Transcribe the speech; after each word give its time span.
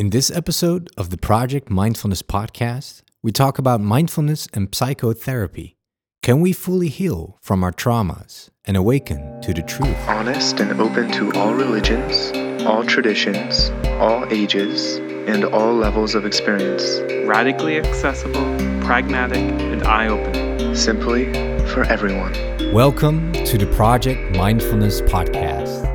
In 0.00 0.08
this 0.08 0.30
episode 0.30 0.88
of 0.96 1.10
the 1.10 1.18
Project 1.18 1.68
Mindfulness 1.68 2.22
podcast, 2.22 3.02
we 3.22 3.32
talk 3.32 3.58
about 3.58 3.82
mindfulness 3.82 4.48
and 4.54 4.74
psychotherapy. 4.74 5.76
Can 6.22 6.40
we 6.40 6.54
fully 6.54 6.88
heal 6.88 7.36
from 7.42 7.62
our 7.62 7.70
traumas 7.70 8.48
and 8.64 8.78
awaken 8.78 9.42
to 9.42 9.52
the 9.52 9.60
truth? 9.60 9.94
honest 10.08 10.58
and 10.58 10.80
open 10.80 11.12
to 11.12 11.30
all 11.34 11.52
religions, 11.52 12.32
all 12.66 12.82
traditions, 12.82 13.68
all 14.00 14.24
ages, 14.32 14.96
and 15.28 15.44
all 15.44 15.74
levels 15.74 16.14
of 16.14 16.24
experience. 16.24 17.00
radically 17.28 17.76
accessible, 17.76 18.56
pragmatic, 18.80 19.52
and 19.60 19.82
eye 19.82 20.08
opening. 20.08 20.74
Simply 20.74 21.26
for 21.74 21.84
everyone. 21.84 22.32
Welcome 22.72 23.34
to 23.34 23.58
the 23.58 23.66
Project 23.66 24.34
Mindfulness 24.34 25.02
podcast. 25.02 25.86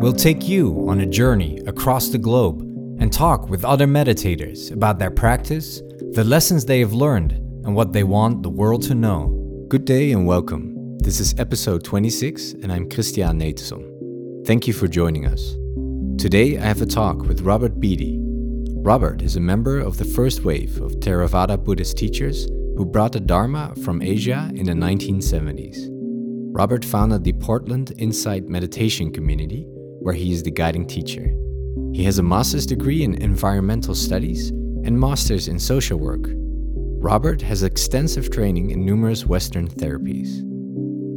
We'll 0.00 0.12
take 0.12 0.46
you 0.46 0.88
on 0.88 1.00
a 1.00 1.06
journey 1.06 1.58
across 1.66 2.10
the 2.10 2.18
globe 2.18 2.71
talk 3.12 3.50
with 3.50 3.62
other 3.62 3.86
meditators 3.86 4.72
about 4.72 4.98
their 4.98 5.10
practice, 5.10 5.82
the 6.12 6.24
lessons 6.24 6.64
they 6.64 6.80
have 6.80 6.94
learned, 6.94 7.32
and 7.64 7.74
what 7.74 7.92
they 7.92 8.04
want 8.04 8.42
the 8.42 8.48
world 8.48 8.82
to 8.82 8.94
know. 8.94 9.28
Good 9.68 9.84
day 9.84 10.12
and 10.12 10.26
welcome. 10.26 10.96
This 10.98 11.20
is 11.20 11.38
episode 11.38 11.84
26, 11.84 12.54
and 12.62 12.72
I'm 12.72 12.88
Christian 12.88 13.38
Netesom. 13.38 14.46
Thank 14.46 14.66
you 14.66 14.72
for 14.72 14.88
joining 14.88 15.26
us. 15.26 15.56
Today 16.18 16.56
I 16.56 16.62
have 16.62 16.80
a 16.80 16.86
talk 16.86 17.18
with 17.24 17.42
Robert 17.42 17.78
Beatty. 17.78 18.18
Robert 18.76 19.20
is 19.20 19.36
a 19.36 19.40
member 19.40 19.78
of 19.78 19.98
the 19.98 20.06
first 20.06 20.42
wave 20.42 20.80
of 20.80 20.92
Theravada 20.92 21.62
Buddhist 21.62 21.98
teachers 21.98 22.46
who 22.78 22.86
brought 22.86 23.12
the 23.12 23.20
Dharma 23.20 23.74
from 23.84 24.00
Asia 24.00 24.50
in 24.54 24.64
the 24.64 24.72
1970s. 24.72 25.86
Robert 26.54 26.82
founded 26.82 27.24
the 27.24 27.34
Portland 27.34 27.92
Insight 27.98 28.48
Meditation 28.48 29.12
Community, 29.12 29.66
where 30.00 30.14
he 30.14 30.32
is 30.32 30.42
the 30.42 30.50
guiding 30.50 30.86
teacher. 30.86 31.30
He 31.94 32.04
has 32.04 32.18
a 32.18 32.22
master's 32.22 32.64
degree 32.64 33.02
in 33.02 33.16
environmental 33.16 33.94
studies 33.94 34.48
and 34.48 34.98
master's 34.98 35.46
in 35.46 35.58
social 35.58 35.98
work. 35.98 36.24
Robert 37.04 37.42
has 37.42 37.62
extensive 37.62 38.30
training 38.30 38.70
in 38.70 38.86
numerous 38.86 39.26
Western 39.26 39.68
therapies. 39.68 40.40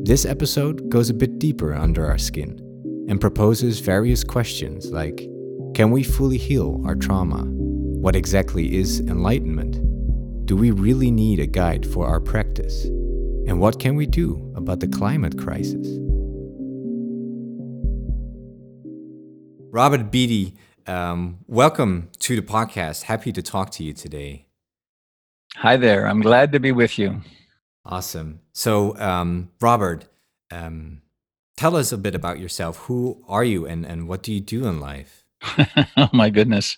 This 0.05 0.25
episode 0.25 0.89
goes 0.89 1.09
a 1.09 1.13
bit 1.13 1.39
deeper 1.39 1.73
under 1.73 2.05
our 2.05 2.17
skin 2.17 2.59
and 3.07 3.21
proposes 3.21 3.79
various 3.79 4.23
questions 4.23 4.91
like 4.91 5.17
Can 5.75 5.91
we 5.91 6.03
fully 6.03 6.37
heal 6.37 6.81
our 6.85 6.95
trauma? 6.95 7.45
What 7.45 8.15
exactly 8.17 8.75
is 8.75 8.99
enlightenment? 8.99 9.79
Do 10.45 10.57
we 10.57 10.71
really 10.71 11.09
need 11.09 11.39
a 11.39 11.47
guide 11.47 11.85
for 11.85 12.05
our 12.05 12.19
practice? 12.19 12.83
And 13.47 13.61
what 13.61 13.79
can 13.79 13.95
we 13.95 14.05
do 14.07 14.53
about 14.57 14.81
the 14.81 14.87
climate 14.89 15.37
crisis? 15.37 15.87
Robert 19.75 20.09
Beatty, 20.09 20.55
um, 20.87 21.39
welcome 21.47 22.09
to 22.19 22.35
the 22.35 22.41
podcast. 22.41 23.03
Happy 23.03 23.31
to 23.31 23.41
talk 23.41 23.71
to 23.71 23.83
you 23.83 23.93
today. 23.93 24.47
Hi 25.57 25.77
there. 25.77 26.07
I'm 26.07 26.21
glad 26.21 26.51
to 26.51 26.59
be 26.59 26.71
with 26.71 26.99
you. 26.99 27.21
Awesome. 27.85 28.41
So, 28.53 28.97
um, 28.97 29.51
Robert, 29.61 30.05
um, 30.51 31.01
tell 31.57 31.75
us 31.75 31.91
a 31.91 31.97
bit 31.97 32.15
about 32.15 32.39
yourself. 32.39 32.77
Who 32.77 33.23
are 33.27 33.43
you 33.43 33.65
and, 33.65 33.85
and 33.85 34.07
what 34.07 34.23
do 34.23 34.33
you 34.33 34.41
do 34.41 34.65
in 34.65 34.79
life? 34.79 35.23
oh 35.97 36.09
my 36.11 36.29
goodness. 36.29 36.77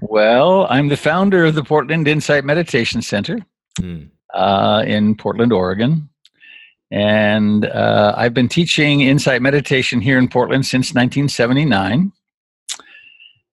well, 0.00 0.66
I'm 0.70 0.88
the 0.88 0.96
founder 0.96 1.44
of 1.44 1.54
the 1.54 1.64
Portland 1.64 2.06
Insight 2.06 2.44
Meditation 2.44 3.02
Center 3.02 3.44
Mm, 3.80 4.08
uh, 4.32 4.84
in 4.86 5.14
Portland, 5.16 5.52
Oregon. 5.52 6.08
And 6.90 7.66
uh, 7.66 8.14
I've 8.16 8.32
been 8.32 8.48
teaching 8.48 9.00
insight 9.02 9.42
meditation 9.42 10.00
here 10.00 10.18
in 10.18 10.28
Portland 10.28 10.64
since 10.64 10.94
1979. 10.94 12.12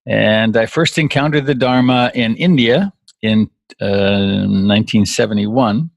And 0.06 0.58
I 0.58 0.66
first 0.66 0.98
encountered 0.98 1.46
the 1.46 1.56
Dharma 1.56 2.12
in 2.14 2.36
India 2.36 2.94
in 3.22 3.50
uh, 3.82 4.46
1971. 4.46 5.90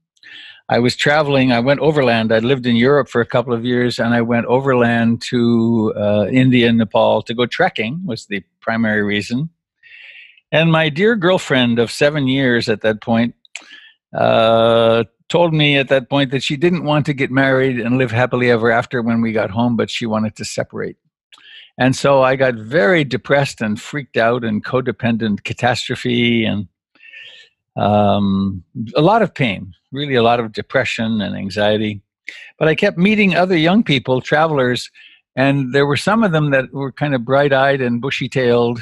I 0.69 0.79
was 0.79 0.95
traveling, 0.95 1.51
I 1.51 1.61
went 1.61 1.79
overland. 1.79 2.33
I 2.33 2.39
lived 2.39 2.65
in 2.65 2.75
Europe 2.75 3.07
for 3.07 3.21
a 3.21 3.25
couple 3.25 3.53
of 3.53 3.63
years, 3.63 3.99
and 3.99 4.13
I 4.13 4.21
went 4.21 4.47
overland 4.47 5.21
to 5.23 5.93
uh, 5.95 6.27
India 6.29 6.67
and 6.67 6.77
Nepal 6.77 7.21
to 7.21 7.33
go 7.33 7.45
trekking, 7.45 8.01
was 8.05 8.25
the 8.25 8.43
primary 8.59 9.01
reason. 9.01 9.49
And 10.51 10.71
my 10.71 10.89
dear 10.89 11.15
girlfriend 11.15 11.79
of 11.79 11.91
seven 11.91 12.27
years 12.27 12.67
at 12.67 12.81
that 12.81 13.01
point 13.01 13.35
uh, 14.13 15.05
told 15.29 15.53
me 15.53 15.77
at 15.77 15.89
that 15.89 16.09
point 16.09 16.31
that 16.31 16.43
she 16.43 16.57
didn't 16.57 16.83
want 16.83 17.05
to 17.05 17.13
get 17.13 17.31
married 17.31 17.79
and 17.79 17.97
live 17.97 18.11
happily 18.11 18.49
ever 18.49 18.71
after 18.71 19.01
when 19.01 19.21
we 19.21 19.31
got 19.31 19.51
home, 19.51 19.75
but 19.75 19.89
she 19.89 20.05
wanted 20.05 20.35
to 20.35 20.45
separate. 20.45 20.97
And 21.77 21.95
so 21.95 22.23
I 22.23 22.35
got 22.35 22.55
very 22.55 23.03
depressed 23.03 23.61
and 23.61 23.79
freaked 23.79 24.17
out 24.17 24.43
and 24.43 24.65
codependent 24.65 25.43
catastrophe 25.43 26.43
and 26.43 26.67
um, 27.75 28.63
a 28.95 29.01
lot 29.01 29.21
of 29.21 29.33
pain, 29.33 29.73
really 29.91 30.15
a 30.15 30.23
lot 30.23 30.39
of 30.39 30.51
depression 30.51 31.21
and 31.21 31.35
anxiety. 31.35 32.01
But 32.57 32.67
I 32.67 32.75
kept 32.75 32.97
meeting 32.97 33.35
other 33.35 33.55
young 33.55 33.83
people, 33.83 34.21
travelers, 34.21 34.89
and 35.35 35.73
there 35.73 35.85
were 35.85 35.97
some 35.97 36.23
of 36.23 36.31
them 36.31 36.49
that 36.49 36.73
were 36.73 36.91
kind 36.91 37.13
of 37.13 37.23
bright 37.23 37.53
eyed 37.53 37.79
and 37.79 38.01
bushy 38.01 38.27
tailed. 38.27 38.81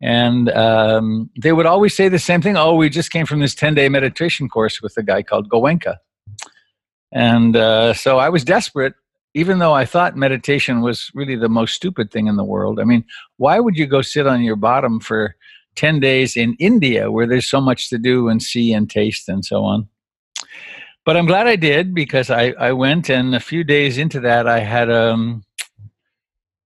And 0.00 0.48
um, 0.50 1.28
they 1.42 1.52
would 1.52 1.66
always 1.66 1.94
say 1.94 2.08
the 2.08 2.18
same 2.18 2.40
thing 2.40 2.56
Oh, 2.56 2.74
we 2.76 2.88
just 2.88 3.10
came 3.10 3.26
from 3.26 3.40
this 3.40 3.54
10 3.54 3.74
day 3.74 3.88
meditation 3.88 4.48
course 4.48 4.80
with 4.80 4.96
a 4.96 5.02
guy 5.02 5.22
called 5.22 5.50
Goenka. 5.50 5.96
And 7.12 7.56
uh, 7.56 7.92
so 7.92 8.18
I 8.18 8.28
was 8.28 8.44
desperate, 8.44 8.94
even 9.34 9.58
though 9.58 9.72
I 9.72 9.84
thought 9.84 10.16
meditation 10.16 10.80
was 10.80 11.10
really 11.14 11.36
the 11.36 11.48
most 11.48 11.74
stupid 11.74 12.10
thing 12.10 12.26
in 12.26 12.36
the 12.36 12.44
world. 12.44 12.80
I 12.80 12.84
mean, 12.84 13.04
why 13.36 13.60
would 13.60 13.76
you 13.76 13.86
go 13.86 14.02
sit 14.02 14.26
on 14.26 14.42
your 14.42 14.56
bottom 14.56 15.00
for 15.00 15.36
10 15.76 16.00
days 16.00 16.36
in 16.36 16.54
India 16.58 17.10
where 17.10 17.26
there's 17.26 17.48
so 17.48 17.60
much 17.60 17.90
to 17.90 17.98
do 17.98 18.28
and 18.28 18.42
see 18.42 18.72
and 18.72 18.90
taste 18.90 19.28
and 19.28 19.44
so 19.44 19.64
on? 19.64 19.88
But 21.04 21.16
I'm 21.16 21.26
glad 21.26 21.46
I 21.46 21.56
did 21.56 21.94
because 21.94 22.28
I, 22.28 22.54
I 22.58 22.72
went 22.72 23.08
and 23.08 23.34
a 23.34 23.40
few 23.40 23.64
days 23.64 23.98
into 23.98 24.20
that 24.20 24.46
I 24.46 24.60
had 24.60 24.90
um, 24.90 25.44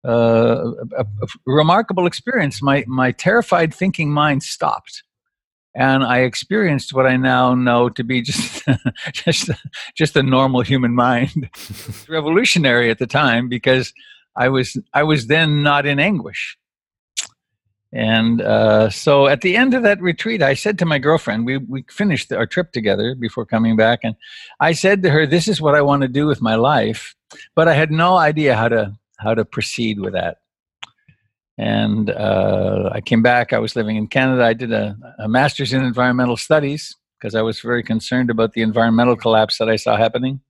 uh, 0.04 0.72
a, 0.96 1.06
a 1.22 1.26
remarkable 1.46 2.06
experience. 2.06 2.62
My, 2.62 2.84
my 2.86 3.12
terrified 3.12 3.74
thinking 3.74 4.10
mind 4.10 4.42
stopped 4.42 5.02
and 5.74 6.04
I 6.04 6.20
experienced 6.20 6.94
what 6.94 7.06
I 7.06 7.16
now 7.16 7.54
know 7.54 7.88
to 7.88 8.04
be 8.04 8.22
just 8.22 8.64
just 9.12 9.50
just 9.94 10.16
a 10.16 10.22
normal 10.22 10.62
human 10.62 10.94
mind. 10.94 11.50
Revolutionary 12.08 12.90
at 12.90 12.98
the 12.98 13.06
time 13.06 13.48
because 13.48 13.92
I 14.36 14.48
was 14.48 14.76
I 14.92 15.02
was 15.02 15.26
then 15.26 15.62
not 15.62 15.86
in 15.86 15.98
anguish. 15.98 16.56
And 17.94 18.42
uh, 18.42 18.90
so 18.90 19.28
at 19.28 19.42
the 19.42 19.56
end 19.56 19.72
of 19.72 19.84
that 19.84 20.02
retreat, 20.02 20.42
I 20.42 20.54
said 20.54 20.80
to 20.80 20.84
my 20.84 20.98
girlfriend, 20.98 21.46
we, 21.46 21.58
we 21.58 21.84
finished 21.88 22.32
our 22.32 22.44
trip 22.44 22.72
together 22.72 23.14
before 23.14 23.46
coming 23.46 23.76
back. 23.76 24.00
And 24.02 24.16
I 24.58 24.72
said 24.72 25.00
to 25.04 25.10
her, 25.10 25.26
This 25.26 25.46
is 25.46 25.60
what 25.60 25.76
I 25.76 25.82
want 25.82 26.02
to 26.02 26.08
do 26.08 26.26
with 26.26 26.42
my 26.42 26.56
life. 26.56 27.14
But 27.54 27.68
I 27.68 27.74
had 27.74 27.92
no 27.92 28.16
idea 28.16 28.56
how 28.56 28.68
to, 28.68 28.98
how 29.18 29.34
to 29.34 29.44
proceed 29.44 30.00
with 30.00 30.12
that. 30.12 30.38
And 31.56 32.10
uh, 32.10 32.90
I 32.92 33.00
came 33.00 33.22
back. 33.22 33.52
I 33.52 33.58
was 33.58 33.76
living 33.76 33.96
in 33.96 34.08
Canada. 34.08 34.44
I 34.44 34.54
did 34.54 34.72
a, 34.72 34.96
a 35.18 35.28
master's 35.28 35.72
in 35.72 35.82
environmental 35.84 36.36
studies 36.36 36.96
because 37.18 37.34
I 37.34 37.42
was 37.42 37.60
very 37.60 37.82
concerned 37.82 38.28
about 38.28 38.54
the 38.54 38.62
environmental 38.62 39.16
collapse 39.16 39.58
that 39.58 39.68
I 39.68 39.76
saw 39.76 39.96
happening. 39.96 40.40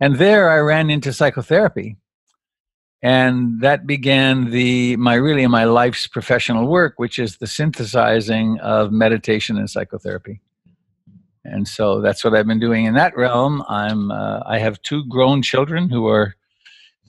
And 0.00 0.16
there 0.16 0.50
I 0.50 0.58
ran 0.58 0.90
into 0.90 1.12
psychotherapy 1.12 1.96
and 3.04 3.60
that 3.60 3.86
began 3.86 4.50
the 4.50 4.96
my 4.96 5.14
really 5.14 5.46
my 5.46 5.64
life's 5.64 6.06
professional 6.06 6.66
work 6.66 6.94
which 6.96 7.18
is 7.18 7.36
the 7.36 7.46
synthesizing 7.46 8.58
of 8.60 8.90
meditation 8.90 9.58
and 9.58 9.68
psychotherapy 9.68 10.40
and 11.44 11.68
so 11.68 12.00
that's 12.00 12.24
what 12.24 12.34
i've 12.34 12.46
been 12.46 12.58
doing 12.58 12.86
in 12.86 12.94
that 12.94 13.14
realm 13.16 13.62
i'm 13.68 14.10
uh, 14.10 14.40
i 14.46 14.58
have 14.58 14.80
two 14.82 15.04
grown 15.04 15.42
children 15.42 15.90
who 15.90 16.06
are 16.08 16.34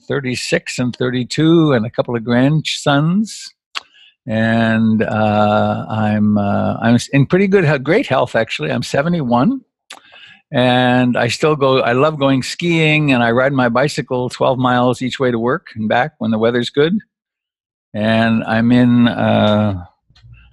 36 0.06 0.78
and 0.78 0.96
32 0.96 1.72
and 1.72 1.86
a 1.86 1.90
couple 1.90 2.16
of 2.16 2.24
grandsons 2.24 3.52
and 4.26 5.02
uh, 5.02 5.86
i'm 5.88 6.38
uh, 6.38 6.76
i'm 6.80 6.98
in 7.12 7.26
pretty 7.26 7.46
good 7.46 7.84
great 7.84 8.06
health 8.06 8.34
actually 8.34 8.70
i'm 8.70 8.82
71 8.82 9.60
and 10.52 11.16
I 11.16 11.28
still 11.28 11.56
go. 11.56 11.80
I 11.80 11.92
love 11.92 12.18
going 12.18 12.42
skiing, 12.42 13.12
and 13.12 13.22
I 13.22 13.30
ride 13.32 13.52
my 13.52 13.68
bicycle 13.68 14.28
12 14.28 14.58
miles 14.58 15.02
each 15.02 15.18
way 15.18 15.30
to 15.30 15.38
work 15.38 15.68
and 15.74 15.88
back 15.88 16.14
when 16.18 16.30
the 16.30 16.38
weather's 16.38 16.70
good. 16.70 16.98
And 17.94 18.44
I'm 18.44 18.70
in 18.72 19.08
uh, 19.08 19.84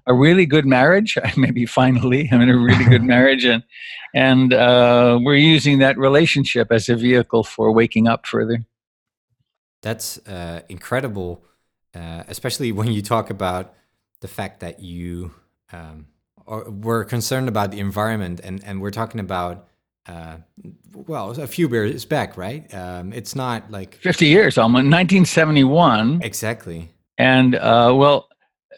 a 0.08 0.14
really 0.14 0.46
good 0.46 0.66
marriage. 0.66 1.18
Maybe 1.38 1.66
finally, 1.66 2.30
I'm 2.32 2.42
in 2.42 2.50
a 2.50 2.58
really 2.58 2.86
good 2.86 3.04
marriage, 3.16 3.46
and 3.46 3.64
and 4.16 4.54
uh, 4.54 5.20
we're 5.22 5.36
using 5.36 5.80
that 5.80 5.98
relationship 5.98 6.72
as 6.72 6.90
a 6.90 6.96
vehicle 6.96 7.44
for 7.44 7.72
waking 7.72 8.08
up 8.08 8.26
further. 8.26 8.66
That's 9.84 10.18
uh, 10.28 10.62
incredible, 10.70 11.44
uh, 11.94 12.24
especially 12.28 12.72
when 12.72 12.92
you 12.92 13.04
talk 13.04 13.30
about 13.30 13.76
the 14.22 14.28
fact 14.28 14.62
that 14.62 14.80
you 14.80 15.32
um, 15.72 16.08
are, 16.48 16.70
were 16.72 17.04
concerned 17.04 17.48
about 17.48 17.70
the 17.70 17.80
environment, 17.80 18.40
and, 18.44 18.64
and 18.64 18.82
we're 18.82 18.92
talking 18.92 19.20
about 19.20 19.68
uh, 20.08 20.38
well, 20.94 21.32
a 21.32 21.48
few 21.48 21.70
years 21.70 22.06
back, 22.06 22.36
right? 22.38 22.74
Um, 22.74 23.14
it's 23.14 23.36
not 23.36 23.72
like 23.72 23.96
50 23.96 24.26
years, 24.26 24.58
almost 24.58 24.86
1971. 24.86 26.22
exactly. 26.24 26.90
And 27.18 27.56
uh, 27.56 27.94
well, 27.96 28.28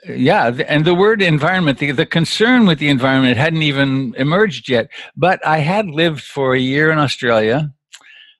yeah, 0.07 0.47
and 0.67 0.85
the 0.85 0.93
word 0.93 1.21
environment, 1.21 1.79
the, 1.79 1.91
the 1.91 2.05
concern 2.05 2.67
with 2.67 2.79
the 2.79 2.89
environment 2.89 3.37
hadn't 3.37 3.63
even 3.63 4.13
emerged 4.17 4.69
yet. 4.69 4.89
But 5.15 5.45
I 5.45 5.59
had 5.59 5.87
lived 5.87 6.21
for 6.21 6.53
a 6.53 6.59
year 6.59 6.91
in 6.91 6.99
Australia. 6.99 7.73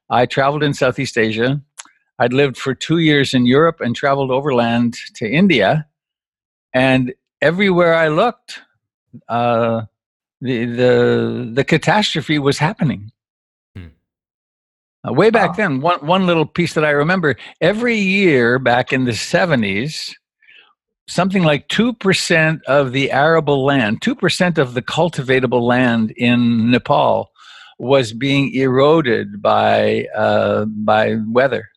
I 0.10 0.26
traveled 0.26 0.64
in 0.64 0.74
Southeast 0.74 1.18
Asia. 1.18 1.62
I'd 2.20 2.34
lived 2.34 2.58
for 2.58 2.74
two 2.74 3.00
years 3.00 3.34
in 3.34 3.46
Europe 3.46 3.82
and 3.82 3.96
traveled 3.96 4.32
overland 4.32 4.96
to 5.16 5.30
India. 5.30 5.88
And 6.74 7.14
everywhere 7.42 7.94
I 7.94 8.08
looked, 8.08 8.62
uh, 9.28 9.84
the, 10.42 10.66
the, 10.66 11.52
the 11.54 11.64
catastrophe 11.64 12.40
was 12.40 12.58
happening. 12.58 13.12
Hmm. 13.76 13.88
Uh, 15.08 15.14
way 15.14 15.30
back 15.30 15.52
wow. 15.52 15.56
then, 15.56 15.82
one, 15.82 16.06
one 16.06 16.26
little 16.26 16.46
piece 16.46 16.74
that 16.74 16.86
I 16.86 16.92
remember 16.92 17.36
every 17.60 17.98
year 17.98 18.60
back 18.60 18.94
in 18.94 19.06
the 19.06 19.12
70s, 19.12 20.14
something 21.08 21.44
like 21.44 21.68
2% 21.68 22.64
of 22.64 22.94
the 22.94 23.12
arable 23.12 23.66
land, 23.66 24.02
2% 24.02 24.58
of 24.58 24.74
the 24.74 24.82
cultivatable 24.82 25.62
land 25.62 26.12
in 26.12 26.72
Nepal 26.72 27.32
was 27.78 28.14
being 28.14 28.54
eroded 28.54 29.42
by, 29.42 30.06
uh, 30.16 30.66
by 30.66 31.18
weather. 31.28 31.70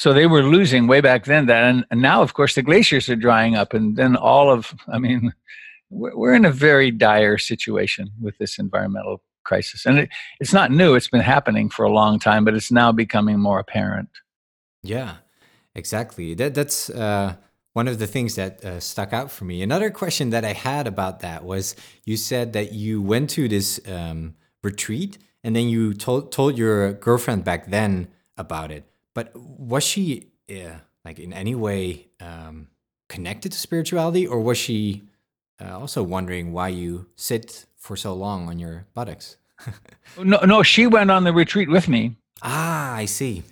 So 0.00 0.14
they 0.14 0.26
were 0.26 0.42
losing 0.42 0.86
way 0.86 1.02
back 1.02 1.26
then 1.26 1.44
that, 1.44 1.62
and, 1.62 1.84
and 1.90 2.00
now, 2.00 2.22
of 2.22 2.32
course, 2.32 2.54
the 2.54 2.62
glaciers 2.62 3.10
are 3.10 3.16
drying 3.16 3.54
up, 3.54 3.74
and 3.74 3.96
then 3.96 4.16
all 4.16 4.50
of, 4.50 4.74
I 4.88 4.98
mean, 4.98 5.34
we're 5.90 6.32
in 6.32 6.46
a 6.46 6.50
very 6.50 6.90
dire 6.90 7.36
situation 7.36 8.10
with 8.18 8.38
this 8.38 8.58
environmental 8.58 9.20
crisis. 9.44 9.84
And 9.84 9.98
it, 9.98 10.08
it's 10.40 10.54
not 10.54 10.70
new, 10.70 10.94
it's 10.94 11.08
been 11.08 11.20
happening 11.20 11.68
for 11.68 11.84
a 11.84 11.92
long 11.92 12.18
time, 12.18 12.46
but 12.46 12.54
it's 12.54 12.72
now 12.72 12.92
becoming 12.92 13.38
more 13.38 13.58
apparent. 13.58 14.08
Yeah, 14.82 15.16
exactly. 15.74 16.32
That, 16.32 16.54
that's, 16.54 16.88
uh 16.88 17.36
one 17.72 17.86
of 17.86 18.00
the 18.00 18.06
things 18.08 18.34
that 18.34 18.64
uh, 18.64 18.80
stuck 18.80 19.12
out 19.12 19.30
for 19.30 19.44
me. 19.44 19.62
Another 19.62 19.90
question 19.92 20.30
that 20.30 20.44
I 20.44 20.54
had 20.54 20.88
about 20.88 21.20
that 21.20 21.44
was 21.44 21.76
you 22.04 22.16
said 22.16 22.52
that 22.54 22.72
you 22.72 23.00
went 23.00 23.30
to 23.30 23.46
this 23.46 23.80
um, 23.86 24.34
retreat 24.64 25.18
and 25.44 25.54
then 25.54 25.68
you 25.68 25.94
told 25.94 26.32
told 26.32 26.58
your 26.58 26.92
girlfriend 26.94 27.44
back 27.44 27.70
then 27.70 28.08
about 28.36 28.72
it. 28.72 28.89
But 29.14 29.34
was 29.34 29.84
she 29.84 30.28
uh, 30.50 30.78
like 31.04 31.18
in 31.18 31.32
any 31.32 31.54
way 31.54 32.08
um, 32.20 32.68
connected 33.08 33.52
to 33.52 33.58
spirituality, 33.58 34.26
or 34.26 34.40
was 34.40 34.58
she 34.58 35.02
uh, 35.60 35.78
also 35.78 36.02
wondering 36.02 36.52
why 36.52 36.68
you 36.68 37.06
sit 37.16 37.66
for 37.76 37.96
so 37.96 38.14
long 38.14 38.48
on 38.48 38.58
your 38.58 38.86
buttocks? 38.94 39.36
no, 40.22 40.38
no, 40.38 40.62
she 40.62 40.86
went 40.86 41.10
on 41.10 41.24
the 41.24 41.32
retreat 41.32 41.68
with 41.68 41.88
me. 41.88 42.16
Ah, 42.42 42.94
I 42.94 43.04
see. 43.04 43.42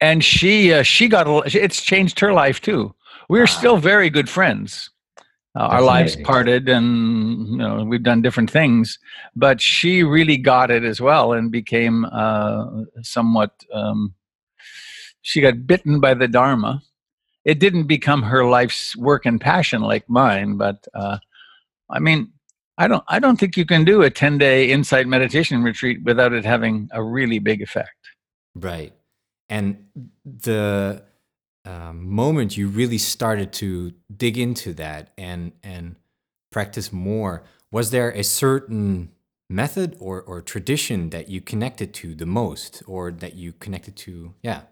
And 0.00 0.22
she 0.22 0.72
uh, 0.72 0.82
she 0.82 1.08
got 1.08 1.26
a, 1.26 1.42
it's 1.62 1.82
changed 1.82 2.20
her 2.20 2.32
life 2.32 2.60
too 2.60 2.94
we're 3.28 3.46
still 3.46 3.76
very 3.76 4.10
good 4.10 4.28
friends. 4.28 4.90
Uh, 5.54 5.62
our 5.62 5.82
lives 5.82 6.14
parted, 6.16 6.68
and 6.68 7.48
you 7.48 7.56
know 7.56 7.82
we've 7.82 8.02
done 8.02 8.22
different 8.22 8.50
things. 8.50 8.98
But 9.34 9.60
she 9.60 10.04
really 10.04 10.36
got 10.36 10.70
it 10.70 10.84
as 10.84 11.00
well, 11.00 11.32
and 11.32 11.50
became 11.50 12.04
uh, 12.04 12.84
somewhat. 13.02 13.64
Um, 13.72 14.14
she 15.28 15.42
got 15.42 15.66
bitten 15.66 16.00
by 16.00 16.14
the 16.14 16.26
Dharma. 16.26 16.82
It 17.44 17.58
didn't 17.58 17.86
become 17.86 18.22
her 18.22 18.46
life's 18.46 18.96
work 18.96 19.26
and 19.26 19.38
passion 19.38 19.82
like 19.82 20.08
mine, 20.08 20.56
but 20.56 20.88
uh, 20.94 21.18
I 21.90 21.98
mean, 21.98 22.32
I 22.78 22.88
don't. 22.88 23.04
I 23.08 23.18
don't 23.18 23.38
think 23.38 23.54
you 23.54 23.66
can 23.66 23.84
do 23.84 24.00
a 24.00 24.08
ten 24.08 24.38
day 24.38 24.70
insight 24.70 25.06
meditation 25.06 25.62
retreat 25.62 26.02
without 26.02 26.32
it 26.32 26.46
having 26.46 26.88
a 26.92 27.02
really 27.02 27.40
big 27.40 27.60
effect. 27.60 27.90
Right, 28.54 28.94
and 29.50 29.84
the 30.24 31.02
um, 31.66 32.08
moment 32.08 32.56
you 32.56 32.68
really 32.68 32.98
started 32.98 33.52
to 33.54 33.92
dig 34.16 34.38
into 34.38 34.72
that 34.74 35.12
and 35.18 35.52
and 35.62 35.96
practice 36.50 36.90
more 36.90 37.44
was 37.70 37.90
there 37.90 38.10
a 38.12 38.24
certain 38.24 39.10
method 39.50 39.94
or 40.00 40.22
or 40.22 40.40
tradition 40.40 41.10
that 41.10 41.28
you 41.28 41.42
connected 41.42 41.92
to 41.92 42.14
the 42.14 42.26
most 42.26 42.82
or 42.86 43.10
that 43.10 43.34
you 43.34 43.52
connected 43.52 43.94
to 43.96 44.34
yeah 44.42 44.62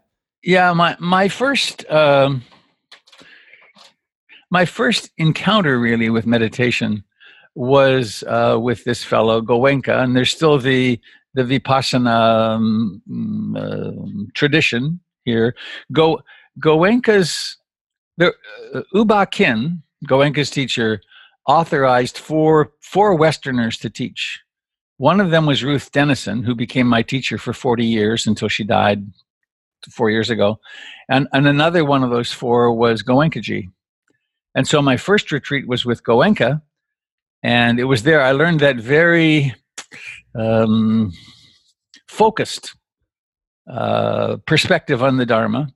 yeah 0.43 0.73
my 0.73 0.97
my 0.99 1.29
first 1.29 1.89
um, 1.91 2.43
my 4.51 4.65
first 4.65 5.11
encounter 5.19 5.79
really 5.79 6.11
with 6.11 6.27
meditation 6.27 7.05
was 7.55 8.23
uh, 8.29 8.59
with 8.61 8.85
this 8.85 9.03
fellow 9.03 9.41
Goenka, 9.41 10.03
and 10.03 10.15
there's 10.15 10.31
still 10.31 10.59
the 10.59 11.01
the 11.35 11.43
vipassana 11.43 12.55
um, 12.55 13.57
uh, 13.57 14.31
tradition 14.35 15.01
here. 15.25 15.55
Go 15.93 16.21
Goenka's 16.61 17.57
the 18.19 18.33
uh, 18.75 18.83
U 18.95 19.05
Ba 19.05 19.27
Khin, 19.27 19.83
Goenka's 20.07 20.51
teacher, 20.51 21.01
authorized 21.47 22.19
four 22.19 22.73
four 22.81 23.15
Westerners 23.15 23.79
to 23.79 23.91
teach. 23.91 24.41
One 24.99 25.21
of 25.21 25.31
them 25.31 25.45
was 25.45 25.65
Ruth 25.65 25.93
Denison, 25.93 26.43
who 26.43 26.55
became 26.55 26.87
my 26.87 27.03
teacher 27.03 27.37
for 27.37 27.53
40 27.53 27.85
years 27.85 28.27
until 28.27 28.49
she 28.49 28.65
died 28.65 29.05
four 29.91 30.11
years 30.11 30.31
ago. 30.31 30.59
And, 31.09 31.29
and 31.33 31.47
another 31.47 31.85
one 31.85 32.03
of 32.03 32.11
those 32.11 32.33
four 32.33 32.73
was 32.73 33.03
Goenkaji. 33.03 33.71
And 34.55 34.67
so 34.67 34.81
my 34.83 34.97
first 34.97 35.33
retreat 35.33 35.69
was 35.69 35.85
with 35.85 36.03
Goenka. 36.03 36.63
And 37.43 37.79
it 37.79 37.85
was 37.85 38.03
there 38.03 38.23
I 38.23 38.33
learned 38.33 38.61
that 38.61 38.77
very 38.77 39.55
um, 40.35 41.13
focused 42.09 42.75
uh, 43.71 44.39
perspective 44.47 45.03
on 45.03 45.17
the 45.17 45.27
Dharma 45.27 45.69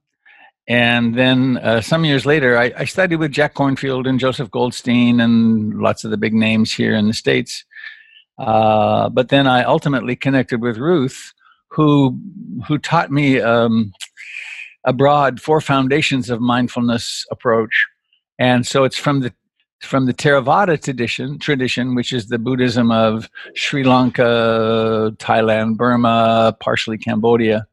and 0.71 1.17
then 1.17 1.56
uh, 1.56 1.81
some 1.81 2.05
years 2.05 2.25
later, 2.25 2.56
I, 2.56 2.73
I, 2.77 2.85
studied 2.85 3.17
with 3.17 3.33
Jack 3.33 3.55
Kornfield 3.55 4.09
and 4.09 4.21
Joseph 4.21 4.53
Goldstein 4.53 5.19
and 5.19 5.81
lots 5.81 6.05
of 6.05 6.13
the 6.13 6.17
big 6.17 6.33
names 6.33 6.73
here 6.73 6.95
in 6.95 7.09
the 7.09 7.13
States. 7.13 7.65
Uh, 8.39 9.09
but 9.09 9.31
then 9.31 9.49
I 9.49 9.65
ultimately 9.65 10.15
connected 10.15 10.63
with 10.63 10.79
Ruth, 10.79 11.35
who, 11.70 12.19
who 12.67 12.78
taught 12.78 13.11
me 13.11 13.40
um, 13.40 13.93
abroad 14.84 15.40
four 15.40 15.61
foundations 15.61 16.31
of 16.31 16.40
mindfulness 16.40 17.26
approach. 17.31 17.87
And 18.38 18.67
so 18.67 18.84
it's 18.84 18.96
from 18.96 19.20
the 19.20 19.32
from 19.82 20.05
the 20.06 20.12
Theravada 20.12 20.82
tradition, 20.82 21.38
tradition, 21.38 21.94
which 21.94 22.12
is 22.12 22.28
the 22.28 22.38
Buddhism 22.38 22.90
of 22.90 23.31
Sri 23.55 23.82
Lanka, 23.82 25.14
Thailand, 25.17 25.76
Burma, 25.78 26.55
partially 26.61 26.99
Cambodia, 26.99 27.67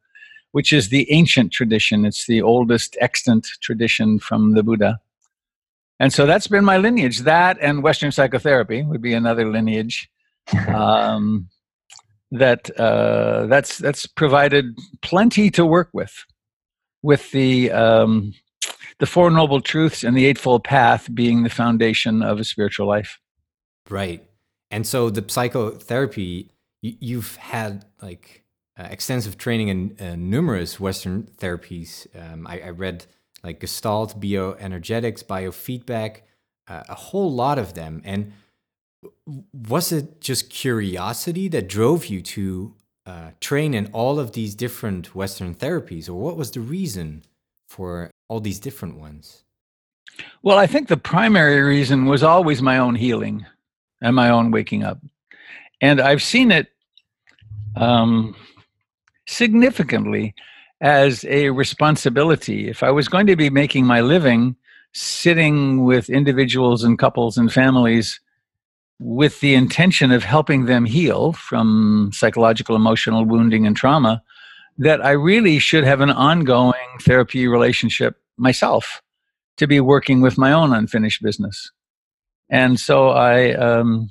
which 0.54 0.72
is 0.72 0.90
the 0.90 1.12
ancient 1.12 1.52
tradition. 1.52 2.06
It's 2.06 2.26
the 2.26 2.42
oldest 2.42 2.98
extant 3.02 3.46
tradition 3.62 4.20
from 4.20 4.54
the 4.54 4.64
Buddha. 4.64 5.00
And 6.00 6.14
so 6.14 6.26
that's 6.26 6.48
been 6.48 6.64
my 6.64 6.78
lineage. 6.78 7.20
That 7.20 7.58
and 7.60 7.84
Western 7.84 8.12
psychotherapy 8.12 8.84
would 8.84 9.02
be 9.02 9.14
another 9.14 9.50
lineage. 9.50 10.10
Um, 10.70 11.50
that 12.32 12.70
uh, 12.80 13.46
that's 13.48 13.78
that's 13.78 14.06
provided 14.06 14.78
plenty 15.02 15.50
to 15.52 15.66
work 15.66 15.90
with, 15.94 16.26
with 17.02 17.32
the 17.32 17.72
um, 17.72 18.34
the 19.00 19.06
four 19.06 19.30
noble 19.30 19.62
truths 19.62 20.04
and 20.04 20.16
the 20.16 20.26
eightfold 20.26 20.64
path 20.64 21.14
being 21.14 21.44
the 21.44 21.50
foundation 21.50 22.22
of 22.24 22.40
a 22.40 22.44
spiritual 22.44 22.88
life. 22.88 23.20
Right, 23.90 24.24
and 24.72 24.86
so 24.86 25.10
the 25.10 25.24
psychotherapy 25.28 26.52
you've 26.82 27.36
had 27.38 27.86
like 28.02 28.44
uh, 28.80 28.88
extensive 28.90 29.38
training 29.38 29.70
in 29.70 29.98
uh, 30.00 30.16
numerous 30.16 30.80
Western 30.80 31.24
therapies. 31.38 32.08
Um, 32.16 32.46
I, 32.48 32.60
I, 32.60 32.70
read 32.70 33.06
like 33.44 33.60
Gestalt, 33.60 34.20
bioenergetics, 34.20 35.24
biofeedback, 35.24 36.22
uh, 36.68 36.84
a 36.88 36.96
whole 36.96 37.32
lot 37.34 37.58
of 37.58 37.74
them. 37.74 38.02
And 38.06 38.34
was 39.54 39.92
it 39.92 40.22
just 40.22 40.50
curiosity 40.50 41.48
that 41.50 41.68
drove 41.68 42.08
you 42.08 42.22
to 42.22 42.74
uh, 43.06 43.32
train 43.40 43.74
in 43.74 43.88
all 43.94 44.20
of 44.20 44.34
these 44.34 44.56
different 44.56 45.16
Western 45.16 45.56
therapies, 45.56 46.10
or 46.10 46.16
what 46.16 46.38
was 46.38 46.52
the 46.52 46.60
reason 46.60 47.24
for 47.68 48.12
all 48.28 48.40
these 48.40 48.60
different 48.60 48.98
ones? 48.98 49.44
Well, 50.42 50.58
I 50.58 50.68
think 50.68 50.88
the 50.88 50.98
primary 50.98 51.62
reason 51.62 52.06
was 52.06 52.24
always 52.24 52.62
my 52.62 52.78
own 52.78 52.96
healing 52.96 53.46
and 54.02 54.16
my 54.16 54.30
own 54.30 54.52
waking 54.52 54.84
up. 54.84 55.00
And 55.82 56.02
I've 56.02 56.24
seen 56.24 56.52
it 56.52 56.68
um, 57.76 58.36
significantly 59.28 60.34
as 60.82 61.24
a 61.26 61.50
responsibility. 61.50 62.68
If 62.68 62.84
I 62.84 62.92
was 62.92 63.08
going 63.08 63.28
to 63.28 63.36
be 63.36 63.50
making 63.50 63.86
my 63.86 64.02
living 64.02 64.56
sitting 64.94 65.84
with 65.84 66.10
individuals 66.10 66.84
and 66.84 66.98
couples 66.98 67.38
and 67.38 67.54
families 67.54 68.20
with 69.00 69.40
the 69.40 69.54
intention 69.54 70.12
of 70.12 70.24
helping 70.24 70.66
them 70.66 70.86
heal 70.86 71.34
from 71.34 72.10
psychological, 72.14 72.76
emotional 72.76 73.26
wounding 73.26 73.68
and 73.68 73.76
trauma, 73.76 74.24
that 74.78 75.04
I 75.06 75.12
really 75.12 75.60
should 75.60 75.84
have 75.84 76.02
an 76.02 76.10
ongoing 76.10 76.74
therapy 77.02 77.48
relationship 77.48 78.16
myself 78.38 79.02
to 79.58 79.68
be 79.68 79.80
working 79.80 80.22
with 80.22 80.38
my 80.38 80.52
own 80.52 80.74
unfinished 80.74 81.22
business. 81.22 81.72
And 82.50 82.80
so 82.80 83.10
I, 83.10 83.54
um, 83.54 84.10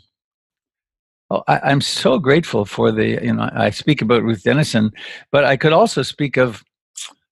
Oh, 1.29 1.43
I, 1.49 1.73
am 1.73 1.81
so 1.81 2.21
grateful 2.21 2.65
for 2.65 2.93
the, 2.93 3.21
you 3.21 3.33
know, 3.33 3.51
I 3.53 3.71
speak 3.71 4.01
about 4.01 4.23
Ruth 4.23 4.45
Denison, 4.45 4.93
but 5.33 5.45
I 5.45 5.57
could 5.57 5.73
also 5.73 6.03
speak 6.03 6.37
of 6.37 6.63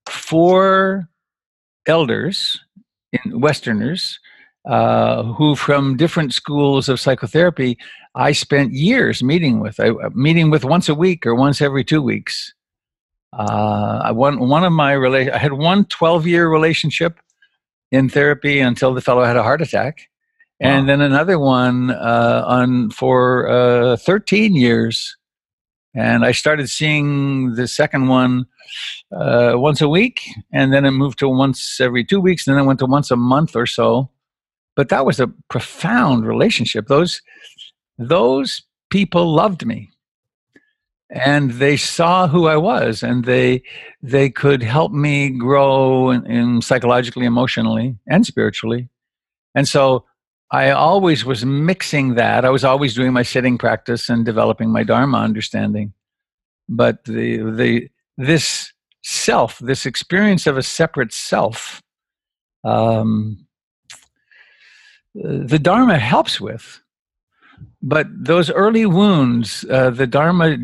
four 0.08 1.08
elders, 1.86 2.58
in 3.12 3.40
Westerners, 3.40 4.18
uh, 4.64 5.22
who 5.22 5.54
from 5.54 5.96
different 5.96 6.32
schools 6.32 6.88
of 6.88 6.98
psychotherapy 6.98 7.78
I 8.14 8.32
spent 8.32 8.72
years 8.72 9.22
meeting 9.22 9.60
with, 9.60 9.80
I, 9.80 9.88
uh, 9.88 10.10
meeting 10.14 10.50
with 10.50 10.64
once 10.64 10.88
a 10.88 10.94
week 10.94 11.26
or 11.26 11.34
once 11.34 11.60
every 11.60 11.84
two 11.84 12.00
weeks. 12.00 12.54
Uh, 13.32 14.12
one 14.12 14.48
one 14.48 14.62
of 14.62 14.72
my 14.72 14.94
rela- 14.94 15.32
I 15.32 15.38
had 15.38 15.54
one 15.54 15.86
12 15.86 16.26
year 16.26 16.48
relationship 16.48 17.18
in 17.90 18.08
therapy 18.08 18.60
until 18.60 18.94
the 18.94 19.00
fellow 19.00 19.24
had 19.24 19.36
a 19.36 19.42
heart 19.42 19.60
attack, 19.60 20.08
and 20.60 20.88
then 20.88 21.00
another 21.00 21.38
one 21.40 21.90
uh, 21.90 22.44
on 22.46 22.90
for 22.90 23.48
uh, 23.48 23.96
13 23.96 24.54
years. 24.54 25.16
And 25.96 26.24
I 26.24 26.32
started 26.32 26.70
seeing 26.70 27.54
the 27.54 27.66
second 27.66 28.08
one 28.08 28.46
uh, 29.12 29.52
once 29.56 29.80
a 29.80 29.88
week, 29.88 30.22
and 30.52 30.72
then 30.72 30.84
it 30.84 30.92
moved 30.92 31.18
to 31.20 31.28
once 31.28 31.80
every 31.80 32.04
two 32.04 32.20
weeks, 32.20 32.46
and 32.46 32.56
then 32.56 32.64
it 32.64 32.66
went 32.66 32.78
to 32.80 32.86
once 32.86 33.10
a 33.10 33.16
month 33.16 33.56
or 33.56 33.66
so. 33.66 34.10
But 34.76 34.88
that 34.88 35.06
was 35.06 35.20
a 35.20 35.28
profound 35.48 36.26
relationship. 36.26 36.86
Those 36.86 37.22
those 37.98 38.62
people 38.90 39.32
loved 39.32 39.64
me, 39.64 39.90
and 41.10 41.52
they 41.52 41.76
saw 41.76 42.26
who 42.26 42.46
I 42.46 42.56
was, 42.56 43.02
and 43.02 43.24
they 43.24 43.62
they 44.02 44.30
could 44.30 44.62
help 44.62 44.92
me 44.92 45.30
grow 45.30 46.10
in, 46.10 46.26
in 46.26 46.62
psychologically, 46.62 47.26
emotionally, 47.26 47.96
and 48.08 48.26
spiritually. 48.26 48.88
And 49.54 49.68
so 49.68 50.04
I 50.50 50.70
always 50.70 51.24
was 51.24 51.44
mixing 51.44 52.14
that. 52.14 52.44
I 52.44 52.50
was 52.50 52.64
always 52.64 52.94
doing 52.94 53.12
my 53.12 53.22
sitting 53.22 53.58
practice 53.58 54.08
and 54.08 54.24
developing 54.24 54.70
my 54.70 54.82
Dharma 54.82 55.18
understanding. 55.18 55.92
But 56.68 57.04
the 57.04 57.38
the 57.50 57.88
this 58.16 58.72
self, 59.02 59.58
this 59.58 59.86
experience 59.86 60.46
of 60.46 60.56
a 60.56 60.62
separate 60.62 61.12
self, 61.12 61.82
um, 62.64 63.43
the 65.14 65.58
Dharma 65.58 65.98
helps 65.98 66.40
with. 66.40 66.80
But 67.82 68.06
those 68.10 68.50
early 68.50 68.86
wounds, 68.86 69.64
uh, 69.70 69.90
the 69.90 70.06
Dharma, 70.06 70.56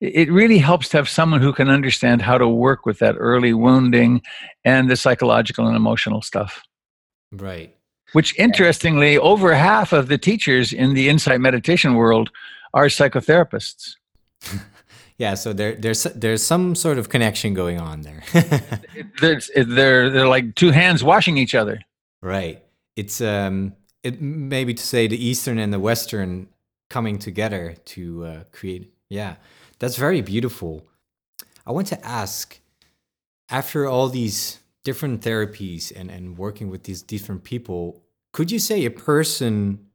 it 0.00 0.30
really 0.30 0.58
helps 0.58 0.88
to 0.90 0.96
have 0.98 1.08
someone 1.08 1.40
who 1.40 1.52
can 1.52 1.68
understand 1.68 2.22
how 2.22 2.38
to 2.38 2.48
work 2.48 2.86
with 2.86 2.98
that 2.98 3.16
early 3.18 3.52
wounding 3.52 4.22
and 4.64 4.90
the 4.90 4.96
psychological 4.96 5.66
and 5.66 5.76
emotional 5.76 6.22
stuff 6.22 6.62
Right. 7.32 7.74
which 8.12 8.38
interestingly 8.38 9.18
over 9.18 9.54
half 9.54 9.92
of 9.92 10.08
the 10.08 10.18
teachers 10.18 10.72
in 10.72 10.94
the 10.94 11.08
insight 11.08 11.40
meditation 11.40 11.94
world 11.94 12.30
are 12.74 12.86
psychotherapists 12.86 13.94
Yeah. 15.18 15.34
So 15.34 15.52
there, 15.52 15.74
there's 15.74 16.04
there's 16.14 16.44
some 16.44 16.76
sort 16.76 16.96
of 16.96 17.08
connection 17.08 17.52
going 17.52 17.80
on 17.80 18.02
there. 18.02 18.22
they're, 19.20 19.40
they're, 19.56 20.10
they're 20.10 20.28
like 20.28 20.54
two 20.54 20.70
hands 20.70 21.02
washing 21.02 21.38
each 21.38 21.56
other 21.56 21.80
right. 22.22 22.62
It's 22.98 23.20
um, 23.20 23.74
it 24.02 24.20
maybe 24.20 24.74
to 24.74 24.82
say 24.82 25.06
the 25.06 25.24
Eastern 25.24 25.56
and 25.60 25.72
the 25.72 25.78
Western 25.78 26.48
coming 26.90 27.16
together 27.20 27.76
to 27.94 28.24
uh, 28.24 28.44
create. 28.50 28.92
Yeah, 29.08 29.36
that's 29.78 29.96
very 29.96 30.20
beautiful. 30.20 30.84
I 31.64 31.70
want 31.70 31.86
to 31.88 32.04
ask, 32.04 32.58
after 33.48 33.86
all 33.86 34.08
these 34.08 34.58
different 34.82 35.20
therapies 35.20 35.92
and 35.94 36.10
and 36.10 36.36
working 36.36 36.70
with 36.70 36.82
these 36.82 37.00
different 37.00 37.44
people, 37.44 38.02
could 38.32 38.50
you 38.50 38.58
say 38.58 38.84
a 38.84 38.90
person 38.90 39.86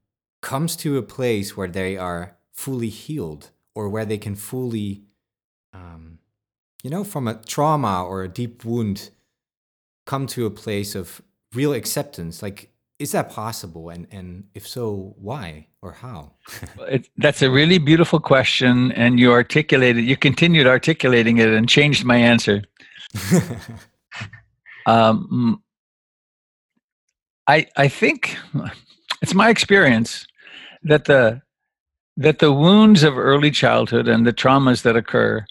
comes 0.41 0.77
to 0.77 0.98
a 0.98 1.01
place 1.01 1.57
where 1.57 1.67
they 1.67 1.98
are 1.98 2.38
fully 2.53 2.89
healed 2.89 3.50
or 3.75 3.89
where 3.89 4.05
they 4.05 4.17
can 4.17 4.36
fully 4.36 5.01
um, 5.74 6.19
you 6.83 6.89
know 6.89 7.03
from 7.03 7.27
a 7.27 7.36
trauma 7.36 8.05
or 8.05 8.24
a 8.24 8.29
deep 8.29 8.63
wound 8.63 9.10
come 10.05 10.25
to 10.27 10.45
a 10.45 10.50
place 10.50 10.95
of 10.95 11.22
real 11.53 11.74
acceptance 11.74 12.41
like 12.41 12.73
is 13.03 13.12
that 13.12 13.29
possible? 13.29 13.89
And 13.89 14.07
and 14.12 14.45
if 14.53 14.65
so 14.67 15.13
why 15.17 15.67
or 15.81 15.91
how? 15.91 16.31
It, 16.88 17.10
that's 17.17 17.41
a 17.41 17.51
really 17.51 17.77
beautiful 17.77 18.19
question 18.19 18.91
and 18.93 19.19
you 19.19 19.31
articulated 19.31 20.03
you 20.05 20.17
continued 20.17 20.67
articulating 20.67 21.38
it 21.38 21.50
and 21.50 21.67
changed 21.67 22.05
my 22.05 22.17
answer. 22.17 22.63
Um, 24.86 25.63
I, 27.48 27.67
I 27.77 27.88
think 27.88 28.38
it's 29.22 29.33
my 29.33 29.50
experience 29.50 30.25
that 30.83 31.05
the 31.05 31.41
that 32.17 32.39
the 32.39 32.51
wounds 32.51 33.03
of 33.03 33.17
early 33.17 33.50
childhood 33.50 34.07
and 34.07 34.27
the 34.27 34.33
traumas 34.33 34.83
that 34.83 34.95
occur 34.95 35.45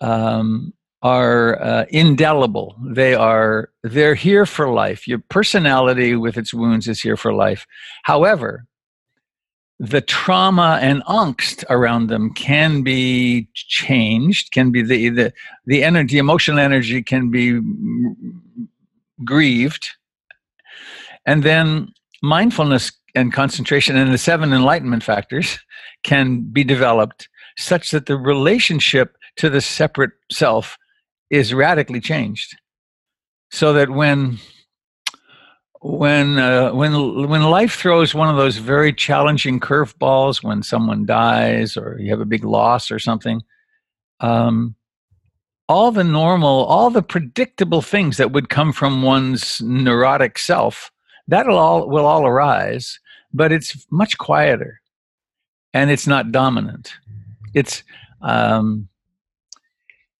um, 0.00 0.72
are 1.02 1.60
uh, 1.60 1.84
indelible. 1.90 2.76
They 2.84 3.14
are 3.14 3.70
they're 3.82 4.14
here 4.14 4.46
for 4.46 4.72
life. 4.72 5.08
Your 5.08 5.18
personality 5.18 6.14
with 6.14 6.36
its 6.36 6.54
wounds 6.54 6.88
is 6.88 7.00
here 7.00 7.16
for 7.16 7.32
life. 7.32 7.66
However, 8.04 8.66
the 9.80 10.00
trauma 10.00 10.78
and 10.80 11.02
angst 11.04 11.64
around 11.68 12.06
them 12.06 12.32
can 12.34 12.82
be 12.82 13.48
changed. 13.54 14.52
Can 14.52 14.70
be 14.70 14.82
the 14.82 15.08
the 15.08 15.32
the 15.66 15.82
energy, 15.82 16.18
emotional 16.18 16.60
energy 16.60 17.02
can 17.02 17.30
be 17.30 17.60
grieved, 19.24 19.88
and 21.26 21.42
then 21.42 21.92
mindfulness 22.22 22.92
and 23.14 23.32
concentration 23.32 23.96
and 23.96 24.12
the 24.12 24.18
seven 24.18 24.52
enlightenment 24.52 25.02
factors 25.02 25.58
can 26.04 26.40
be 26.40 26.64
developed 26.64 27.28
such 27.58 27.90
that 27.90 28.06
the 28.06 28.16
relationship 28.16 29.16
to 29.36 29.50
the 29.50 29.60
separate 29.60 30.12
self 30.30 30.78
is 31.32 31.52
radically 31.52 32.00
changed. 32.00 32.56
So 33.50 33.72
that 33.72 33.90
when 33.90 34.38
when 35.80 36.38
uh, 36.38 36.70
when 36.72 36.92
when 37.28 37.42
life 37.42 37.74
throws 37.74 38.14
one 38.14 38.28
of 38.28 38.36
those 38.36 38.58
very 38.58 38.92
challenging 38.92 39.58
curveballs 39.58 40.44
when 40.44 40.62
someone 40.62 41.04
dies 41.04 41.76
or 41.76 41.98
you 41.98 42.12
have 42.12 42.20
a 42.20 42.24
big 42.24 42.44
loss 42.44 42.88
or 42.92 43.00
something 43.00 43.42
um, 44.20 44.76
all 45.68 45.90
the 45.90 46.04
normal 46.04 46.64
all 46.66 46.88
the 46.88 47.02
predictable 47.02 47.82
things 47.82 48.16
that 48.16 48.30
would 48.30 48.48
come 48.48 48.72
from 48.72 49.02
one's 49.02 49.60
neurotic 49.60 50.38
self 50.38 50.92
that'll 51.26 51.58
all 51.58 51.88
will 51.88 52.06
all 52.06 52.28
arise 52.28 53.00
but 53.32 53.50
it's 53.50 53.84
much 53.90 54.16
quieter 54.18 54.80
and 55.74 55.90
it's 55.90 56.06
not 56.06 56.32
dominant. 56.32 56.92
It's 57.54 57.82
um, 58.20 58.88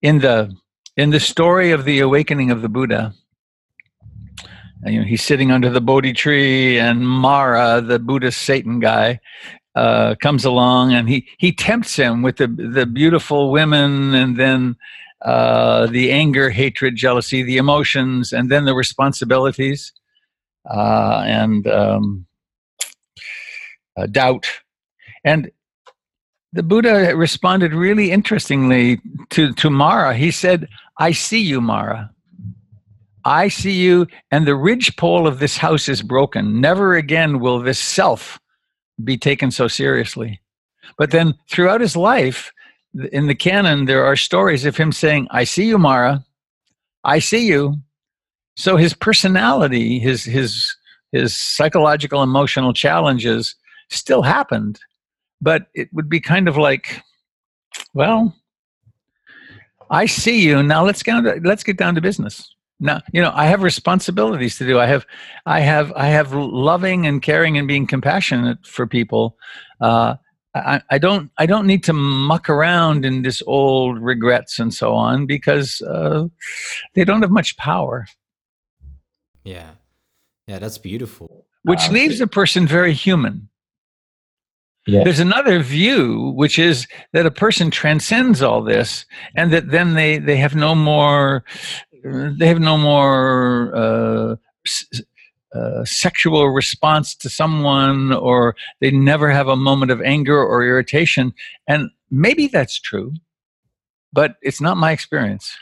in 0.01 0.19
the 0.19 0.55
in 0.97 1.09
the 1.09 1.19
story 1.19 1.71
of 1.71 1.85
the 1.85 1.99
awakening 1.99 2.51
of 2.51 2.61
the 2.61 2.69
buddha 2.69 3.13
uh, 4.85 4.89
you 4.89 4.99
know 4.99 5.05
he's 5.05 5.23
sitting 5.23 5.51
under 5.51 5.69
the 5.69 5.81
bodhi 5.81 6.13
tree 6.13 6.79
and 6.79 7.07
mara 7.07 7.81
the 7.81 7.99
buddhist 7.99 8.41
satan 8.41 8.79
guy 8.79 9.19
uh, 9.75 10.13
comes 10.21 10.45
along 10.45 10.93
and 10.93 11.09
he 11.09 11.27
he 11.37 11.51
tempts 11.51 11.95
him 11.95 12.21
with 12.21 12.37
the 12.37 12.47
the 12.47 12.85
beautiful 12.85 13.51
women 13.51 14.13
and 14.13 14.37
then 14.37 14.75
uh, 15.23 15.87
the 15.87 16.11
anger 16.11 16.49
hatred 16.49 16.95
jealousy 16.95 17.41
the 17.43 17.57
emotions 17.57 18.31
and 18.33 18.51
then 18.51 18.65
the 18.65 18.75
responsibilities 18.75 19.93
uh, 20.69 21.23
and 21.25 21.67
um, 21.67 22.25
uh, 23.97 24.05
doubt. 24.07 24.47
And 25.23 25.51
the 26.51 26.63
buddha 26.63 27.15
responded 27.15 27.73
really 27.73 28.11
interestingly 28.11 29.01
to 29.31 29.53
to 29.53 29.69
mara. 29.69 30.15
He 30.15 30.31
said 30.31 30.67
i 30.97 31.11
see 31.11 31.41
you 31.41 31.61
mara 31.61 32.09
I 33.25 33.47
see 33.47 33.71
you, 33.71 34.07
and 34.31 34.45
the 34.45 34.55
ridgepole 34.55 35.27
of 35.27 35.39
this 35.39 35.55
house 35.57 35.87
is 35.87 36.01
broken. 36.01 36.59
Never 36.59 36.95
again 36.95 37.39
will 37.39 37.59
this 37.59 37.79
self 37.79 38.39
be 39.03 39.17
taken 39.17 39.49
so 39.49 39.67
seriously. 39.67 40.41
But 40.97 41.11
then 41.11 41.33
throughout 41.49 41.81
his 41.81 41.95
life, 41.95 42.51
in 43.11 43.27
the 43.27 43.35
canon, 43.35 43.85
there 43.85 44.05
are 44.05 44.15
stories 44.15 44.65
of 44.65 44.77
him 44.77 44.91
saying, 44.91 45.27
I 45.31 45.45
see 45.45 45.65
you, 45.65 45.77
Mara. 45.77 46.23
I 47.03 47.19
see 47.19 47.47
you. 47.47 47.77
So 48.55 48.77
his 48.77 48.93
personality, 48.93 49.99
his 49.99 50.23
his 50.23 50.75
his 51.11 51.35
psychological 51.35 52.21
emotional 52.21 52.73
challenges 52.73 53.55
still 53.89 54.21
happened. 54.21 54.79
But 55.41 55.67
it 55.73 55.89
would 55.93 56.09
be 56.09 56.19
kind 56.19 56.47
of 56.47 56.55
like, 56.57 57.01
well, 57.93 58.35
I 59.93 60.07
see 60.07 60.41
you. 60.41 60.63
Now 60.63 60.83
let's 60.83 61.03
get 61.03 61.11
down 61.13 61.23
to, 61.23 61.41
let's 61.47 61.63
get 61.63 61.77
down 61.77 61.95
to 61.95 62.01
business. 62.01 62.49
Now 62.79 63.01
you 63.13 63.21
know 63.21 63.31
i 63.35 63.45
have 63.45 63.61
responsibilities 63.61 64.57
to 64.57 64.65
do. 64.65 64.79
I 64.79 64.87
have 64.87 65.05
i 65.45 65.59
have 65.59 65.93
i 65.95 66.07
have 66.07 66.33
loving 66.33 67.05
and 67.07 67.21
caring 67.21 67.57
and 67.57 67.67
being 67.67 67.87
compassionate 67.87 68.65
for 68.65 68.87
people. 68.87 69.37
Uh, 69.79 70.15
I, 70.55 70.81
I 70.89 70.97
don't 70.97 71.31
i 71.37 71.45
don't 71.45 71.67
need 71.67 71.83
to 71.85 71.93
muck 71.93 72.49
around 72.49 73.05
in 73.05 73.21
this 73.21 73.41
old 73.45 74.01
regrets 74.01 74.59
and 74.59 74.73
so 74.73 74.93
on 74.93 75.27
because 75.27 75.81
uh, 75.83 76.25
they 76.95 77.05
don't 77.05 77.21
have 77.21 77.31
much 77.31 77.55
power. 77.57 78.07
Yeah. 79.43 79.71
Yeah 80.47 80.59
that's 80.59 80.79
beautiful. 80.79 81.45
Which 81.63 81.87
Uh, 81.89 81.93
leaves 81.93 82.19
a 82.19 82.27
person 82.27 82.67
very 82.67 82.93
human 82.93 83.49
Yeah. 84.85 85.03
there's 85.05 85.19
another 85.21 85.59
view 85.63 86.33
which 86.35 86.59
is 86.59 86.87
that 87.13 87.25
a 87.25 87.31
person 87.31 87.71
transcends 87.71 88.41
all 88.41 88.61
this 88.61 89.05
and 89.33 89.53
that 89.53 89.71
then 89.71 89.93
they 89.93 90.17
they 90.17 90.35
have 90.35 90.55
no 90.55 90.75
more 90.75 91.45
they 92.03 92.47
have 92.47 92.59
no 92.59 92.77
more 92.77 93.73
uh, 93.73 94.35
s- 94.65 95.01
uh, 95.55 95.85
sexual 95.85 96.49
response 96.49 97.15
to 97.15 97.29
someone 97.29 98.11
or 98.11 98.55
they 98.81 98.91
never 98.91 99.29
have 99.29 99.47
a 99.47 99.55
moment 99.55 99.91
of 99.91 100.01
anger 100.01 100.37
or 100.37 100.63
irritation. 100.63 101.31
And 101.67 101.91
maybe 102.09 102.47
that's 102.47 102.79
true, 102.79 103.13
but 104.11 104.35
it's 104.41 104.59
not 104.59 104.77
my 104.77 104.91
experience. 104.91 105.55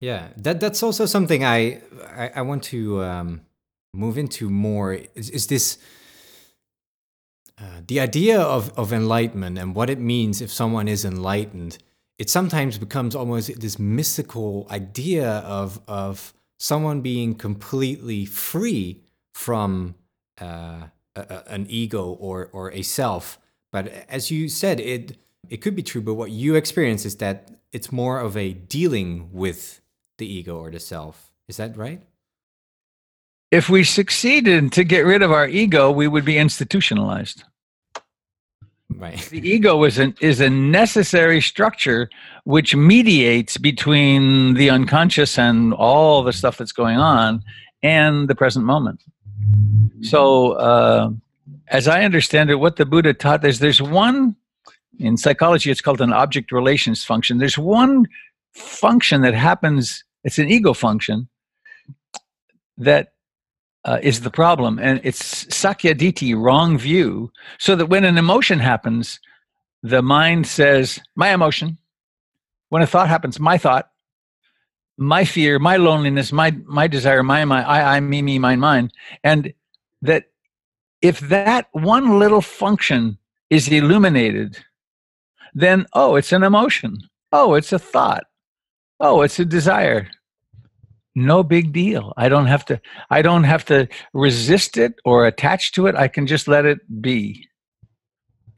Yeah, 0.00 0.28
that 0.38 0.60
that's 0.60 0.82
also 0.82 1.06
something 1.06 1.44
I 1.44 1.80
I, 2.16 2.30
I 2.36 2.42
want 2.42 2.62
to 2.64 3.02
um, 3.04 3.40
move 3.94 4.18
into 4.18 4.48
more. 4.50 4.94
Is, 5.14 5.30
is 5.30 5.46
this 5.46 5.78
uh, 7.60 7.82
the 7.86 8.00
idea 8.00 8.40
of 8.40 8.72
of 8.78 8.92
enlightenment 8.92 9.58
and 9.58 9.74
what 9.74 9.90
it 9.90 9.98
means 9.98 10.40
if 10.40 10.50
someone 10.50 10.88
is 10.88 11.04
enlightened? 11.04 11.78
It 12.18 12.28
sometimes 12.28 12.78
becomes 12.78 13.14
almost 13.14 13.60
this 13.60 13.78
mystical 13.78 14.66
idea 14.70 15.38
of 15.38 15.80
of 15.86 16.34
someone 16.58 17.00
being 17.00 17.34
completely 17.34 18.26
free 18.26 19.00
from 19.34 19.94
uh, 20.40 20.88
a, 21.16 21.42
an 21.46 21.66
ego 21.68 22.12
or 22.12 22.48
or 22.52 22.70
a 22.72 22.82
self. 22.82 23.38
But 23.72 23.88
as 24.08 24.30
you 24.30 24.48
said, 24.48 24.80
it 24.80 25.16
it 25.48 25.58
could 25.58 25.74
be 25.74 25.82
true. 25.82 26.00
But 26.02 26.14
what 26.14 26.30
you 26.30 26.54
experience 26.54 27.04
is 27.04 27.16
that 27.16 27.50
it's 27.72 27.92
more 27.92 28.18
of 28.20 28.36
a 28.36 28.52
dealing 28.52 29.30
with 29.32 29.80
the 30.18 30.26
ego 30.26 30.56
or 30.56 30.70
the 30.70 30.80
self. 30.80 31.30
Is 31.48 31.56
that 31.56 31.76
right? 31.76 32.02
If 33.50 33.68
we 33.68 33.82
succeeded 33.82 34.72
to 34.72 34.84
get 34.84 35.00
rid 35.00 35.22
of 35.22 35.32
our 35.32 35.48
ego, 35.48 35.90
we 35.90 36.06
would 36.06 36.24
be 36.24 36.38
institutionalized. 36.38 37.42
Right. 38.96 39.18
The 39.30 39.48
ego 39.48 39.84
is 39.84 39.98
an 39.98 40.14
is 40.20 40.40
a 40.40 40.50
necessary 40.50 41.40
structure 41.40 42.10
which 42.44 42.74
mediates 42.74 43.56
between 43.56 44.54
the 44.54 44.70
unconscious 44.70 45.38
and 45.38 45.72
all 45.74 46.22
the 46.22 46.32
stuff 46.32 46.58
that's 46.58 46.72
going 46.72 46.98
on 46.98 47.42
and 47.82 48.28
the 48.28 48.34
present 48.34 48.64
moment. 48.64 49.02
So, 50.02 50.52
uh, 50.52 51.10
as 51.68 51.88
I 51.88 52.02
understand 52.02 52.50
it, 52.50 52.56
what 52.56 52.76
the 52.76 52.86
Buddha 52.86 53.14
taught 53.14 53.44
is 53.44 53.58
there's 53.58 53.80
one 53.80 54.36
in 54.98 55.16
psychology. 55.16 55.70
It's 55.70 55.80
called 55.80 56.00
an 56.00 56.12
object 56.12 56.52
relations 56.52 57.04
function. 57.04 57.38
There's 57.38 57.58
one 57.58 58.06
function 58.54 59.22
that 59.22 59.34
happens 59.34 60.04
it's 60.24 60.38
an 60.38 60.50
ego 60.50 60.72
function 60.72 61.28
that 62.76 63.12
uh, 63.84 63.98
is 64.02 64.20
the 64.20 64.30
problem. 64.30 64.78
And 64.78 65.00
it's 65.04 65.44
Sakkayaditthi, 65.46 66.36
wrong 66.36 66.78
view, 66.78 67.30
so 67.58 67.74
that 67.76 67.86
when 67.86 68.04
an 68.04 68.18
emotion 68.18 68.58
happens, 68.58 69.20
the 69.82 70.02
mind 70.02 70.46
says, 70.46 71.00
my 71.16 71.32
emotion. 71.32 71.78
When 72.68 72.82
a 72.82 72.86
thought 72.86 73.08
happens, 73.08 73.40
my 73.40 73.58
thought, 73.58 73.90
my 74.96 75.24
fear, 75.24 75.58
my 75.58 75.76
loneliness, 75.76 76.30
my 76.30 76.50
my 76.66 76.86
desire, 76.86 77.22
my 77.22 77.44
my 77.44 77.66
I, 77.66 77.96
I, 77.96 78.00
me, 78.00 78.22
me, 78.22 78.38
mine, 78.38 78.60
mine. 78.60 78.92
And 79.24 79.52
that 80.02 80.26
if 81.00 81.20
that 81.20 81.68
one 81.72 82.18
little 82.18 82.42
function 82.42 83.18
is 83.48 83.66
illuminated, 83.68 84.58
then 85.54 85.86
oh, 85.94 86.16
it's 86.16 86.32
an 86.32 86.42
emotion. 86.42 86.98
Oh, 87.32 87.54
it's 87.54 87.72
a 87.72 87.78
thought. 87.78 88.24
Oh, 89.00 89.22
it's 89.22 89.38
a 89.38 89.44
desire. 89.44 90.08
No 91.14 91.42
big 91.42 91.72
deal. 91.72 92.12
I 92.16 92.28
don't 92.28 92.46
have 92.46 92.64
to 92.66 92.80
I 93.10 93.22
don't 93.22 93.44
have 93.44 93.64
to 93.66 93.88
resist 94.12 94.76
it 94.76 94.94
or 95.04 95.26
attach 95.26 95.72
to 95.72 95.86
it. 95.86 95.94
I 95.96 96.08
can 96.08 96.26
just 96.26 96.46
let 96.46 96.64
it 96.64 96.78
be. 97.00 97.46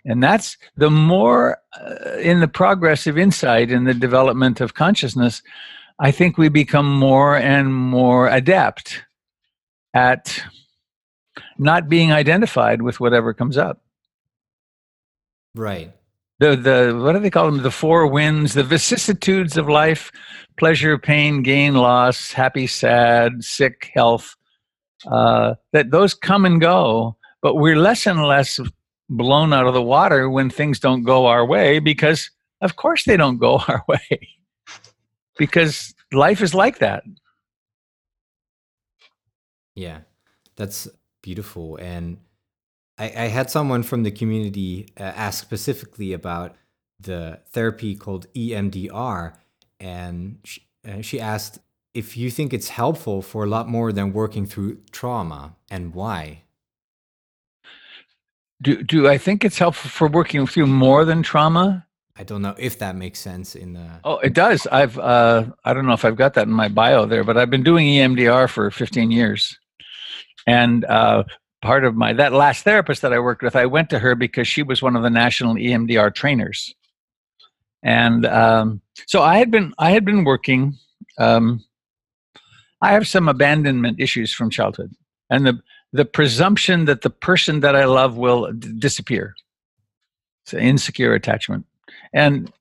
And 0.05 0.23
that's 0.23 0.57
the 0.77 0.91
more 0.91 1.59
uh, 1.81 2.19
in 2.19 2.41
the 2.41 2.49
progress 2.49 3.07
of 3.07 3.17
insight 3.17 3.71
in 3.71 3.85
the 3.85 3.95
development 3.95 4.61
of 4.61 4.75
consciousness, 4.75 5.43
I 5.99 6.11
think 6.11 6.37
we 6.37 6.49
become 6.49 6.93
more 6.93 7.37
and 7.37 7.73
more 7.73 8.29
adept 8.29 9.05
at 9.95 10.43
not 11.59 11.89
being 11.89 12.13
identified 12.13 12.83
with 12.83 13.01
whatever 13.01 13.33
comes 13.33 13.57
up. 13.57 13.81
Right 15.55 15.93
the 16.42 16.57
the 16.57 17.00
what 17.00 17.12
do 17.12 17.20
they 17.20 17.31
call 17.31 17.46
them? 17.46 17.62
The 17.62 17.70
four 17.70 18.07
winds, 18.07 18.55
the 18.55 18.64
vicissitudes 18.64 19.57
of 19.57 19.68
life: 19.68 20.11
pleasure, 20.59 20.98
pain, 20.98 21.42
gain, 21.42 21.74
loss, 21.74 22.33
happy, 22.33 22.66
sad, 22.66 23.44
sick, 23.44 23.90
health. 23.94 24.35
Uh, 25.11 25.55
that 25.72 25.90
those 25.90 26.14
come 26.14 26.44
and 26.44 26.61
go, 26.61 27.16
but 27.42 27.57
we're 27.57 27.76
less 27.76 28.07
and 28.07 28.22
less 28.24 28.61
blown 29.09 29.52
out 29.52 29.66
of 29.66 29.74
the 29.74 29.83
water 29.83 30.28
when 30.28 30.50
things 30.50 30.78
don't 30.81 31.05
go 31.05 31.26
our 31.26 31.44
way 31.44 31.78
because, 31.78 32.31
of 32.61 32.76
course, 32.76 33.05
they 33.05 33.16
don't 33.16 33.38
go 33.38 33.59
our 33.68 33.85
way. 33.88 34.28
because 35.38 35.94
life 36.12 36.40
is 36.40 36.55
like 36.55 36.78
that. 36.78 37.05
Yeah, 39.74 40.00
that's 40.57 40.88
beautiful 41.22 41.76
and 41.76 42.18
I, 42.98 43.05
I 43.05 43.26
had 43.28 43.50
someone 43.50 43.83
from 43.83 44.02
the 44.02 44.11
community 44.11 44.88
uh, 44.98 45.02
ask 45.02 45.42
specifically 45.42 46.12
about 46.12 46.55
the 47.00 47.40
therapy 47.50 47.94
called 47.94 48.26
EMDR, 48.35 49.35
and 49.81 50.38
she, 50.44 50.62
uh, 50.87 51.00
she 51.00 51.20
asked 51.20 51.59
if 51.94 52.16
you 52.16 52.31
think 52.31 52.52
it's 52.52 52.68
helpful 52.68 53.22
for 53.22 53.44
a 53.44 53.48
lot 53.48 53.68
more 53.68 53.92
than 53.92 54.12
working 54.12 54.46
through 54.46 54.78
trauma 54.90 55.57
and 55.70 55.94
why. 55.94 56.42
Do, 58.61 58.83
do 58.83 59.09
I 59.09 59.18
think 59.18 59.44
it's 59.44 59.59
helpful 59.59 59.90
for 59.90 60.07
working 60.07 60.46
through 60.46 60.68
more 60.68 61.05
than 61.05 61.22
trauma? 61.22 61.87
I 62.14 62.24
don't 62.24 62.42
know 62.42 62.55
if 62.59 62.78
that 62.78 62.94
makes 62.94 63.18
sense 63.18 63.55
in 63.55 63.72
the. 63.72 63.88
Oh, 64.05 64.18
it 64.18 64.35
does. 64.35 64.66
I've 64.66 64.98
uh, 64.98 65.46
I 65.64 65.72
don't 65.72 65.87
know 65.87 65.94
if 65.94 66.05
I've 66.05 66.16
got 66.16 66.35
that 66.35 66.46
in 66.46 66.52
my 66.52 66.68
bio 66.68 67.07
there, 67.07 67.24
but 67.24 67.38
I've 67.38 67.50
been 67.50 67.62
doing 67.62 67.87
EMDR 67.87 68.50
for 68.50 68.70
15 68.70 69.11
years, 69.11 69.59
and 70.46 70.85
uh, 70.85 71.24
part 71.62 71.85
of 71.85 71.94
my 71.94 72.12
that 72.12 72.33
last 72.33 72.64
therapist 72.64 73.01
that 73.03 73.12
I 73.12 73.18
worked 73.18 73.42
with, 73.42 73.57
I 73.57 73.66
went 73.66 73.88
to 73.90 73.98
her 74.01 74.14
because 74.14 74.46
she 74.46 74.62
was 74.62 74.83
one 74.83 74.96
of 74.96 75.03
the 75.03 75.11
national 75.11 75.55
EMDR 75.55 76.14
trainers, 76.14 76.75
and 77.83 78.27
um, 78.27 78.83
so 79.07 79.22
I 79.22 79.38
had 79.38 79.51
been 79.51 79.72
I 79.79 79.92
had 79.92 80.05
been 80.05 80.25
working. 80.25 80.75
Um, 81.18 81.64
I 82.83 82.92
have 82.92 83.07
some 83.07 83.29
abandonment 83.29 84.01
issues 84.01 84.35
from 84.35 84.51
childhood, 84.51 84.92
and 85.31 85.46
the 85.46 85.61
the 85.92 86.05
presumption 86.05 86.85
that 86.87 87.03
the 87.03 87.11
person 87.11 87.61
that 87.61 87.77
I 87.77 87.85
love 87.85 88.16
will 88.16 88.53
d- 88.53 88.72
disappear. 88.79 89.35
It's 90.44 90.53
an 90.53 90.61
insecure 90.61 91.14
attachment, 91.14 91.64
and 92.12 92.53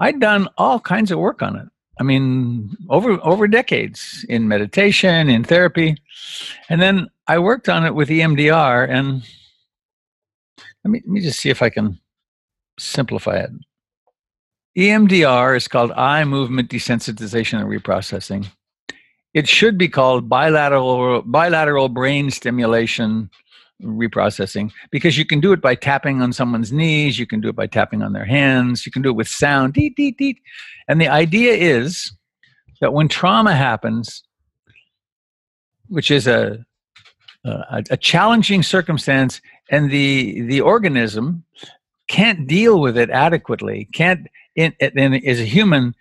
I'd 0.00 0.20
done 0.20 0.48
all 0.56 0.80
kinds 0.80 1.10
of 1.10 1.18
work 1.18 1.42
on 1.42 1.56
it. 1.56 1.68
I 2.00 2.02
mean, 2.02 2.74
over 2.88 3.20
over 3.22 3.46
decades 3.46 4.24
in 4.30 4.48
meditation, 4.48 5.28
in 5.28 5.44
therapy, 5.44 5.96
and 6.70 6.80
then 6.80 7.08
I 7.26 7.38
worked 7.38 7.68
on 7.68 7.84
it 7.84 7.94
with 7.94 8.08
EMDR, 8.08 8.88
and 8.88 9.22
let 10.82 10.90
me 10.90 11.02
let 11.04 11.12
me 11.12 11.20
just 11.20 11.38
see 11.40 11.50
if 11.50 11.60
I 11.60 11.68
can 11.68 12.00
simplify 12.78 13.36
it. 13.36 13.50
EMDR 14.78 15.54
is 15.54 15.68
called 15.68 15.92
eye 15.92 16.24
movement 16.24 16.70
desensitization 16.70 17.60
and 17.60 17.68
reprocessing. 17.68 18.46
It 19.34 19.46
should 19.46 19.76
be 19.76 19.88
called 19.88 20.26
bilateral 20.26 21.20
bilateral 21.20 21.90
brain 21.90 22.30
stimulation 22.30 23.28
reprocessing 23.82 24.70
because 24.90 25.16
you 25.18 25.24
can 25.24 25.40
do 25.40 25.52
it 25.52 25.60
by 25.60 25.74
tapping 25.74 26.22
on 26.22 26.32
someone's 26.32 26.72
knees, 26.72 27.18
you 27.18 27.26
can 27.26 27.40
do 27.40 27.48
it 27.48 27.56
by 27.56 27.66
tapping 27.66 28.02
on 28.02 28.12
their 28.12 28.24
hands, 28.24 28.86
you 28.86 28.92
can 28.92 29.02
do 29.02 29.10
it 29.10 29.16
with 29.16 29.28
sound, 29.28 29.74
deet, 29.74 29.96
deet, 29.96 30.18
deet. 30.18 30.38
And 30.88 31.00
the 31.00 31.08
idea 31.08 31.52
is 31.54 32.12
that 32.80 32.92
when 32.92 33.08
trauma 33.08 33.54
happens, 33.54 34.22
which 35.88 36.10
is 36.10 36.26
a, 36.26 36.64
a, 37.44 37.84
a 37.90 37.96
challenging 37.96 38.62
circumstance, 38.62 39.40
and 39.70 39.90
the, 39.90 40.42
the 40.42 40.60
organism 40.60 41.44
can't 42.08 42.46
deal 42.46 42.80
with 42.80 42.98
it 42.98 43.10
adequately, 43.10 43.88
can't, 43.92 44.26
in, 44.56 44.74
in, 44.80 45.14
as 45.26 45.40
a 45.40 45.44
human, 45.44 45.94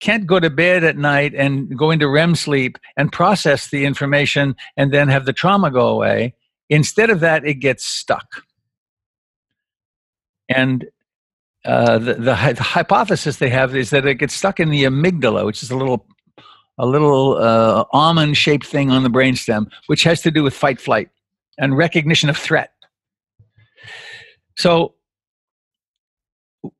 can't 0.00 0.26
go 0.26 0.40
to 0.40 0.48
bed 0.48 0.82
at 0.82 0.96
night 0.96 1.34
and 1.34 1.76
go 1.76 1.90
into 1.90 2.08
REM 2.08 2.34
sleep 2.34 2.78
and 2.96 3.12
process 3.12 3.68
the 3.68 3.84
information 3.84 4.56
and 4.76 4.92
then 4.92 5.08
have 5.08 5.26
the 5.26 5.32
trauma 5.32 5.70
go 5.70 5.88
away 5.88 6.34
Instead 6.70 7.10
of 7.10 7.20
that, 7.20 7.44
it 7.44 7.54
gets 7.54 7.84
stuck. 7.84 8.44
And 10.48 10.86
uh, 11.64 11.98
the, 11.98 12.14
the, 12.14 12.54
the, 12.56 12.62
hypothesis 12.62 13.36
they 13.36 13.50
have 13.50 13.76
is 13.76 13.90
that 13.90 14.06
it 14.06 14.14
gets 14.14 14.34
stuck 14.34 14.58
in 14.60 14.70
the 14.70 14.84
amygdala, 14.84 15.44
which 15.44 15.62
is 15.62 15.70
a 15.70 15.76
little 15.76 16.06
a 16.78 16.86
little 16.86 17.36
uh, 17.36 17.84
almond-shaped 17.92 18.66
thing 18.66 18.90
on 18.90 19.02
the 19.02 19.10
brainstem, 19.10 19.66
which 19.86 20.02
has 20.02 20.22
to 20.22 20.30
do 20.30 20.42
with 20.42 20.54
fight, 20.54 20.80
flight, 20.80 21.10
and 21.58 21.76
recognition 21.76 22.30
of 22.30 22.38
threat. 22.38 22.72
So, 24.56 24.94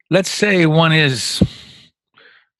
let's 0.08 0.30
say 0.30 0.64
one 0.64 0.92
is 0.92 1.42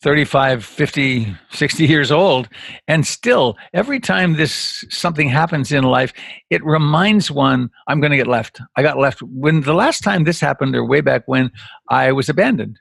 35 0.03 0.65
50 0.65 1.37
60 1.51 1.87
years 1.87 2.11
old 2.11 2.49
and 2.89 3.07
still 3.07 3.57
every 3.75 4.01
time 4.01 4.35
this 4.35 4.85
something 4.89 5.29
happens 5.29 5.73
in 5.73 5.85
life 5.85 6.13
it 6.49 6.65
reminds 6.65 7.31
one 7.31 7.69
i'm 7.87 8.01
going 8.01 8.11
to 8.11 8.17
get 8.17 8.27
left 8.27 8.61
i 8.77 8.83
got 8.83 8.99
left 8.99 9.23
when 9.23 9.61
the 9.61 9.75
last 9.75 10.03
time 10.03 10.25
this 10.25 10.41
happened 10.41 10.75
or 10.75 10.85
way 10.85 11.03
back 11.03 11.23
when 11.27 11.51
i 11.91 12.11
was 12.11 12.29
abandoned 12.31 12.79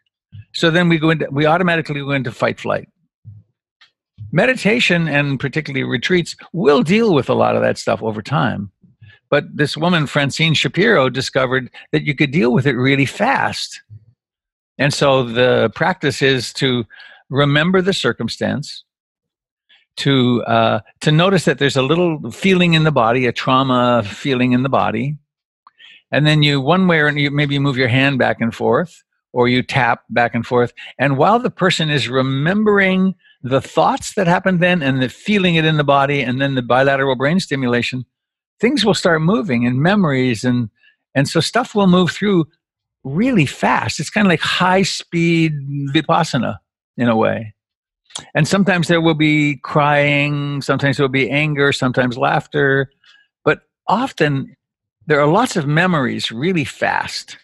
so 0.54 0.72
then 0.72 0.88
we 0.88 0.98
go 0.98 1.10
into 1.10 1.28
we 1.32 1.46
automatically 1.46 2.00
go 2.00 2.12
into 2.12 2.32
fight 2.32 2.58
flight 2.58 2.88
meditation 4.32 5.08
and 5.08 5.40
particularly 5.40 5.84
retreats 5.84 6.36
will 6.54 6.84
deal 6.84 7.14
with 7.14 7.30
a 7.30 7.34
lot 7.34 7.56
of 7.56 7.62
that 7.62 7.78
stuff 7.78 8.02
over 8.04 8.22
time. 8.22 8.72
But 9.30 9.46
this 9.56 9.78
woman, 9.78 10.08
Francine 10.08 10.54
Shapiro, 10.54 11.10
discovered 11.10 11.70
that 11.92 12.04
you 12.04 12.16
could 12.16 12.32
deal 12.32 12.52
with 12.52 12.66
it 12.66 12.74
really 12.74 13.06
fast. 13.06 13.82
And 14.78 14.94
so 14.94 15.24
the 15.24 15.72
practice 15.76 16.22
is 16.22 16.54
to 16.54 16.86
remember 17.30 17.82
the 17.82 17.94
circumstance, 17.94 18.84
to 19.98 20.44
uh, 20.44 20.80
to 21.02 21.12
notice 21.12 21.46
that 21.46 21.60
there's 21.60 21.76
a 21.76 21.82
little 21.82 22.32
feeling 22.32 22.74
in 22.74 22.84
the 22.84 22.92
body, 22.92 23.26
a 23.26 23.32
trauma 23.32 24.04
feeling 24.04 24.54
in 24.54 24.64
the 24.64 24.70
body, 24.70 25.18
and 26.12 26.26
then 26.26 26.42
you 26.42 26.62
one 26.62 26.88
way 26.88 27.00
or 27.00 27.10
you 27.10 27.30
maybe 27.32 27.54
you 27.54 27.62
move 27.62 27.78
your 27.78 27.90
hand 27.90 28.18
back 28.18 28.40
and 28.40 28.56
forth, 28.56 29.04
or 29.34 29.48
you 29.48 29.62
tap 29.62 30.04
back 30.10 30.34
and 30.34 30.46
forth, 30.46 30.74
and 30.98 31.18
while 31.18 31.40
the 31.40 31.52
person 31.52 31.90
is 31.90 32.08
remembering 32.08 33.14
the 33.44 33.62
thoughts 33.62 34.14
that 34.16 34.28
happened 34.28 34.60
then 34.60 34.82
and 34.82 35.02
the 35.02 35.10
feeling 35.10 35.56
it 35.56 35.66
in 35.66 35.78
the 35.78 35.84
body, 35.84 36.22
and 36.22 36.42
then 36.42 36.56
the 36.56 36.62
bilateral 36.62 37.16
brain 37.16 37.40
stimulation, 37.40 38.06
things 38.60 38.86
will 38.86 38.94
start 38.94 39.22
moving 39.22 39.66
and 39.66 39.82
memories 39.82 40.44
and 40.44 40.70
and 41.16 41.28
so 41.28 41.40
stuff 41.40 41.76
will 41.76 41.88
move 41.88 42.12
through 42.12 42.46
really 43.04 43.46
fast. 43.46 44.00
It's 44.00 44.10
kind 44.10 44.28
of 44.28 44.30
like 44.30 44.42
high 44.42 44.84
speed 44.84 45.54
vipassana 45.94 46.58
in 47.00 47.08
a 47.08 47.16
way. 47.16 47.54
And 48.36 48.48
sometimes 48.48 48.88
there 48.88 49.02
will 49.02 49.16
be 49.16 49.58
crying, 49.64 50.62
sometimes 50.62 50.98
there 50.98 51.06
will 51.06 51.10
be 51.10 51.30
anger, 51.30 51.72
sometimes 51.72 52.18
laughter, 52.18 52.92
but 53.46 53.62
often 53.88 54.56
there 55.08 55.22
are 55.22 55.28
lots 55.28 55.56
of 55.56 55.66
memories 55.66 56.32
really 56.32 56.66
fast. 56.66 57.38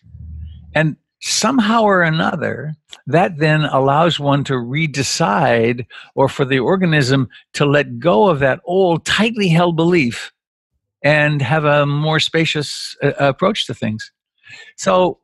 And 0.75 0.97
somehow 1.21 1.83
or 1.83 2.01
another, 2.03 2.75
that 3.07 3.37
then 3.37 3.63
allows 3.63 4.19
one 4.19 4.43
to 4.43 4.53
redecide 4.53 5.85
or 6.13 6.27
for 6.27 6.43
the 6.43 6.59
organism 6.59 7.29
to 7.53 7.65
let 7.65 7.97
go 7.97 8.27
of 8.27 8.39
that 8.39 8.59
old, 8.65 9.05
tightly 9.05 9.47
held 9.47 9.75
belief 9.77 10.33
and 11.01 11.41
have 11.41 11.63
a 11.63 11.85
more 11.85 12.19
spacious 12.19 12.97
uh, 13.01 13.13
approach 13.19 13.65
to 13.67 13.73
things. 13.73 14.11
So, 14.75 15.19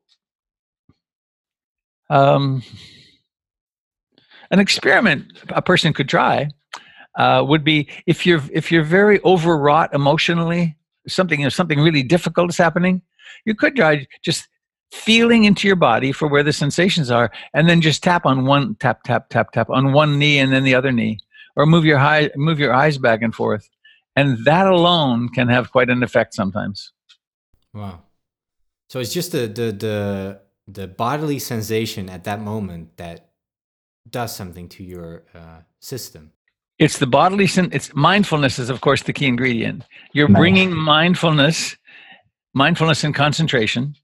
um, 2.10 2.64
an 4.52 4.60
experiment 4.60 5.26
a 5.50 5.62
person 5.62 5.94
could 5.94 6.10
try 6.10 6.50
uh, 7.18 7.44
would 7.48 7.64
be 7.64 7.88
if 8.06 8.26
you're 8.26 8.42
if 8.54 8.72
you're 8.72 8.84
very 8.84 9.22
overwrought 9.24 9.94
emotionally, 9.94 10.78
something 11.08 11.40
you 11.40 11.46
know, 11.46 11.50
something 11.50 11.80
really 11.80 12.04
difficult 12.04 12.50
is 12.50 12.58
happening, 12.58 13.02
you 13.46 13.56
could 13.56 13.76
try 13.76 14.06
just 14.24 14.48
feeling 14.92 15.46
into 15.46 15.68
your 15.68 15.76
body 15.76 16.12
for 16.12 16.28
where 16.28 16.44
the 16.44 16.54
sensations 16.54 17.10
are, 17.10 17.32
and 17.54 17.68
then 17.68 17.82
just 17.82 18.04
tap 18.04 18.26
on 18.26 18.46
one 18.46 18.76
tap 18.76 19.04
tap 19.04 19.30
tap 19.30 19.52
tap 19.52 19.70
on 19.70 19.94
one 19.94 20.20
knee 20.20 20.40
and 20.40 20.52
then 20.52 20.64
the 20.64 20.76
other 20.76 20.92
knee, 20.92 21.18
or 21.56 21.66
move 21.66 21.86
your 21.86 21.98
high, 21.98 22.30
move 22.36 22.60
your 22.60 22.74
eyes 22.74 22.98
back 22.98 23.22
and 23.22 23.34
forth, 23.34 23.70
and 24.16 24.44
that 24.46 24.68
alone 24.68 25.30
can 25.30 25.48
have 25.48 25.72
quite 25.72 25.90
an 25.90 26.04
effect 26.04 26.34
sometimes. 26.34 26.92
Wow! 27.74 28.04
So 28.90 29.00
it's 29.00 29.14
just 29.14 29.32
the 29.32 29.48
the 29.48 29.72
the 29.72 30.42
the 30.68 30.88
bodily 30.88 31.40
sensation 31.40 32.10
at 32.10 32.24
that 32.24 32.40
moment 32.40 32.96
that 32.98 33.31
does 34.12 34.36
something 34.36 34.68
to 34.70 34.84
your 34.84 35.24
uh, 35.34 35.62
system. 35.80 36.32
It's 36.80 36.98
the 36.98 37.08
bodily 37.08 37.48
sen- 37.48 37.70
it's 37.72 37.94
mindfulness 37.94 38.58
is 38.60 38.70
of 38.70 38.82
course 38.82 39.04
the 39.04 39.14
key 39.14 39.28
ingredient. 39.28 39.84
You're 40.14 40.28
Nice. 40.28 40.40
bringing 40.40 40.74
mindfulness, 40.74 41.78
mindfulness 42.54 43.04
and 43.04 43.14
concentration 43.14 43.96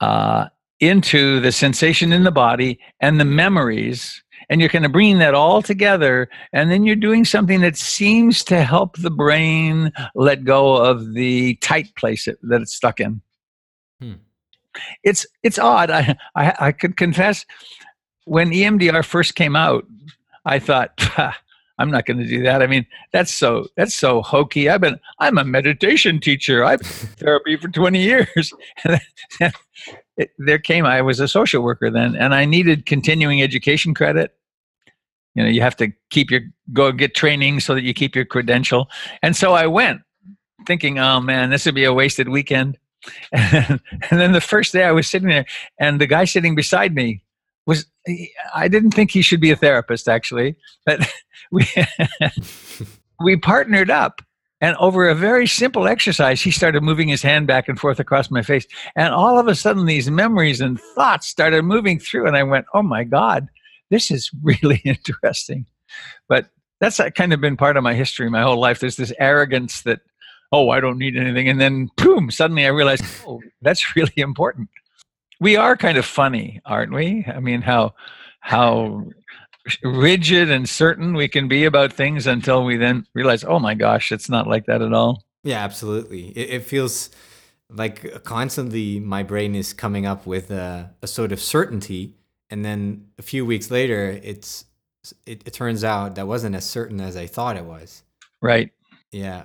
uh, 0.00 0.48
into 0.80 1.40
the 1.40 1.52
sensation 1.52 2.12
in 2.12 2.24
the 2.24 2.30
body 2.30 2.78
and 3.00 3.18
the 3.18 3.24
memories, 3.24 4.22
and 4.50 4.60
you're 4.60 4.70
kind 4.70 4.84
of 4.84 4.92
bringing 4.92 5.18
that 5.18 5.34
all 5.34 5.62
together, 5.62 6.28
and 6.52 6.70
then 6.70 6.84
you're 6.84 6.96
doing 6.96 7.24
something 7.24 7.60
that 7.62 7.76
seems 7.76 8.44
to 8.44 8.62
help 8.62 8.96
the 8.98 9.10
brain 9.10 9.90
let 10.14 10.44
go 10.44 10.76
of 10.76 11.14
the 11.14 11.54
tight 11.56 11.94
place 11.96 12.28
it, 12.28 12.38
that 12.42 12.60
it's 12.60 12.74
stuck 12.74 13.00
in. 13.00 13.20
Hmm. 14.00 14.12
It's 15.02 15.26
it's 15.42 15.58
odd. 15.58 15.90
I, 15.90 16.16
I 16.36 16.54
I 16.60 16.72
could 16.72 16.96
confess 16.96 17.44
when 18.28 18.50
EMDR 18.50 19.04
first 19.04 19.34
came 19.34 19.56
out, 19.56 19.86
I 20.44 20.58
thought, 20.58 21.00
I'm 21.78 21.90
not 21.90 22.06
going 22.06 22.18
to 22.18 22.26
do 22.26 22.42
that. 22.42 22.62
I 22.62 22.66
mean, 22.66 22.86
that's 23.12 23.32
so 23.32 23.68
that's 23.76 23.94
so 23.94 24.22
hokey. 24.22 24.68
I've 24.68 24.80
been 24.80 24.98
I'm 25.20 25.38
a 25.38 25.44
meditation 25.44 26.20
teacher. 26.20 26.64
I've 26.64 26.80
been 26.80 26.88
therapy 26.88 27.56
for 27.56 27.68
20 27.68 28.00
years. 28.02 28.52
It, 30.16 30.30
there 30.36 30.58
came 30.58 30.84
I 30.84 31.00
was 31.00 31.20
a 31.20 31.28
social 31.28 31.62
worker 31.62 31.92
then, 31.92 32.16
and 32.16 32.34
I 32.34 32.44
needed 32.44 32.86
continuing 32.86 33.40
education 33.40 33.94
credit. 33.94 34.34
You 35.36 35.44
know, 35.44 35.48
you 35.48 35.60
have 35.60 35.76
to 35.76 35.92
keep 36.10 36.32
your 36.32 36.40
go 36.72 36.90
get 36.90 37.14
training 37.14 37.60
so 37.60 37.76
that 37.76 37.84
you 37.84 37.94
keep 37.94 38.16
your 38.16 38.24
credential. 38.24 38.88
And 39.22 39.36
so 39.36 39.52
I 39.52 39.68
went, 39.68 40.02
thinking, 40.66 40.98
oh 40.98 41.20
man, 41.20 41.50
this 41.50 41.66
would 41.66 41.76
be 41.76 41.84
a 41.84 41.92
wasted 41.92 42.28
weekend. 42.28 42.78
And, 43.32 43.80
then 44.10 44.32
the 44.32 44.40
first 44.40 44.72
day 44.72 44.82
I 44.82 44.90
was 44.90 45.08
sitting 45.08 45.28
there, 45.28 45.46
and 45.78 46.00
the 46.00 46.06
guy 46.08 46.24
sitting 46.24 46.56
beside 46.56 46.96
me 46.96 47.22
was 47.68 47.84
I 48.54 48.66
didn't 48.66 48.92
think 48.92 49.10
he 49.12 49.22
should 49.22 49.42
be 49.42 49.50
a 49.52 49.56
therapist 49.56 50.08
actually, 50.08 50.56
but 50.86 51.06
we 51.52 51.66
we 53.20 53.36
partnered 53.36 53.90
up 53.90 54.22
and 54.60 54.74
over 54.76 55.08
a 55.08 55.14
very 55.14 55.46
simple 55.46 55.86
exercise 55.86 56.40
he 56.40 56.50
started 56.50 56.82
moving 56.82 57.08
his 57.08 57.22
hand 57.22 57.46
back 57.46 57.68
and 57.68 57.78
forth 57.78 58.00
across 58.00 58.30
my 58.30 58.42
face 58.42 58.66
and 58.96 59.12
all 59.12 59.38
of 59.38 59.46
a 59.46 59.54
sudden 59.54 59.86
these 59.86 60.10
memories 60.10 60.60
and 60.60 60.80
thoughts 60.80 61.28
started 61.28 61.62
moving 61.62 62.00
through 62.00 62.26
and 62.26 62.36
I 62.36 62.42
went, 62.42 62.64
"Oh 62.74 62.82
my 62.82 63.04
god, 63.04 63.46
this 63.90 64.10
is 64.10 64.30
really 64.42 64.80
interesting." 64.84 65.66
But 66.26 66.48
that's 66.80 66.98
uh, 66.98 67.10
kind 67.10 67.32
of 67.34 67.40
been 67.40 67.56
part 67.56 67.76
of 67.76 67.82
my 67.82 67.94
history 67.94 68.30
my 68.30 68.42
whole 68.42 68.58
life. 68.58 68.80
There's 68.80 68.96
this 68.96 69.12
arrogance 69.20 69.82
that 69.82 70.00
oh, 70.50 70.70
I 70.70 70.80
don't 70.80 70.96
need 70.96 71.18
anything 71.18 71.50
and 71.50 71.60
then 71.60 71.90
boom, 71.98 72.30
suddenly 72.30 72.64
I 72.64 72.70
realized, 72.70 73.04
"Oh, 73.26 73.42
that's 73.60 73.94
really 73.94 74.14
important." 74.16 74.70
We 75.40 75.56
are 75.56 75.76
kind 75.76 75.98
of 75.98 76.04
funny, 76.04 76.60
aren't 76.64 76.92
we? 76.92 77.24
I 77.26 77.40
mean, 77.40 77.62
how 77.62 77.94
how 78.40 79.06
rigid 79.82 80.50
and 80.50 80.68
certain 80.68 81.14
we 81.14 81.28
can 81.28 81.48
be 81.48 81.64
about 81.64 81.92
things 81.92 82.26
until 82.26 82.64
we 82.64 82.76
then 82.76 83.06
realize, 83.14 83.44
oh 83.44 83.58
my 83.58 83.74
gosh, 83.74 84.12
it's 84.12 84.28
not 84.28 84.46
like 84.46 84.66
that 84.66 84.82
at 84.82 84.92
all. 84.92 85.24
Yeah, 85.42 85.62
absolutely. 85.62 86.28
It, 86.30 86.50
it 86.50 86.64
feels 86.64 87.10
like 87.70 88.24
constantly 88.24 88.98
my 88.98 89.22
brain 89.22 89.54
is 89.54 89.72
coming 89.72 90.06
up 90.06 90.26
with 90.26 90.50
a, 90.50 90.94
a 91.02 91.06
sort 91.06 91.32
of 91.32 91.40
certainty, 91.40 92.14
and 92.50 92.64
then 92.64 93.06
a 93.18 93.22
few 93.22 93.44
weeks 93.44 93.70
later, 93.70 94.18
it's 94.22 94.64
it, 95.26 95.42
it 95.46 95.52
turns 95.52 95.84
out 95.84 96.14
that 96.16 96.26
wasn't 96.26 96.54
as 96.54 96.64
certain 96.64 97.00
as 97.00 97.16
I 97.16 97.26
thought 97.26 97.56
it 97.56 97.64
was. 97.64 98.02
Right. 98.40 98.70
Yeah, 99.12 99.44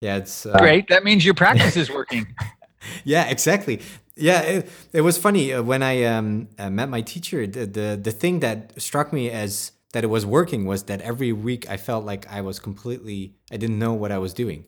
yeah, 0.00 0.16
it's 0.16 0.46
uh, 0.46 0.58
Great. 0.58 0.88
That 0.88 1.04
means 1.04 1.24
your 1.24 1.34
practice 1.34 1.76
is 1.76 1.90
working. 1.90 2.26
Yeah, 3.04 3.26
exactly. 3.28 3.80
Yeah, 4.16 4.40
it, 4.42 4.70
it 4.92 5.00
was 5.02 5.16
funny 5.18 5.52
uh, 5.52 5.62
when 5.62 5.82
I 5.82 6.04
um, 6.04 6.48
uh, 6.58 6.70
met 6.70 6.88
my 6.88 7.00
teacher. 7.00 7.46
The, 7.46 7.66
the 7.66 8.00
the 8.02 8.10
thing 8.12 8.40
that 8.40 8.80
struck 8.80 9.12
me 9.12 9.30
as 9.30 9.72
that 9.92 10.04
it 10.04 10.08
was 10.08 10.26
working 10.26 10.66
was 10.66 10.84
that 10.84 11.00
every 11.00 11.32
week 11.32 11.68
I 11.70 11.76
felt 11.76 12.04
like 12.04 12.30
I 12.30 12.40
was 12.42 12.58
completely 12.58 13.34
I 13.50 13.56
didn't 13.56 13.78
know 13.78 13.92
what 13.94 14.12
I 14.12 14.18
was 14.18 14.34
doing, 14.34 14.64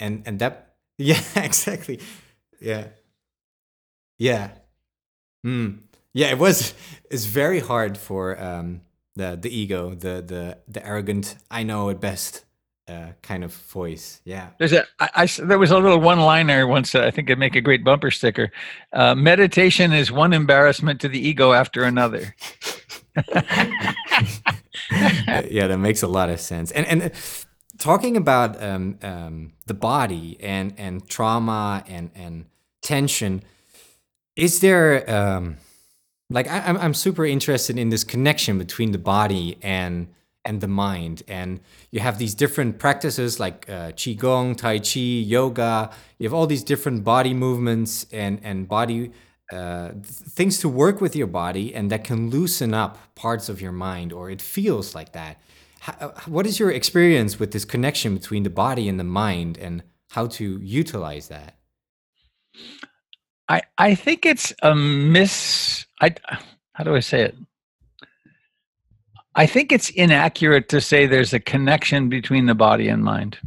and 0.00 0.22
and 0.26 0.38
that 0.40 0.74
yeah 0.98 1.20
exactly 1.36 2.00
yeah 2.60 2.88
yeah 4.18 4.50
mm. 5.46 5.78
yeah 6.14 6.28
it 6.30 6.38
was 6.38 6.74
it's 7.10 7.26
very 7.26 7.60
hard 7.60 7.98
for 7.98 8.40
um, 8.42 8.82
the 9.16 9.38
the 9.40 9.50
ego 9.50 9.90
the 9.94 10.22
the 10.26 10.58
the 10.68 10.86
arrogant 10.86 11.36
I 11.50 11.64
know 11.64 11.90
it 11.90 12.00
best 12.00 12.45
uh, 12.88 13.08
kind 13.22 13.42
of 13.42 13.52
voice 13.52 14.20
yeah 14.24 14.50
There's 14.58 14.72
a 14.72 14.84
I, 15.00 15.10
I 15.14 15.26
there 15.26 15.58
was 15.58 15.70
a 15.70 15.78
little 15.78 16.00
one 16.00 16.20
liner 16.20 16.66
once 16.66 16.92
that 16.92 17.04
I 17.04 17.10
think 17.10 17.28
it'd 17.28 17.38
make 17.38 17.56
a 17.56 17.60
great 17.60 17.84
bumper 17.84 18.10
sticker. 18.10 18.52
Uh, 18.92 19.14
meditation 19.14 19.92
is 19.92 20.12
one 20.12 20.32
embarrassment 20.32 21.00
to 21.00 21.08
the 21.08 21.18
ego 21.18 21.52
after 21.52 21.82
another. 21.82 22.34
Uh, 23.16 23.42
yeah, 25.50 25.66
that 25.66 25.78
makes 25.78 26.02
a 26.02 26.06
lot 26.06 26.30
of 26.30 26.40
sense. 26.40 26.70
And 26.72 26.86
and 26.86 27.02
uh, 27.02 27.08
talking 27.78 28.16
about 28.16 28.62
um, 28.62 28.98
um, 29.02 29.52
the 29.66 29.74
body 29.74 30.36
and 30.40 30.74
and 30.76 31.08
trauma 31.08 31.84
and 31.86 32.10
and 32.14 32.46
tension, 32.82 33.42
is 34.36 34.60
there 34.60 35.08
um, 35.10 35.56
like 36.30 36.48
I, 36.48 36.60
I'm 36.60 36.76
I'm 36.76 36.94
super 36.94 37.26
interested 37.26 37.78
in 37.78 37.88
this 37.88 38.04
connection 38.04 38.58
between 38.58 38.92
the 38.92 38.98
body 38.98 39.58
and 39.62 40.08
and 40.46 40.60
the 40.60 40.68
mind. 40.68 41.22
And 41.28 41.60
you 41.90 42.00
have 42.00 42.18
these 42.18 42.34
different 42.34 42.78
practices 42.78 43.40
like 43.40 43.68
uh, 43.68 43.92
qigong, 43.92 44.56
tai 44.56 44.78
chi, 44.78 45.00
yoga. 45.00 45.90
You 46.18 46.26
have 46.28 46.34
all 46.34 46.46
these 46.46 46.64
different 46.64 47.04
body 47.04 47.34
movements 47.34 48.06
and 48.12 48.40
and 48.42 48.68
body 48.68 49.12
uh, 49.52 49.90
th- 49.90 50.04
things 50.06 50.58
to 50.60 50.68
work 50.68 51.00
with 51.00 51.14
your 51.14 51.26
body 51.28 51.74
and 51.74 51.90
that 51.90 52.04
can 52.04 52.30
loosen 52.30 52.74
up 52.74 52.98
parts 53.14 53.48
of 53.48 53.60
your 53.60 53.72
mind, 53.72 54.12
or 54.12 54.30
it 54.30 54.42
feels 54.42 54.94
like 54.94 55.12
that. 55.12 55.40
How, 55.80 55.94
uh, 56.00 56.20
what 56.26 56.46
is 56.46 56.58
your 56.58 56.70
experience 56.70 57.38
with 57.40 57.52
this 57.52 57.64
connection 57.64 58.14
between 58.14 58.42
the 58.44 58.50
body 58.50 58.88
and 58.88 58.98
the 58.98 59.04
mind, 59.04 59.58
and 59.58 59.82
how 60.10 60.26
to 60.38 60.60
utilize 60.62 61.28
that? 61.28 61.56
I 63.48 63.62
I 63.78 63.94
think 63.94 64.26
it's 64.26 64.52
a 64.62 64.74
miss. 64.74 65.86
I 66.00 66.14
how 66.74 66.84
do 66.84 66.94
I 66.96 67.00
say 67.00 67.22
it? 67.22 67.36
I 69.38 69.44
think 69.44 69.70
it's 69.70 69.90
inaccurate 69.90 70.70
to 70.70 70.80
say 70.80 71.06
there's 71.06 71.34
a 71.34 71.40
connection 71.40 72.08
between 72.08 72.46
the 72.46 72.54
body 72.54 72.88
and 72.88 73.04
mind. 73.04 73.38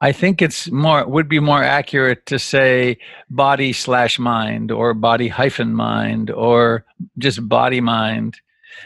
I 0.00 0.12
think 0.12 0.40
it's 0.40 0.70
more 0.70 1.04
would 1.04 1.28
be 1.28 1.40
more 1.40 1.64
accurate 1.64 2.24
to 2.26 2.38
say 2.38 2.98
body 3.28 3.72
slash 3.72 4.20
mind 4.20 4.70
or 4.70 4.94
body 4.94 5.26
hyphen 5.26 5.74
mind 5.74 6.30
or 6.30 6.84
just 7.18 7.48
body 7.48 7.80
mind. 7.80 8.36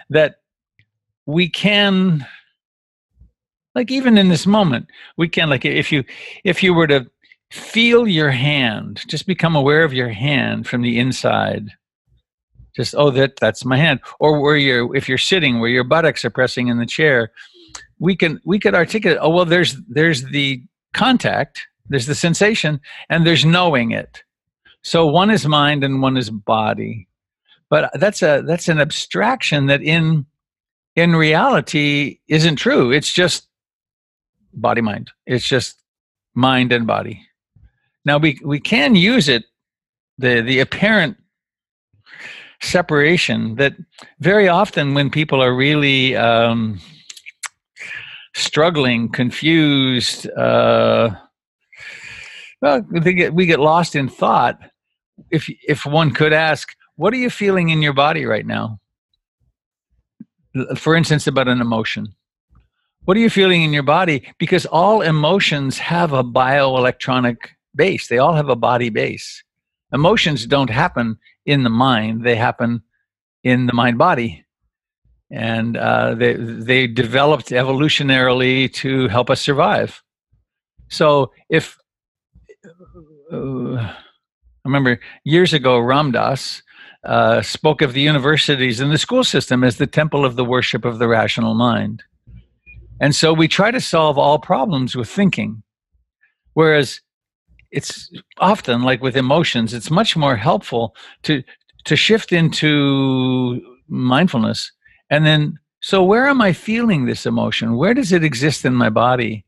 That 0.09 0.37
we 1.27 1.51
can 1.51 2.27
like 3.75 3.91
even 3.91 4.17
in 4.17 4.29
this 4.29 4.47
moment 4.47 4.87
we 5.19 5.29
can 5.29 5.51
like 5.51 5.67
if 5.67 5.93
you 5.93 6.05
if 6.43 6.63
you 6.63 6.73
were 6.73 6.87
to 6.87 7.11
feel 7.51 8.09
your 8.09 8.31
hand 8.31 9.03
just 9.07 9.27
become 9.27 9.55
aware 9.55 9.85
of 9.85 9.93
your 9.93 10.09
hand 10.09 10.67
from 10.67 10.81
the 10.81 10.99
inside 10.99 11.71
just 12.75 12.95
oh 12.97 13.11
that 13.11 13.37
that's 13.37 13.65
my 13.65 13.77
hand. 13.77 14.01
Or 14.19 14.41
where 14.41 14.57
you're 14.57 14.95
if 14.97 15.09
you're 15.09 15.19
sitting 15.19 15.61
where 15.61 15.71
your 15.71 15.85
buttocks 15.85 16.25
are 16.25 16.31
pressing 16.31 16.69
in 16.69 16.79
the 16.79 16.87
chair 16.87 17.33
we 17.99 18.17
can 18.17 18.41
we 18.45 18.59
could 18.59 18.75
articulate 18.75 19.19
oh 19.21 19.31
well 19.31 19.45
there's 19.45 19.77
there's 19.89 20.25
the 20.25 20.63
contact 20.93 21.67
there's 21.89 22.07
the 22.07 22.15
sensation 22.15 22.81
and 23.09 23.27
there's 23.27 23.45
knowing 23.45 23.91
it. 23.91 24.23
So 24.83 25.07
one 25.07 25.31
is 25.31 25.47
mind 25.47 25.85
and 25.85 26.03
one 26.03 26.17
is 26.17 26.31
body. 26.31 27.09
But 27.69 27.91
that's 27.95 28.23
a 28.23 28.43
that's 28.47 28.69
an 28.69 28.81
abstraction 28.81 29.67
that 29.67 29.83
in 29.83 30.27
in 30.97 31.17
reality 31.17 32.19
isn't 32.29 32.57
true. 32.57 32.91
It's 32.91 33.13
just 33.13 33.49
body 34.53 34.81
mind. 34.81 35.11
It's 35.27 35.47
just 35.47 35.83
mind 36.35 36.73
and 36.73 36.87
body. 36.87 37.27
Now 38.05 38.19
we 38.19 38.39
we 38.45 38.61
can 38.61 38.95
use 38.95 39.29
it 39.29 39.45
the 40.19 40.41
the 40.41 40.61
apparent 40.61 41.17
separation 42.63 43.57
that 43.57 43.75
very 44.21 44.49
often 44.49 44.95
when 44.95 45.11
people 45.11 45.43
are 45.43 45.55
really 45.55 46.17
um, 46.17 46.81
struggling, 48.35 49.09
confused, 49.09 50.29
uh, 50.31 51.11
well, 52.61 52.85
they 52.91 53.13
get, 53.13 53.35
we 53.35 53.47
get 53.47 53.61
lost 53.61 53.95
in 53.97 54.09
thought. 54.09 54.59
If 55.31 55.49
if 55.69 55.85
one 55.85 56.13
could 56.13 56.33
ask, 56.33 56.69
what 56.97 57.13
are 57.13 57.19
you 57.19 57.31
feeling 57.31 57.69
in 57.69 57.83
your 57.83 57.93
body 57.93 58.25
right 58.25 58.47
now? 58.47 58.79
For 60.77 60.95
instance, 60.95 61.27
about 61.27 61.49
an 61.49 61.61
emotion. 61.61 62.15
What 63.05 63.17
are 63.17 63.21
you 63.21 63.31
feeling 63.31 63.63
in 63.63 63.73
your 63.73 63.83
body? 63.83 64.23
Because 64.39 64.65
all 64.67 65.03
emotions 65.03 65.79
have 65.79 66.13
a 66.13 66.23
bioelectronic 66.23 67.37
base. 67.75 68.09
They 68.09 68.19
all 68.19 68.35
have 68.35 68.49
a 68.49 68.57
body 68.57 68.91
base. 68.91 69.43
Emotions 69.93 70.47
don't 70.47 70.71
happen 70.71 71.19
in 71.45 71.63
the 71.63 71.71
mind; 71.71 72.25
they 72.25 72.37
happen 72.37 72.83
in 73.45 73.67
the 73.67 73.73
mind 73.73 73.99
body, 73.99 74.45
and 75.31 75.77
uh, 75.77 76.15
they 76.15 76.35
they 76.35 76.87
developed 76.87 77.49
evolutionarily 77.49 78.73
to 78.73 79.09
help 79.09 79.31
us 79.31 79.41
survive. 79.41 80.03
So 80.89 81.33
if 81.49 81.79
uh, 83.33 83.77
I 83.77 83.95
remember 84.65 85.01
years 85.25 85.53
ago, 85.53 85.79
Ram 85.79 86.13
Dass 86.13 86.63
uh, 87.05 87.43
spoke 87.43 87.83
of 87.83 87.95
the 87.95 88.01
universities 88.01 88.81
and 88.81 88.93
the 88.93 88.99
school 88.99 89.25
system 89.25 89.65
as 89.65 89.77
the 89.77 89.87
temple 89.87 90.25
of 90.25 90.37
the 90.37 90.45
worship 90.45 90.85
of 90.85 90.99
the 90.99 91.09
rational 91.09 91.55
mind. 91.55 92.05
And 93.01 93.15
so 93.15 93.33
we 93.33 93.49
try 93.49 93.73
to 93.73 93.81
solve 93.81 94.19
all 94.19 94.39
problems 94.39 94.95
with 94.95 95.09
thinking. 95.09 95.65
Whereas 96.55 97.01
it's 97.73 98.13
often 98.39 98.83
like 98.83 99.03
with 99.03 99.17
emotions 99.17 99.75
it's 99.75 99.91
much 99.91 100.17
more 100.17 100.37
helpful 100.37 100.95
to 101.23 101.43
to 101.85 101.97
shift 101.97 102.33
into 102.33 103.61
mindfulness 103.89 104.71
and 105.11 105.27
then 105.27 105.59
so 105.81 106.05
where 106.05 106.29
am 106.29 106.41
i 106.41 106.53
feeling 106.53 107.07
this 107.07 107.27
emotion? 107.27 107.77
Where 107.77 107.93
does 107.93 108.13
it 108.13 108.23
exist 108.23 108.65
in 108.65 108.75
my 108.75 108.89
body? 108.89 109.45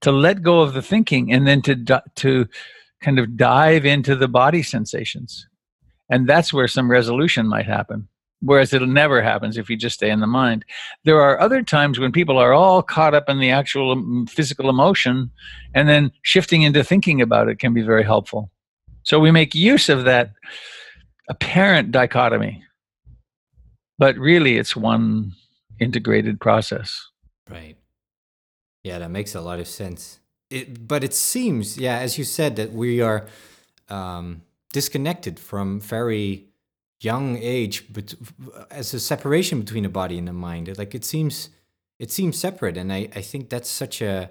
to 0.00 0.12
let 0.12 0.42
go 0.42 0.60
of 0.60 0.74
the 0.74 0.82
thinking 0.82 1.32
and 1.32 1.46
then 1.46 1.62
to 1.62 2.02
to 2.16 2.46
kind 3.00 3.18
of 3.18 3.36
dive 3.36 3.84
into 3.84 4.16
the 4.16 4.28
body 4.28 4.62
sensations. 4.62 5.46
And 6.10 6.28
that's 6.28 6.52
where 6.52 6.68
some 6.68 6.90
resolution 6.90 7.46
might 7.46 7.66
happen 7.66 8.08
whereas 8.40 8.72
it 8.72 8.82
never 8.82 9.22
happens 9.22 9.56
if 9.56 9.68
you 9.68 9.76
just 9.76 9.96
stay 9.96 10.10
in 10.10 10.20
the 10.20 10.26
mind. 10.26 10.64
There 11.04 11.20
are 11.20 11.40
other 11.40 11.62
times 11.62 11.98
when 11.98 12.12
people 12.12 12.38
are 12.38 12.52
all 12.52 12.82
caught 12.82 13.14
up 13.14 13.28
in 13.28 13.38
the 13.40 13.50
actual 13.50 13.92
um, 13.92 14.26
physical 14.26 14.68
emotion, 14.68 15.30
and 15.74 15.88
then 15.88 16.12
shifting 16.22 16.62
into 16.62 16.84
thinking 16.84 17.20
about 17.20 17.48
it 17.48 17.58
can 17.58 17.74
be 17.74 17.82
very 17.82 18.04
helpful. 18.04 18.50
So 19.02 19.18
we 19.18 19.30
make 19.30 19.54
use 19.54 19.88
of 19.88 20.04
that 20.04 20.32
apparent 21.28 21.90
dichotomy, 21.90 22.62
but 23.98 24.16
really 24.16 24.58
it's 24.58 24.76
one 24.76 25.32
integrated 25.80 26.40
process. 26.40 27.08
Right. 27.48 27.76
Yeah, 28.82 28.98
that 28.98 29.10
makes 29.10 29.34
a 29.34 29.40
lot 29.40 29.58
of 29.58 29.66
sense. 29.66 30.20
It, 30.50 30.86
but 30.88 31.04
it 31.04 31.12
seems, 31.12 31.76
yeah, 31.76 31.98
as 31.98 32.16
you 32.16 32.24
said, 32.24 32.56
that 32.56 32.72
we 32.72 33.00
are 33.00 33.26
um, 33.88 34.42
disconnected 34.72 35.38
from 35.38 35.80
very 35.80 36.47
young 37.00 37.38
age 37.38 37.92
but 37.92 38.14
as 38.70 38.92
a 38.92 39.00
separation 39.00 39.60
between 39.60 39.84
the 39.84 39.88
body 39.88 40.18
and 40.18 40.26
the 40.26 40.32
mind 40.32 40.76
like 40.78 40.94
it 40.94 41.04
seems 41.04 41.50
it 41.98 42.10
seems 42.10 42.36
separate 42.36 42.76
and 42.76 42.92
i 42.92 43.08
i 43.14 43.20
think 43.20 43.48
that's 43.48 43.68
such 43.68 44.02
a 44.02 44.30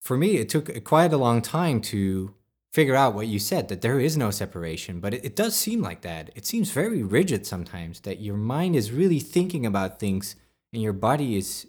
for 0.00 0.16
me 0.16 0.36
it 0.36 0.48
took 0.48 0.82
quite 0.84 1.12
a 1.12 1.16
long 1.16 1.40
time 1.40 1.80
to 1.80 2.34
figure 2.72 2.96
out 2.96 3.14
what 3.14 3.28
you 3.28 3.38
said 3.38 3.68
that 3.68 3.80
there 3.80 4.00
is 4.00 4.16
no 4.16 4.32
separation 4.32 4.98
but 4.98 5.14
it, 5.14 5.24
it 5.24 5.36
does 5.36 5.54
seem 5.54 5.80
like 5.80 6.00
that 6.00 6.30
it 6.34 6.44
seems 6.44 6.72
very 6.72 7.02
rigid 7.02 7.46
sometimes 7.46 8.00
that 8.00 8.20
your 8.20 8.36
mind 8.36 8.74
is 8.74 8.90
really 8.90 9.20
thinking 9.20 9.64
about 9.64 10.00
things 10.00 10.34
and 10.72 10.82
your 10.82 10.92
body 10.92 11.36
is 11.36 11.68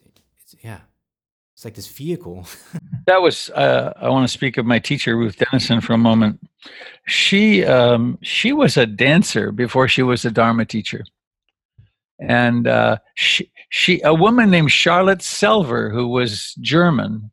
yeah 0.63 0.79
it's 1.55 1.63
like 1.63 1.75
this 1.75 1.87
vehicle. 1.87 2.45
that 3.07 3.21
was. 3.21 3.49
Uh, 3.51 3.93
I 3.95 4.09
want 4.09 4.27
to 4.27 4.31
speak 4.31 4.57
of 4.57 4.65
my 4.65 4.77
teacher 4.77 5.15
Ruth 5.15 5.37
Denison 5.37 5.79
for 5.79 5.93
a 5.93 5.97
moment. 5.97 6.45
She 7.07 7.63
um, 7.63 8.17
she 8.21 8.51
was 8.51 8.77
a 8.77 8.85
dancer 8.85 9.51
before 9.51 9.87
she 9.87 10.01
was 10.01 10.25
a 10.25 10.31
Dharma 10.31 10.65
teacher, 10.65 11.03
and 12.19 12.67
uh, 12.67 12.97
she 13.13 13.51
she 13.69 14.01
a 14.03 14.13
woman 14.13 14.49
named 14.49 14.71
Charlotte 14.71 15.19
Selver 15.19 15.91
who 15.91 16.07
was 16.07 16.55
German, 16.61 17.29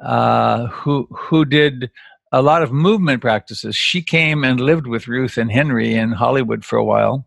uh, 0.00 0.68
who 0.68 1.06
who 1.10 1.44
did 1.44 1.90
a 2.32 2.40
lot 2.40 2.62
of 2.62 2.72
movement 2.72 3.20
practices. 3.20 3.76
She 3.76 4.00
came 4.00 4.42
and 4.42 4.58
lived 4.58 4.86
with 4.86 5.06
Ruth 5.06 5.36
and 5.36 5.52
Henry 5.52 5.94
in 5.94 6.12
Hollywood 6.12 6.64
for 6.64 6.78
a 6.78 6.84
while, 6.84 7.26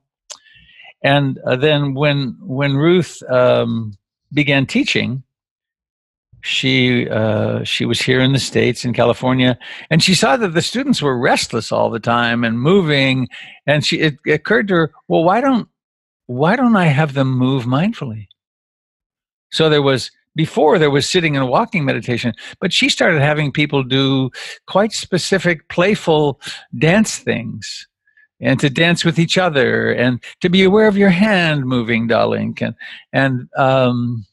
and 1.04 1.38
uh, 1.46 1.58
then 1.58 1.94
when 1.94 2.38
when 2.42 2.76
Ruth 2.76 3.22
um, 3.30 3.98
began 4.34 4.66
teaching 4.66 5.22
she 6.42 7.10
uh, 7.10 7.64
she 7.64 7.86
was 7.86 8.02
here 8.02 8.20
in 8.20 8.34
the 8.34 8.40
states 8.40 8.86
in 8.86 8.94
California, 8.94 9.58
and 9.90 10.02
she 10.02 10.14
saw 10.14 10.38
that 10.38 10.54
the 10.54 10.62
students 10.62 11.02
were 11.02 11.18
restless 11.18 11.72
all 11.72 11.90
the 11.90 12.00
time 12.00 12.44
and 12.44 12.60
moving, 12.60 13.28
and 13.66 13.86
she 13.86 14.00
it, 14.00 14.16
occurred 14.28 14.68
to 14.70 14.76
her, 14.76 14.92
well, 15.08 15.24
why 15.24 15.42
don't 15.42 15.68
why 16.28 16.56
don't 16.56 16.76
I 16.76 16.86
have 16.86 17.14
them 17.14 17.32
move 17.32 17.66
mindfully? 17.66 18.28
So 19.52 19.70
there 19.70 19.82
was 19.82 20.12
before 20.36 20.78
there 20.78 20.92
was 20.92 21.10
sitting 21.10 21.36
and 21.36 21.50
walking 21.50 21.84
meditation, 21.84 22.34
but 22.62 22.72
she 22.72 22.90
started 22.90 23.22
having 23.22 23.52
people 23.52 23.84
do 23.84 24.30
quite 24.68 24.94
specific, 24.94 25.68
playful 25.70 26.40
dance 26.78 27.18
things 27.18 27.88
and 28.40 28.60
to 28.60 28.70
dance 28.70 29.04
with 29.04 29.18
each 29.18 29.38
other 29.38 29.92
and 29.92 30.24
to 30.42 30.50
be 30.50 30.64
aware 30.64 30.88
of 30.88 30.96
your 30.96 31.10
hand 31.10 31.66
moving, 31.66 32.06
darling. 32.06 32.56
And, 32.62 32.76
and 33.12 33.50
um, 33.58 34.26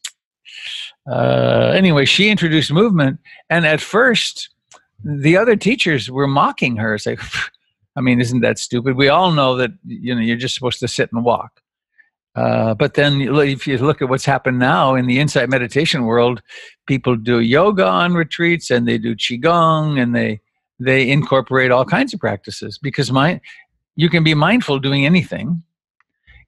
uh, 1.11 1.73
anyway, 1.75 2.05
she 2.05 2.31
introduced 2.31 2.73
movement, 2.73 3.19
and 3.51 3.67
at 3.67 3.81
first, 3.81 4.49
the 5.05 5.37
other 5.37 5.57
teachers 5.57 6.11
were 6.11 6.27
mocking 6.27 6.77
her. 6.77 6.95
It's 6.95 7.07
like, 7.07 7.21
I 7.97 8.01
mean, 8.01 8.21
isn't 8.21 8.41
that 8.41 8.59
stupid? 8.59 8.97
We 8.97 9.09
all 9.09 9.33
know 9.33 9.57
that 9.57 9.71
you 9.87 10.15
know 10.15 10.21
you're 10.21 10.37
just 10.37 10.55
supposed 10.55 10.81
to 10.81 10.89
sit 10.89 11.13
and 11.13 11.25
walk. 11.25 11.61
Uh, 12.35 12.75
but 12.75 12.95
then, 12.95 13.21
if 13.21 13.67
you 13.67 13.79
look 13.79 14.03
at 14.03 14.09
what's 14.09 14.25
happened 14.25 14.59
now 14.59 14.95
in 14.95 15.07
the 15.07 15.21
insight 15.21 15.49
meditation 15.49 16.05
world, 16.05 16.43
people 16.87 17.15
do 17.17 17.41
yoga 17.41 17.87
on 17.87 18.15
retreats, 18.15 18.71
and 18.71 18.89
they 18.89 18.99
do 18.99 19.15
qigong, 19.15 20.01
and 20.01 20.15
they 20.15 20.41
they 20.81 21.09
incorporate 21.09 21.71
all 21.71 21.85
kinds 21.85 22.13
of 22.13 22.19
practices 22.19 22.79
because 22.79 23.13
my 23.13 23.41
you 23.95 24.09
can 24.09 24.25
be 24.25 24.35
mindful 24.35 24.81
doing 24.81 25.07
anything, 25.07 25.63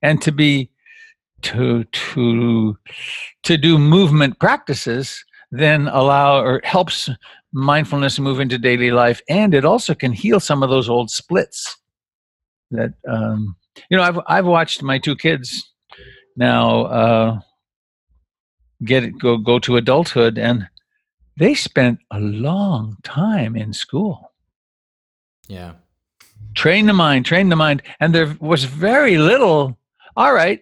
and 0.02 0.20
to 0.22 0.32
be 0.32 0.70
to 1.42 1.84
to 1.84 2.76
to 3.42 3.56
do 3.56 3.78
movement 3.78 4.38
practices 4.38 5.24
then 5.52 5.88
allow 5.88 6.40
or 6.40 6.60
helps 6.64 7.08
mindfulness 7.52 8.18
move 8.18 8.40
into 8.40 8.58
daily 8.58 8.90
life 8.90 9.20
and 9.28 9.54
it 9.54 9.64
also 9.64 9.94
can 9.94 10.12
heal 10.12 10.40
some 10.40 10.62
of 10.62 10.70
those 10.70 10.88
old 10.88 11.10
splits 11.10 11.76
that 12.70 12.94
um, 13.08 13.56
you 13.90 13.96
know 13.96 14.02
i've 14.02 14.18
i've 14.26 14.46
watched 14.46 14.82
my 14.82 14.98
two 14.98 15.14
kids 15.14 15.72
now 16.36 16.84
uh, 16.84 17.40
get 18.84 19.04
it, 19.04 19.18
go 19.18 19.38
go 19.38 19.58
to 19.60 19.76
adulthood 19.76 20.38
and 20.38 20.68
they 21.36 21.54
spent 21.54 21.98
a 22.10 22.20
long 22.20 22.96
time 23.02 23.56
in 23.56 23.72
school. 23.72 24.32
Yeah. 25.48 25.74
Train 26.54 26.86
the 26.86 26.92
mind 26.92 27.26
train 27.26 27.48
the 27.48 27.56
mind 27.56 27.82
and 28.00 28.14
there 28.14 28.36
was 28.40 28.64
very 28.64 29.18
little 29.18 29.78
all 30.16 30.32
right 30.32 30.60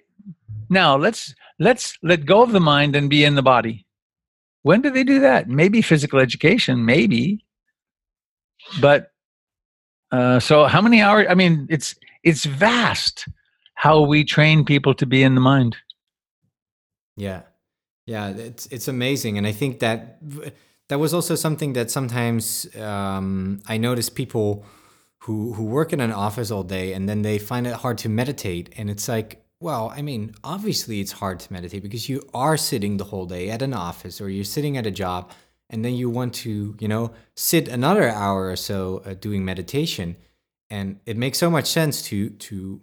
Now 0.68 0.96
let's 0.96 1.34
let's 1.58 1.96
let 2.02 2.26
go 2.26 2.42
of 2.42 2.52
the 2.52 2.60
mind 2.60 2.96
and 2.96 3.10
be 3.10 3.24
in 3.24 3.34
the 3.34 3.42
body. 3.42 3.86
When 4.62 4.80
do 4.80 4.90
they 4.90 5.04
do 5.04 5.20
that? 5.20 5.48
Maybe 5.48 5.82
physical 5.82 6.18
education, 6.18 6.84
maybe. 6.84 7.44
But 8.80 9.12
uh, 10.10 10.40
so 10.40 10.64
how 10.64 10.80
many 10.80 11.02
hours? 11.02 11.26
I 11.28 11.34
mean, 11.34 11.66
it's 11.68 11.94
it's 12.22 12.44
vast 12.44 13.28
how 13.74 14.00
we 14.00 14.24
train 14.24 14.64
people 14.64 14.94
to 14.94 15.06
be 15.06 15.22
in 15.22 15.34
the 15.34 15.40
mind. 15.40 15.76
Yeah, 17.16 17.42
yeah, 18.06 18.28
it's 18.28 18.66
it's 18.66 18.88
amazing, 18.88 19.36
and 19.38 19.46
I 19.46 19.52
think 19.52 19.80
that 19.80 20.18
that 20.88 20.98
was 20.98 21.12
also 21.12 21.34
something 21.34 21.74
that 21.74 21.90
sometimes 21.90 22.66
um, 22.76 23.60
I 23.66 23.76
notice 23.76 24.08
people 24.08 24.64
who 25.18 25.52
who 25.52 25.64
work 25.64 25.92
in 25.92 26.00
an 26.00 26.12
office 26.12 26.50
all 26.50 26.62
day 26.62 26.92
and 26.94 27.08
then 27.08 27.22
they 27.22 27.38
find 27.38 27.66
it 27.66 27.74
hard 27.74 27.98
to 27.98 28.08
meditate, 28.08 28.72
and 28.78 28.88
it's 28.88 29.08
like. 29.08 29.43
Well, 29.64 29.90
I 29.96 30.02
mean, 30.02 30.34
obviously 30.44 31.00
it's 31.00 31.12
hard 31.12 31.40
to 31.40 31.50
meditate 31.50 31.82
because 31.82 32.06
you 32.06 32.28
are 32.34 32.58
sitting 32.58 32.98
the 32.98 33.04
whole 33.04 33.24
day 33.24 33.48
at 33.48 33.62
an 33.62 33.72
office 33.72 34.20
or 34.20 34.28
you're 34.28 34.44
sitting 34.44 34.76
at 34.76 34.84
a 34.84 34.90
job 34.90 35.30
and 35.70 35.82
then 35.82 35.94
you 35.94 36.10
want 36.10 36.34
to, 36.44 36.76
you 36.78 36.86
know, 36.86 37.14
sit 37.34 37.68
another 37.68 38.10
hour 38.10 38.48
or 38.50 38.56
so 38.56 39.02
uh, 39.06 39.14
doing 39.14 39.42
meditation. 39.42 40.16
And 40.68 41.00
it 41.06 41.16
makes 41.16 41.38
so 41.38 41.48
much 41.48 41.64
sense 41.64 42.02
to 42.08 42.28
to 42.48 42.82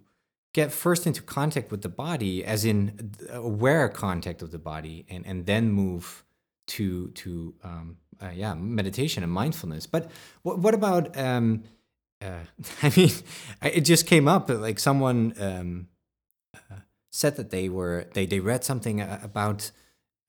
get 0.54 0.72
first 0.72 1.06
into 1.06 1.22
contact 1.22 1.70
with 1.70 1.84
the 1.84 1.94
body 2.06 2.44
as 2.44 2.66
in 2.66 3.12
aware 3.30 3.88
contact 3.88 4.42
of 4.42 4.50
the 4.50 4.58
body 4.58 5.06
and 5.08 5.24
and 5.28 5.46
then 5.46 5.70
move 5.70 6.24
to 6.66 7.10
to 7.10 7.54
um, 7.64 7.98
uh, 8.20 8.32
yeah 8.34 8.56
meditation 8.56 9.22
and 9.22 9.32
mindfulness 9.32 9.86
but 9.86 10.10
what, 10.42 10.58
what 10.58 10.74
about 10.74 11.16
um, 11.16 11.64
uh, 12.24 12.46
i 12.82 12.92
mean 12.98 13.12
it 13.62 13.82
just 13.82 14.08
came 14.08 14.28
up 14.28 14.48
that 14.48 14.60
like 14.60 14.80
someone 14.80 15.34
um, 15.40 15.88
said 17.12 17.36
that 17.36 17.52
they 17.52 17.70
were 17.70 18.08
they 18.14 18.26
they 18.26 18.40
read 18.40 18.64
something 18.64 19.02
about 19.02 19.72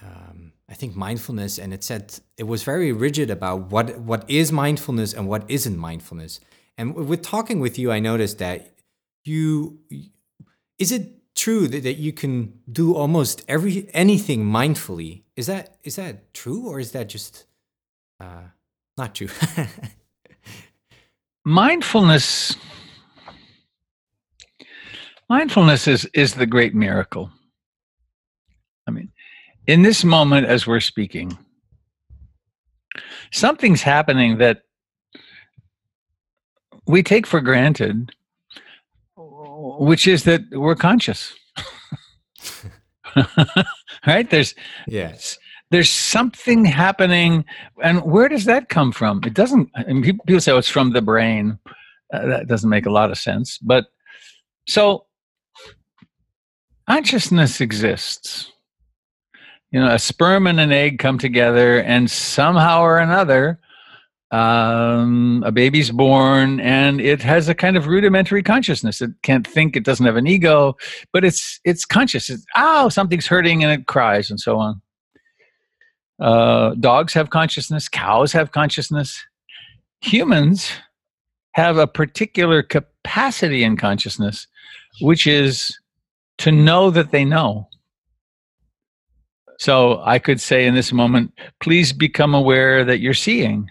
um, 0.02 0.52
I 0.68 0.74
think 0.74 0.96
mindfulness, 0.96 1.58
and 1.58 1.72
it 1.72 1.84
said 1.84 2.18
it 2.36 2.44
was 2.44 2.62
very 2.64 2.92
rigid 2.92 3.30
about 3.30 3.70
what 3.70 3.98
what 4.00 4.28
is 4.28 4.52
mindfulness 4.52 5.14
and 5.14 5.28
what 5.28 5.44
isn't 5.48 5.76
mindfulness. 5.76 6.40
And 6.76 6.94
with 6.94 7.22
talking 7.22 7.60
with 7.60 7.78
you, 7.78 7.92
I 7.92 8.00
noticed 8.00 8.38
that 8.38 8.72
you 9.24 9.78
is 10.78 10.92
it 10.92 11.34
true 11.34 11.68
that, 11.68 11.82
that 11.82 11.94
you 11.98 12.12
can 12.12 12.58
do 12.70 12.94
almost 12.94 13.42
every 13.48 13.88
anything 13.92 14.44
mindfully 14.44 15.22
is 15.36 15.46
that 15.46 15.76
is 15.84 15.96
that 15.96 16.34
true 16.34 16.68
or 16.68 16.80
is 16.80 16.92
that 16.92 17.08
just 17.08 17.44
uh, 18.20 18.42
not 18.96 19.14
true 19.14 19.28
mindfulness 21.44 22.56
mindfulness 25.28 25.88
is 25.88 26.04
is 26.14 26.34
the 26.34 26.46
great 26.46 26.74
miracle 26.74 27.30
i 28.86 28.90
mean 28.90 29.10
in 29.66 29.82
this 29.82 30.04
moment 30.04 30.46
as 30.46 30.66
we're 30.66 30.80
speaking 30.80 31.36
something's 33.30 33.82
happening 33.82 34.38
that 34.38 34.62
we 36.86 37.02
take 37.02 37.26
for 37.26 37.40
granted 37.40 38.12
which 39.62 40.06
is 40.06 40.24
that 40.24 40.42
we're 40.50 40.74
conscious. 40.74 41.34
right? 44.06 44.28
There's 44.30 44.54
yes. 44.86 45.38
There's 45.70 45.90
something 45.90 46.66
happening, 46.66 47.46
and 47.82 48.02
where 48.02 48.28
does 48.28 48.44
that 48.44 48.68
come 48.68 48.92
from? 48.92 49.22
It 49.24 49.34
doesn't. 49.34 49.70
I 49.74 49.84
mean, 49.84 50.02
people 50.02 50.40
say 50.40 50.52
oh, 50.52 50.58
it's 50.58 50.68
from 50.68 50.92
the 50.92 51.00
brain. 51.00 51.58
Uh, 52.12 52.26
that 52.26 52.46
doesn't 52.46 52.68
make 52.68 52.84
a 52.84 52.90
lot 52.90 53.10
of 53.10 53.18
sense. 53.18 53.56
But 53.58 53.86
so 54.66 55.06
consciousness 56.88 57.60
exists. 57.60 58.50
You 59.70 59.80
know, 59.80 59.94
a 59.94 59.98
sperm 59.98 60.46
and 60.46 60.60
an 60.60 60.72
egg 60.72 60.98
come 60.98 61.18
together, 61.18 61.80
and 61.80 62.10
somehow 62.10 62.82
or 62.82 62.98
another, 62.98 63.58
um, 64.32 65.42
a 65.46 65.52
baby's 65.52 65.90
born 65.90 66.58
and 66.58 67.02
it 67.02 67.20
has 67.20 67.50
a 67.50 67.54
kind 67.54 67.76
of 67.76 67.86
rudimentary 67.86 68.42
consciousness. 68.42 69.02
It 69.02 69.10
can't 69.22 69.46
think. 69.46 69.76
It 69.76 69.84
doesn't 69.84 70.06
have 70.06 70.16
an 70.16 70.26
ego, 70.26 70.76
but 71.12 71.22
it's 71.22 71.60
it's 71.64 71.84
conscious. 71.84 72.30
It's, 72.30 72.44
oh, 72.56 72.88
something's 72.88 73.26
hurting 73.26 73.62
and 73.62 73.70
it 73.70 73.86
cries 73.86 74.30
and 74.30 74.40
so 74.40 74.58
on. 74.58 74.80
Uh, 76.18 76.74
dogs 76.76 77.12
have 77.12 77.28
consciousness. 77.28 77.88
Cows 77.90 78.32
have 78.32 78.52
consciousness. 78.52 79.22
Humans 80.00 80.70
have 81.52 81.76
a 81.76 81.86
particular 81.86 82.62
capacity 82.62 83.62
in 83.62 83.76
consciousness, 83.76 84.46
which 85.02 85.26
is 85.26 85.78
to 86.38 86.52
know 86.52 86.90
that 86.90 87.10
they 87.10 87.24
know. 87.24 87.68
So 89.58 90.00
I 90.04 90.18
could 90.18 90.40
say 90.40 90.66
in 90.66 90.74
this 90.74 90.92
moment, 90.92 91.32
please 91.60 91.92
become 91.92 92.34
aware 92.34 92.84
that 92.84 93.00
you're 93.00 93.14
seeing 93.14 93.68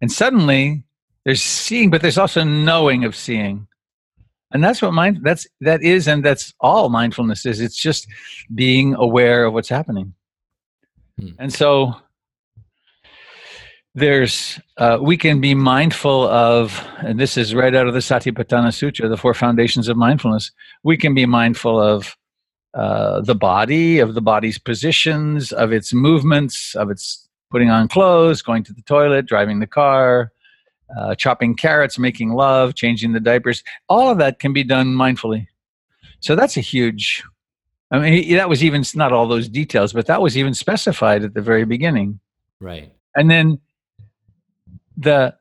and 0.00 0.10
suddenly 0.10 0.84
there's 1.24 1.42
seeing, 1.42 1.90
but 1.90 2.02
there's 2.02 2.18
also 2.18 2.44
knowing 2.44 3.04
of 3.04 3.16
seeing. 3.16 3.66
And 4.52 4.64
that's 4.64 4.80
what 4.80 4.94
mind 4.94 5.20
that's 5.22 5.46
that 5.60 5.82
is 5.82 6.08
and 6.08 6.24
that's 6.24 6.54
all 6.60 6.88
mindfulness 6.88 7.44
is. 7.44 7.60
It's 7.60 7.76
just 7.76 8.06
being 8.54 8.94
aware 8.94 9.44
of 9.44 9.52
what's 9.52 9.68
happening. 9.68 10.14
Hmm. 11.20 11.30
And 11.38 11.52
so 11.52 11.94
there's 13.98 14.60
uh, 14.76 14.98
we 15.00 15.16
can 15.16 15.40
be 15.40 15.54
mindful 15.54 16.28
of 16.28 16.84
and 16.98 17.18
this 17.18 17.36
is 17.36 17.54
right 17.54 17.74
out 17.74 17.86
of 17.86 17.94
the 17.94 18.00
satipatthana 18.00 18.72
sutra 18.72 19.08
the 19.08 19.16
four 19.16 19.34
foundations 19.34 19.88
of 19.88 19.96
mindfulness 19.96 20.50
we 20.82 20.96
can 20.96 21.14
be 21.14 21.26
mindful 21.26 21.80
of 21.80 22.16
uh, 22.74 23.20
the 23.20 23.34
body 23.34 23.98
of 23.98 24.14
the 24.14 24.20
body's 24.20 24.58
positions 24.58 25.52
of 25.52 25.72
its 25.72 25.92
movements 25.92 26.74
of 26.74 26.90
its 26.90 27.28
putting 27.50 27.70
on 27.70 27.88
clothes, 27.88 28.42
going 28.42 28.62
to 28.64 28.72
the 28.72 28.82
toilet, 28.82 29.26
driving 29.26 29.60
the 29.60 29.66
car, 29.66 30.32
uh, 30.96 31.14
chopping 31.14 31.54
carrots, 31.54 31.98
making 31.98 32.32
love, 32.32 32.74
changing 32.74 33.12
the 33.12 33.20
diapers. 33.20 33.62
All 33.88 34.10
of 34.10 34.18
that 34.18 34.38
can 34.38 34.52
be 34.52 34.64
done 34.64 34.88
mindfully. 34.88 35.46
So 36.20 36.34
that's 36.34 36.56
a 36.56 36.60
huge. 36.60 37.22
I 37.90 37.98
mean, 37.98 38.36
that 38.36 38.48
was 38.48 38.62
even 38.62 38.84
not 38.94 39.12
all 39.12 39.26
those 39.26 39.48
details, 39.48 39.92
but 39.92 40.06
that 40.06 40.20
was 40.20 40.36
even 40.36 40.52
specified 40.52 41.24
at 41.24 41.34
the 41.34 41.40
very 41.40 41.64
beginning. 41.64 42.20
Right. 42.60 42.92
And 43.16 43.30
then 43.30 43.60
the 44.98 45.34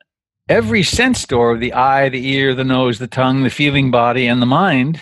every 0.47 0.83
sense 0.83 1.25
door 1.25 1.57
the 1.57 1.73
eye, 1.73 2.07
the 2.09 2.25
ear, 2.29 2.53
the 2.55 2.63
nose, 2.63 2.99
the 2.99 3.07
tongue, 3.07 3.43
the 3.43 3.49
feeling 3.49 3.91
body, 3.91 4.27
and 4.27 4.41
the 4.41 4.45
mind 4.45 5.01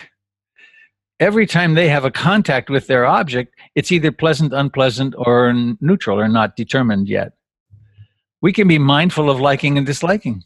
every 1.19 1.45
time 1.45 1.73
they 1.73 1.89
have 1.89 2.05
a 2.05 2.11
contact 2.11 2.69
with 2.69 2.87
their 2.87 3.05
object, 3.05 3.55
it's 3.75 3.91
either 3.91 4.11
pleasant, 4.11 4.53
unpleasant, 4.53 5.15
or 5.17 5.53
neutral 5.79 6.19
or 6.19 6.27
not 6.27 6.55
determined 6.55 7.07
yet. 7.07 7.33
We 8.41 8.53
can 8.53 8.67
be 8.67 8.79
mindful 8.79 9.29
of 9.29 9.39
liking 9.39 9.77
and 9.77 9.87
disliking. 9.87 10.43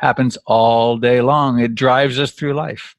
Happens 0.00 0.38
all 0.46 0.98
day 0.98 1.20
long. 1.20 1.58
It 1.58 1.74
drives 1.74 2.18
us 2.18 2.32
through 2.32 2.54
life. 2.54 2.96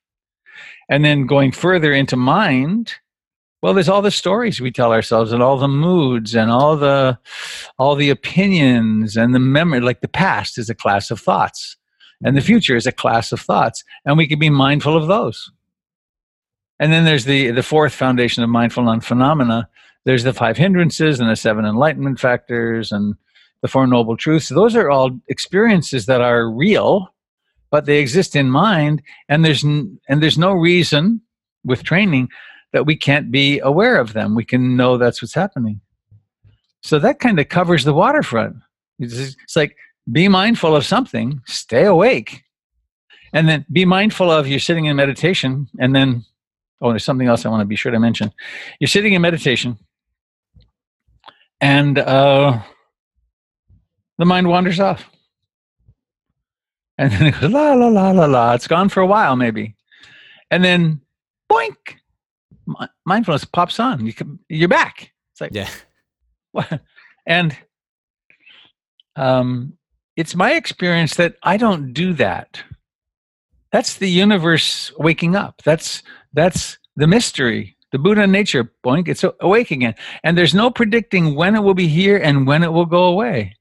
And 0.90 1.04
then 1.04 1.28
going 1.28 1.52
further 1.52 1.94
into 1.94 2.16
mind, 2.16 2.96
well, 3.62 3.74
there's 3.74 3.90
all 3.90 4.02
the 4.02 4.12
stories 4.12 4.62
we 4.62 4.72
tell 4.72 4.94
ourselves 4.94 5.32
and 5.32 5.42
all 5.42 5.58
the 5.58 5.68
moods 5.68 6.36
and 6.36 6.52
all 6.52 6.78
the 6.78 7.18
all 7.80 7.96
the 7.96 8.10
opinions 8.10 9.18
and 9.18 9.34
the 9.34 9.40
memory 9.40 9.80
like 9.80 10.02
the 10.02 10.08
past 10.08 10.58
is 10.58 10.70
a 10.70 10.76
class 10.76 11.12
of 11.12 11.20
thoughts 11.20 11.76
and 12.24 12.36
the 12.36 12.42
mm-hmm. 12.42 12.48
future 12.48 12.76
is 12.76 12.86
a 12.86 12.92
class 12.92 13.32
of 13.32 13.40
thoughts 13.40 13.84
and 14.06 14.18
we 14.18 14.28
can 14.28 14.40
be 14.40 14.50
mindful 14.50 14.96
of 14.96 15.08
those 15.08 15.52
and 16.80 16.92
then 16.92 17.06
there's 17.06 17.26
the 17.26 17.52
the 17.52 17.64
fourth 17.64 17.94
foundation 17.94 18.44
of 18.44 18.50
mindful 18.50 18.84
non-phenomena. 18.84 19.68
There's 20.06 20.24
the 20.24 20.34
five 20.34 20.58
hindrances 20.58 21.20
and 21.20 21.30
the 21.30 21.36
seven 21.36 21.66
enlightenment 21.66 22.20
factors 22.20 22.92
and 22.92 23.16
the 23.62 23.68
four 23.68 23.88
noble 23.88 24.16
truths. 24.16 24.50
Those 24.50 24.76
are 24.76 24.90
all 24.90 25.20
experiences 25.28 26.06
that 26.06 26.22
are 26.22 26.50
real, 26.50 27.14
but 27.72 27.86
they 27.86 28.00
exist 28.00 28.36
in 28.36 28.50
mind, 28.50 29.02
and 29.28 29.44
there's 29.44 29.66
n- 29.66 30.00
and 30.08 30.22
there's 30.22 30.38
no 30.38 30.54
reason 30.54 31.22
with 31.64 31.84
training 31.84 32.30
that 32.74 32.86
we 32.86 32.96
can't 32.96 33.32
be 33.32 33.60
aware 33.60 33.98
of 33.98 34.14
them. 34.14 34.36
We 34.36 34.46
can 34.46 34.76
know 34.76 34.98
that's 34.98 35.22
what's 35.22 35.34
happening. 35.34 35.82
So 36.82 37.00
that 37.00 37.20
kind 37.20 37.40
of 37.40 37.50
covers 37.50 37.84
the 37.84 37.94
waterfront. 37.94 38.58
It's, 39.00 39.36
it's 39.44 39.56
like 39.56 39.76
be 40.12 40.28
mindful 40.28 40.76
of 40.76 40.86
something, 40.86 41.42
stay 41.46 41.86
awake, 41.86 42.44
and 43.34 43.48
then 43.48 43.66
be 43.72 43.86
mindful 43.86 44.32
of 44.32 44.48
you're 44.48 44.60
sitting 44.60 44.86
in 44.86 44.96
meditation, 44.96 45.68
and 45.80 45.96
then 45.96 46.24
Oh, 46.82 46.90
there's 46.90 47.04
something 47.04 47.28
else 47.28 47.46
I 47.46 47.50
want 47.50 47.62
to 47.62 47.66
be 47.66 47.76
sure 47.76 47.92
to 47.92 48.00
mention. 48.00 48.32
You're 48.80 48.88
sitting 48.88 49.14
in 49.14 49.22
meditation, 49.22 49.78
and 51.60 51.98
uh, 51.98 52.62
the 54.18 54.26
mind 54.26 54.48
wanders 54.48 54.80
off. 54.80 55.10
And 57.00 57.12
then 57.12 57.28
it 57.28 57.40
goes, 57.40 57.52
la, 57.52 57.74
la, 57.74 57.88
la, 57.88 58.12
la, 58.12 58.26
la. 58.26 58.54
It's 58.54 58.68
gone 58.68 58.90
for 58.90 59.02
a 59.02 59.08
while, 59.08 59.36
maybe. 59.36 59.76
And 60.50 60.64
then, 60.64 61.02
boink, 61.52 61.98
mindfulness 63.06 63.46
pops 63.46 63.80
on. 63.80 64.06
You 64.06 64.14
can, 64.14 64.40
you're 64.50 64.68
back. 64.68 65.12
It's 65.34 65.42
like, 65.42 65.52
yeah. 65.54 65.70
What? 66.52 66.82
And 67.30 67.58
um, 69.18 69.74
it's 70.16 70.34
my 70.34 70.54
experience 70.54 71.16
that 71.16 71.36
I 71.44 71.58
don't 71.58 71.92
do 71.92 72.14
that. 72.14 72.64
That's 73.74 73.96
the 73.96 74.10
universe 74.10 74.94
waking 74.98 75.36
up. 75.36 75.62
That's 75.66 76.04
that's 76.32 76.78
the 76.96 77.06
mystery, 77.06 77.76
the 77.92 78.00
Buddha 78.00 78.28
nature, 78.28 78.72
boink, 78.84 79.08
it's 79.08 79.24
awake 79.40 79.72
again. 79.72 79.96
And 80.24 80.38
there's 80.38 80.54
no 80.54 80.70
predicting 80.70 81.36
when 81.36 81.56
it 81.56 81.64
will 81.64 81.74
be 81.74 81.88
here 81.88 82.18
and 82.18 82.48
when 82.48 82.64
it 82.64 82.74
will 82.74 82.86
go 82.86 83.06
away. 83.06 83.56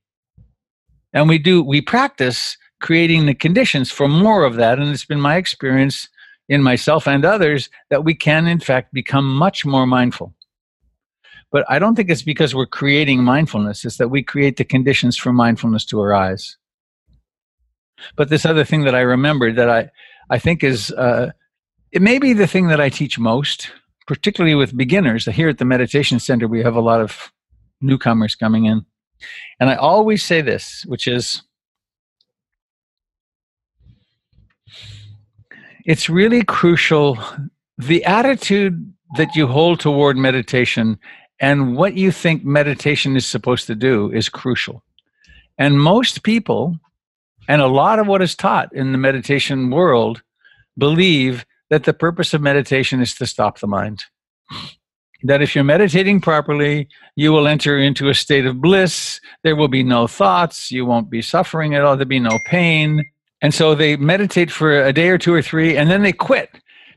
And 1.12 1.28
we 1.28 1.38
do, 1.38 1.62
we 1.62 1.80
practice 1.80 2.56
creating 2.80 3.26
the 3.26 3.34
conditions 3.34 3.90
for 3.90 4.08
more 4.08 4.44
of 4.44 4.56
that. 4.56 4.78
And 4.78 4.90
it's 4.90 5.04
been 5.04 5.20
my 5.20 5.36
experience 5.36 6.08
in 6.48 6.62
myself 6.62 7.08
and 7.08 7.24
others 7.24 7.68
that 7.90 8.04
we 8.04 8.14
can, 8.14 8.46
in 8.46 8.60
fact, 8.60 8.92
become 8.92 9.26
much 9.26 9.66
more 9.66 9.86
mindful. 9.86 10.34
But 11.50 11.64
I 11.68 11.78
don't 11.78 11.94
think 11.94 12.10
it's 12.10 12.22
because 12.22 12.54
we're 12.54 12.66
creating 12.66 13.22
mindfulness, 13.22 13.84
it's 13.84 13.98
that 13.98 14.08
we 14.08 14.22
create 14.22 14.56
the 14.56 14.64
conditions 14.64 15.16
for 15.16 15.32
mindfulness 15.32 15.84
to 15.86 16.00
arise. 16.00 16.56
But 18.14 18.28
this 18.28 18.44
other 18.44 18.64
thing 18.64 18.84
that 18.84 18.94
I 18.94 19.00
remembered 19.00 19.56
that 19.56 19.70
I, 19.70 19.90
I 20.28 20.38
think 20.38 20.62
is, 20.62 20.90
uh, 20.92 21.30
it 21.92 22.02
may 22.02 22.18
be 22.18 22.32
the 22.32 22.46
thing 22.46 22.68
that 22.68 22.80
I 22.80 22.90
teach 22.90 23.18
most, 23.18 23.70
particularly 24.06 24.54
with 24.54 24.76
beginners. 24.76 25.24
Here 25.24 25.48
at 25.48 25.58
the 25.58 25.64
Meditation 25.64 26.18
Center, 26.18 26.46
we 26.46 26.62
have 26.62 26.76
a 26.76 26.80
lot 26.80 27.00
of 27.00 27.32
newcomers 27.80 28.34
coming 28.34 28.66
in. 28.66 28.84
And 29.60 29.70
I 29.70 29.76
always 29.76 30.22
say 30.22 30.42
this, 30.42 30.84
which 30.86 31.06
is 31.06 31.42
it's 35.86 36.10
really 36.10 36.42
crucial 36.42 37.16
the 37.78 38.04
attitude 38.04 38.92
that 39.16 39.36
you 39.36 39.46
hold 39.46 39.78
toward 39.78 40.16
meditation 40.16 40.98
and 41.38 41.76
what 41.76 41.94
you 41.94 42.10
think 42.10 42.44
meditation 42.44 43.16
is 43.16 43.24
supposed 43.24 43.68
to 43.68 43.74
do 43.74 44.10
is 44.10 44.28
crucial. 44.28 44.82
And 45.58 45.80
most 45.80 46.24
people, 46.24 46.76
and 47.48 47.62
a 47.62 47.68
lot 47.68 47.98
of 48.00 48.08
what 48.08 48.20
is 48.20 48.34
taught 48.34 48.72
in 48.74 48.90
the 48.92 48.98
meditation 48.98 49.70
world, 49.70 50.22
believe 50.76 51.46
that 51.70 51.84
the 51.84 51.92
purpose 51.92 52.34
of 52.34 52.40
meditation 52.42 53.00
is 53.00 53.14
to 53.14 53.26
stop 53.26 53.60
the 53.60 53.66
mind. 53.68 54.04
That 55.22 55.40
if 55.40 55.54
you're 55.54 55.64
meditating 55.64 56.20
properly, 56.20 56.88
you 57.14 57.32
will 57.32 57.46
enter 57.46 57.78
into 57.78 58.08
a 58.08 58.14
state 58.14 58.44
of 58.44 58.60
bliss. 58.60 59.20
There 59.44 59.56
will 59.56 59.68
be 59.68 59.82
no 59.82 60.06
thoughts. 60.06 60.70
You 60.72 60.84
won't 60.84 61.10
be 61.10 61.22
suffering 61.22 61.74
at 61.74 61.82
all. 61.82 61.96
There'll 61.96 62.08
be 62.08 62.18
no 62.18 62.38
pain. 62.46 63.04
And 63.46 63.54
so 63.54 63.76
they 63.76 63.94
meditate 63.94 64.50
for 64.50 64.82
a 64.82 64.92
day 64.92 65.08
or 65.08 65.18
two 65.18 65.32
or 65.32 65.40
three, 65.40 65.76
and 65.76 65.88
then 65.88 66.02
they 66.02 66.10
quit 66.10 66.50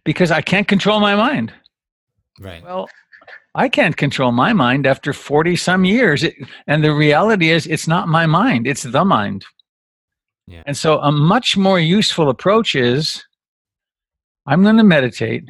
because 0.04 0.32
I 0.32 0.42
can't 0.42 0.68
control 0.68 1.00
my 1.00 1.14
mind. 1.14 1.54
Right. 2.40 2.64
Well, 2.64 2.90
I 3.54 3.70
can't 3.70 3.96
control 3.96 4.32
my 4.32 4.52
mind 4.52 4.88
after 4.88 5.14
40 5.14 5.56
some 5.56 5.86
years. 5.86 6.24
It, 6.24 6.34
and 6.66 6.84
the 6.84 6.92
reality 6.92 7.52
is, 7.52 7.68
it's 7.68 7.88
not 7.88 8.08
my 8.08 8.26
mind, 8.26 8.66
it's 8.66 8.82
the 8.82 9.06
mind. 9.06 9.46
Yeah. 10.48 10.64
And 10.66 10.76
so, 10.76 10.98
a 11.02 11.12
much 11.12 11.56
more 11.56 11.80
useful 11.80 12.30
approach 12.32 12.74
is 12.74 13.24
I'm 14.48 14.64
going 14.64 14.78
to 14.78 14.84
meditate. 14.84 15.44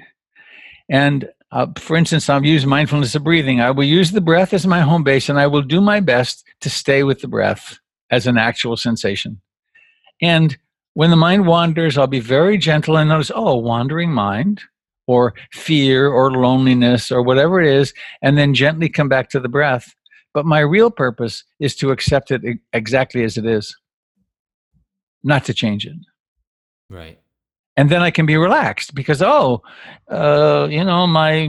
And 0.90 1.30
uh, 1.54 1.68
for 1.78 1.96
instance, 1.96 2.30
I'll 2.30 2.46
use 2.46 2.66
mindfulness 2.66 3.16
of 3.16 3.24
breathing. 3.24 3.62
I 3.62 3.72
will 3.72 3.86
use 3.86 4.12
the 4.12 4.20
breath 4.20 4.52
as 4.52 4.68
my 4.68 4.82
home 4.82 5.06
base, 5.06 5.30
and 5.30 5.40
I 5.40 5.48
will 5.48 5.62
do 5.62 5.80
my 5.80 6.02
best 6.02 6.44
to 6.60 6.70
stay 6.70 7.04
with 7.04 7.22
the 7.22 7.30
breath 7.30 7.80
as 8.12 8.28
an 8.28 8.38
actual 8.38 8.76
sensation. 8.76 9.40
And 10.22 10.58
when 10.94 11.10
the 11.10 11.16
mind 11.16 11.48
wanders, 11.48 11.98
I'll 11.98 12.08
be 12.08 12.20
very 12.20 12.58
gentle 12.58 12.98
and 12.98 13.10
notice, 13.10 13.32
oh, 13.34 13.56
wandering 13.56 14.12
mind 14.12 14.62
or 15.08 15.34
fear 15.52 16.08
or 16.08 16.32
loneliness 16.32 17.12
or 17.12 17.22
whatever 17.22 17.62
it 17.62 17.68
is, 17.68 17.94
and 18.22 18.38
then 18.38 18.54
gently 18.54 18.90
come 18.90 19.10
back 19.10 19.30
to 19.30 19.40
the 19.40 19.50
breath. 19.50 19.94
But 20.34 20.46
my 20.46 20.60
real 20.60 20.92
purpose 20.92 21.44
is 21.60 21.76
to 21.78 21.92
accept 21.92 22.32
it 22.32 22.42
exactly 22.74 23.24
as 23.24 23.38
it 23.38 23.46
is, 23.46 23.76
not 25.24 25.46
to 25.46 25.54
change 25.54 25.86
it. 25.86 25.96
Right. 26.90 27.20
And 27.76 27.90
then 27.90 28.02
I 28.02 28.12
can 28.12 28.26
be 28.26 28.38
relaxed 28.38 28.94
because, 28.94 29.22
oh, 29.22 29.64
uh, 30.10 30.68
you 30.70 30.84
know, 30.84 31.08
my. 31.08 31.48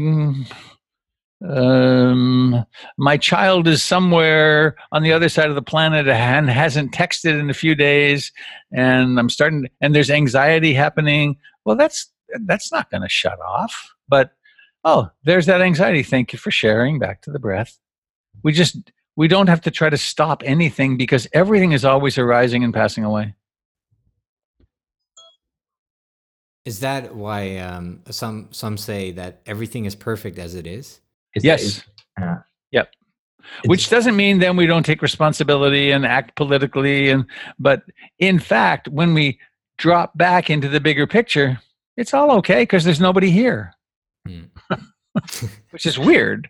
Um, 1.48 2.66
my 2.98 3.16
child 3.16 3.66
is 3.66 3.82
somewhere 3.82 4.76
on 4.92 5.02
the 5.02 5.12
other 5.12 5.28
side 5.28 5.48
of 5.48 5.54
the 5.54 5.62
planet 5.62 6.06
and 6.06 6.50
hasn't 6.50 6.92
texted 6.92 7.38
in 7.38 7.48
a 7.48 7.54
few 7.54 7.74
days, 7.74 8.30
and 8.72 9.18
I'm 9.18 9.30
starting, 9.30 9.68
and 9.80 9.94
there's 9.94 10.10
anxiety 10.10 10.74
happening. 10.74 11.38
Well, 11.64 11.76
that's 11.76 12.10
that's 12.44 12.70
not 12.70 12.90
going 12.90 13.02
to 13.02 13.08
shut 13.08 13.40
off. 13.40 13.74
But 14.08 14.32
oh, 14.84 15.10
there's 15.24 15.46
that 15.46 15.62
anxiety. 15.62 16.02
Thank 16.02 16.32
you 16.32 16.38
for 16.38 16.50
sharing. 16.50 16.98
Back 16.98 17.22
to 17.22 17.30
the 17.30 17.38
breath. 17.38 17.78
We 18.42 18.52
just 18.52 18.76
we 19.16 19.26
don't 19.26 19.48
have 19.48 19.62
to 19.62 19.70
try 19.70 19.88
to 19.88 19.98
stop 19.98 20.42
anything 20.44 20.96
because 20.96 21.26
everything 21.32 21.72
is 21.72 21.84
always 21.84 22.18
arising 22.18 22.64
and 22.64 22.74
passing 22.74 23.04
away. 23.04 23.34
Is 26.66 26.80
that 26.80 27.14
why 27.14 27.56
um, 27.56 28.02
some 28.10 28.48
some 28.50 28.76
say 28.76 29.12
that 29.12 29.40
everything 29.46 29.86
is 29.86 29.94
perfect 29.94 30.38
as 30.38 30.54
it 30.54 30.66
is? 30.66 31.00
Is 31.34 31.44
yes. 31.44 31.82
That, 32.16 32.24
uh, 32.24 32.36
yep. 32.72 32.92
Which 33.66 33.88
doesn't 33.90 34.16
mean 34.16 34.38
then 34.38 34.56
we 34.56 34.66
don't 34.66 34.84
take 34.84 35.02
responsibility 35.02 35.90
and 35.90 36.04
act 36.06 36.36
politically 36.36 37.08
and 37.10 37.24
but 37.58 37.82
in 38.18 38.38
fact 38.38 38.88
when 38.88 39.14
we 39.14 39.38
drop 39.78 40.16
back 40.16 40.50
into 40.50 40.68
the 40.68 40.80
bigger 40.80 41.06
picture 41.06 41.58
it's 41.96 42.14
all 42.14 42.30
okay 42.32 42.62
because 42.62 42.84
there's 42.84 43.00
nobody 43.00 43.30
here, 43.30 43.72
Hmm. 44.26 44.42
which 45.70 45.86
is 45.86 45.98
weird. 45.98 46.48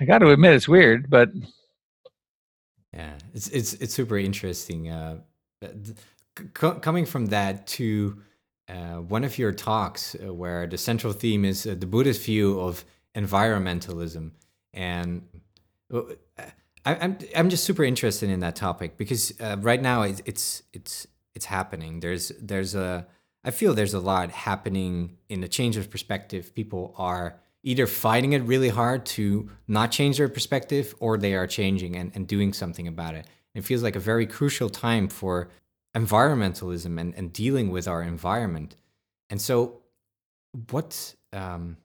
I 0.00 0.04
got 0.04 0.18
to 0.18 0.30
admit 0.30 0.54
it's 0.54 0.68
weird, 0.68 1.08
but 1.10 1.30
Yeah, 2.92 3.14
it's 3.34 3.48
it's 3.48 3.72
it's 3.74 3.94
super 3.94 4.18
interesting. 4.18 4.90
Uh, 4.90 5.18
c- 6.38 6.72
coming 6.80 7.06
from 7.06 7.26
that 7.26 7.66
to 7.68 8.20
uh, 8.68 8.96
one 8.96 9.24
of 9.24 9.38
your 9.38 9.52
talks, 9.52 10.14
uh, 10.22 10.32
where 10.32 10.66
the 10.66 10.78
central 10.78 11.12
theme 11.12 11.44
is 11.44 11.66
uh, 11.66 11.74
the 11.78 11.86
Buddhist 11.86 12.22
view 12.24 12.60
of 12.60 12.84
environmentalism, 13.14 14.32
and 14.72 15.22
I, 16.84 16.94
I'm 16.94 17.18
I'm 17.36 17.50
just 17.50 17.64
super 17.64 17.84
interested 17.84 18.30
in 18.30 18.40
that 18.40 18.56
topic 18.56 18.96
because 18.96 19.32
uh, 19.40 19.56
right 19.60 19.80
now 19.80 20.02
it's 20.02 20.22
it's 20.24 20.62
it's 20.72 21.06
it's 21.34 21.46
happening. 21.46 22.00
There's 22.00 22.32
there's 22.40 22.74
a 22.74 23.06
I 23.44 23.50
feel 23.50 23.74
there's 23.74 23.94
a 23.94 24.00
lot 24.00 24.30
happening 24.30 25.16
in 25.28 25.40
the 25.40 25.48
change 25.48 25.76
of 25.76 25.90
perspective. 25.90 26.54
People 26.54 26.94
are 26.98 27.40
either 27.62 27.86
fighting 27.86 28.32
it 28.32 28.42
really 28.42 28.70
hard 28.70 29.04
to 29.04 29.50
not 29.68 29.90
change 29.90 30.16
their 30.16 30.28
perspective 30.28 30.94
or 30.98 31.18
they 31.18 31.34
are 31.34 31.46
changing 31.46 31.94
and, 31.96 32.10
and 32.14 32.26
doing 32.26 32.52
something 32.52 32.88
about 32.88 33.14
it. 33.14 33.26
It 33.54 33.64
feels 33.64 33.82
like 33.82 33.96
a 33.96 34.00
very 34.00 34.26
crucial 34.26 34.70
time 34.70 35.08
for 35.08 35.50
environmentalism 35.94 36.98
and, 37.00 37.14
and 37.14 37.32
dealing 37.32 37.70
with 37.70 37.86
our 37.86 38.02
environment. 38.02 38.76
And 39.28 39.40
so, 39.40 39.80
what 40.70 41.14
um, 41.32 41.76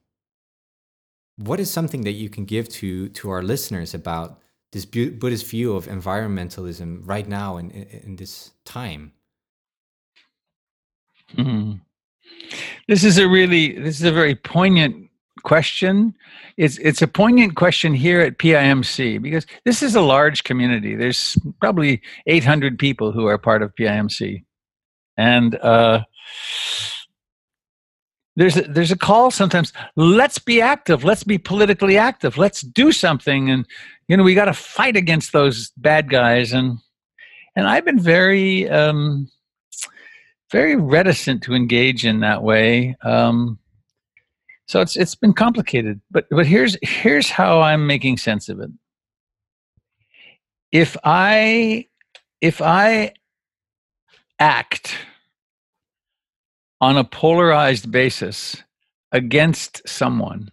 what 1.36 1.60
is 1.60 1.70
something 1.70 2.02
that 2.02 2.12
you 2.12 2.28
can 2.28 2.44
give 2.44 2.68
to 2.70 3.08
to 3.10 3.30
our 3.30 3.42
listeners 3.42 3.94
about 3.94 4.40
this 4.72 4.84
Buddhist 4.84 5.46
view 5.46 5.74
of 5.74 5.86
environmentalism 5.86 7.00
right 7.04 7.28
now 7.28 7.56
in, 7.56 7.70
in, 7.70 7.82
in 8.04 8.16
this 8.16 8.52
time? 8.64 9.12
Mhm. 11.36 11.80
This 12.88 13.04
is 13.04 13.18
a 13.18 13.28
really 13.28 13.78
this 13.78 13.96
is 14.00 14.04
a 14.04 14.12
very 14.12 14.34
poignant 14.34 15.10
question. 15.42 16.14
It's 16.56 16.78
it's 16.78 17.02
a 17.02 17.08
poignant 17.08 17.56
question 17.56 17.94
here 17.94 18.20
at 18.20 18.38
PIMC 18.38 19.20
because 19.22 19.46
this 19.64 19.82
is 19.82 19.94
a 19.94 20.00
large 20.00 20.44
community. 20.44 20.94
There's 20.94 21.36
probably 21.60 22.00
800 22.26 22.78
people 22.78 23.12
who 23.12 23.26
are 23.26 23.38
part 23.38 23.62
of 23.62 23.74
PIMC, 23.74 24.44
and 25.16 25.56
uh, 25.56 26.04
there's 28.36 28.56
a, 28.56 28.62
there's 28.62 28.92
a 28.92 28.98
call 28.98 29.30
sometimes. 29.30 29.72
Let's 29.96 30.38
be 30.38 30.60
active. 30.60 31.04
Let's 31.04 31.24
be 31.24 31.38
politically 31.38 31.96
active. 31.96 32.36
Let's 32.36 32.60
do 32.60 32.92
something, 32.92 33.50
and 33.50 33.66
you 34.08 34.16
know 34.16 34.22
we 34.22 34.34
got 34.34 34.44
to 34.44 34.54
fight 34.54 34.96
against 34.96 35.32
those 35.32 35.70
bad 35.78 36.10
guys. 36.10 36.52
And 36.52 36.78
and 37.56 37.66
I've 37.66 37.84
been 37.84 37.98
very 37.98 38.68
um, 38.68 39.30
very 40.52 40.76
reticent 40.76 41.42
to 41.44 41.54
engage 41.54 42.04
in 42.04 42.20
that 42.20 42.42
way. 42.42 42.96
Um, 43.02 43.58
so 44.68 44.80
it's 44.80 44.96
it's 44.96 45.14
been 45.14 45.32
complicated. 45.32 46.00
But 46.10 46.26
but 46.30 46.46
here's 46.46 46.76
here's 46.82 47.30
how 47.30 47.62
I'm 47.62 47.86
making 47.86 48.18
sense 48.18 48.48
of 48.50 48.60
it. 48.60 48.70
If 50.72 50.96
I 51.04 51.86
if 52.42 52.60
I 52.60 53.14
act 54.38 54.94
on 56.80 56.96
a 56.96 57.04
polarized 57.04 57.90
basis 57.90 58.62
against 59.12 59.86
someone, 59.88 60.50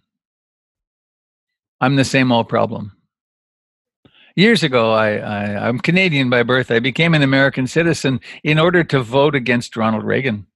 I'm 1.80 1.96
the 1.96 2.04
same 2.04 2.32
old 2.32 2.48
problem 2.48 2.92
years 4.36 4.62
ago, 4.62 4.92
I, 4.92 5.16
I, 5.16 5.68
I'm 5.68 5.78
Canadian 5.78 6.30
by 6.30 6.42
birth. 6.42 6.70
I 6.70 6.80
became 6.80 7.14
an 7.14 7.22
American 7.22 7.66
citizen 7.66 8.20
in 8.42 8.58
order 8.58 8.84
to 8.84 9.00
vote 9.02 9.34
against 9.34 9.76
Ronald 9.76 10.04
Reagan, 10.04 10.46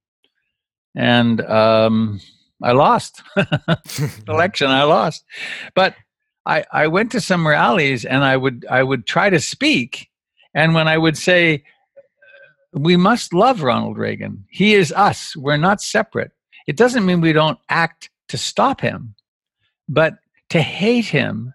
and 0.95 1.41
um, 1.43 2.21
I 2.63 2.73
lost 2.73 3.23
election. 4.29 4.69
I 4.69 4.83
lost, 4.85 5.25
but 5.75 5.95
I, 6.47 6.65
I 6.73 6.87
went 6.89 7.13
to 7.13 7.21
some 7.21 7.47
rallies 7.47 8.05
and 8.05 8.25
I 8.25 8.37
would 8.37 8.67
I 8.69 8.83
would 8.83 9.07
try 9.07 9.31
to 9.31 9.41
speak, 9.41 10.09
and 10.55 10.75
when 10.75 10.89
I 10.89 10.99
would 10.99 11.17
say, 11.17 11.65
"We 12.73 12.97
must 12.97 13.33
love 13.33 13.63
Ronald 13.63 13.99
Reagan. 13.99 14.45
He 14.51 14.75
is 14.75 14.93
us. 14.93 15.37
We're 15.37 15.57
not 15.57 15.81
separate." 15.81 16.33
It 16.67 16.77
doesn't 16.77 17.07
mean 17.07 17.21
we 17.21 17.33
don't 17.33 17.59
act 17.69 18.11
to 18.29 18.37
stop 18.37 18.81
him. 18.81 19.15
But 19.89 20.19
to 20.51 20.61
hate 20.61 21.07
him 21.07 21.55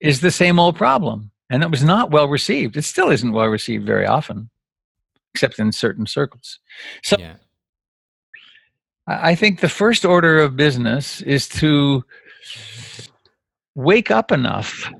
is 0.00 0.20
the 0.20 0.30
same 0.30 0.58
old 0.58 0.76
problem. 0.76 1.30
And 1.50 1.62
it 1.62 1.70
was 1.70 1.82
not 1.82 2.10
well 2.10 2.28
received. 2.28 2.76
It 2.76 2.82
still 2.82 3.10
isn't 3.10 3.32
well 3.32 3.46
received 3.46 3.86
very 3.86 4.06
often, 4.06 4.50
except 5.34 5.58
in 5.58 5.72
certain 5.72 6.06
circles. 6.06 6.58
So 7.02 7.16
Yeah. 7.18 7.34
I 9.06 9.30
I 9.30 9.34
think 9.34 9.60
the 9.60 9.68
first 9.68 10.04
order 10.04 10.40
of 10.40 10.56
business 10.56 11.20
is 11.22 11.48
to 11.48 12.04
wake 13.76 14.10
up 14.10 14.32
enough 14.32 14.90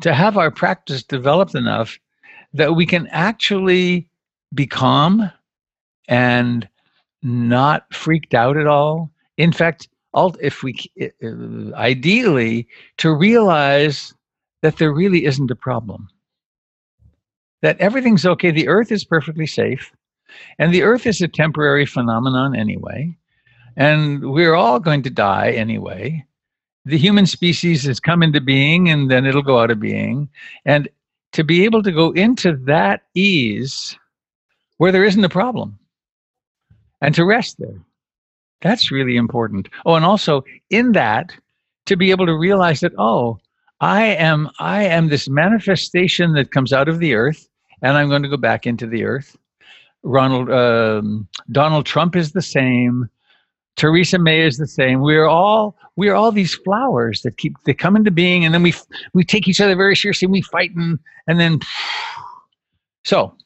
to 0.00 0.14
have 0.14 0.38
our 0.38 0.50
practice 0.50 1.02
developed 1.02 1.54
enough 1.54 1.98
that 2.54 2.74
we 2.74 2.86
can 2.86 3.06
actually 3.08 4.08
be 4.54 4.66
calm 4.66 5.30
and 6.08 6.68
not 7.22 7.92
freaked 7.92 8.34
out 8.34 8.56
at 8.56 8.66
all. 8.66 9.10
In 9.36 9.52
fact, 9.52 9.88
if 10.14 10.62
we 10.62 10.76
ideally 11.74 12.68
to 12.98 13.12
realize 13.12 14.14
that 14.62 14.76
there 14.76 14.92
really 14.92 15.24
isn't 15.24 15.50
a 15.50 15.56
problem, 15.56 16.08
that 17.62 17.80
everything's 17.80 18.26
okay. 18.26 18.50
The 18.50 18.68
earth 18.68 18.92
is 18.92 19.04
perfectly 19.04 19.46
safe, 19.46 19.90
and 20.58 20.72
the 20.72 20.82
earth 20.82 21.06
is 21.06 21.20
a 21.20 21.28
temporary 21.28 21.86
phenomenon 21.86 22.54
anyway, 22.54 23.16
and 23.76 24.30
we're 24.32 24.54
all 24.54 24.78
going 24.78 25.02
to 25.02 25.10
die 25.10 25.50
anyway. 25.50 26.24
The 26.84 26.98
human 26.98 27.26
species 27.26 27.84
has 27.84 27.98
come 27.98 28.22
into 28.22 28.42
being 28.42 28.90
and 28.90 29.10
then 29.10 29.24
it'll 29.24 29.42
go 29.42 29.58
out 29.58 29.70
of 29.70 29.80
being. 29.80 30.28
And 30.66 30.86
to 31.32 31.42
be 31.42 31.64
able 31.64 31.82
to 31.82 31.90
go 31.90 32.10
into 32.12 32.56
that 32.66 33.04
ease 33.14 33.98
where 34.78 34.92
there 34.92 35.04
isn't 35.04 35.24
a 35.24 35.28
problem 35.28 35.78
and 37.00 37.14
to 37.14 37.24
rest 37.24 37.56
there. 37.58 37.80
That's 38.60 38.90
really 38.90 39.16
important. 39.16 39.68
Oh, 39.84 39.94
and 39.94 40.04
also 40.04 40.42
in 40.70 40.92
that, 40.92 41.32
to 41.86 41.96
be 41.96 42.10
able 42.10 42.24
to 42.26 42.36
realize 42.36 42.80
that, 42.80 42.92
oh, 42.96 43.38
I 43.80 44.04
am 44.04 44.48
I 44.58 44.84
am 44.84 45.08
this 45.08 45.28
manifestation 45.28 46.32
that 46.32 46.52
comes 46.52 46.72
out 46.72 46.88
of 46.88 46.98
the 46.98 47.14
earth, 47.14 47.46
and 47.82 47.98
I'm 47.98 48.08
going 48.08 48.22
to 48.22 48.28
go 48.28 48.38
back 48.38 48.66
into 48.66 48.86
the 48.86 49.04
earth. 49.04 49.36
Ronald 50.02 50.50
um, 50.50 51.28
Donald 51.52 51.84
Trump 51.84 52.16
is 52.16 52.32
the 52.32 52.42
same. 52.42 53.10
Theresa 53.76 54.18
May 54.18 54.46
is 54.46 54.56
the 54.56 54.66
same. 54.66 55.00
We're 55.00 55.26
all 55.26 55.76
we're 55.96 56.14
all 56.14 56.32
these 56.32 56.54
flowers 56.54 57.22
that 57.22 57.36
keep 57.36 57.56
they 57.64 57.74
come 57.74 57.96
into 57.96 58.10
being, 58.10 58.44
and 58.44 58.54
then 58.54 58.62
we 58.62 58.72
we 59.12 59.24
take 59.24 59.48
each 59.48 59.60
other 59.60 59.76
very 59.76 59.96
seriously. 59.96 60.26
And 60.26 60.32
we 60.32 60.40
fight 60.40 60.74
and 60.74 60.98
and 61.26 61.38
then 61.38 61.60
so 63.04 63.36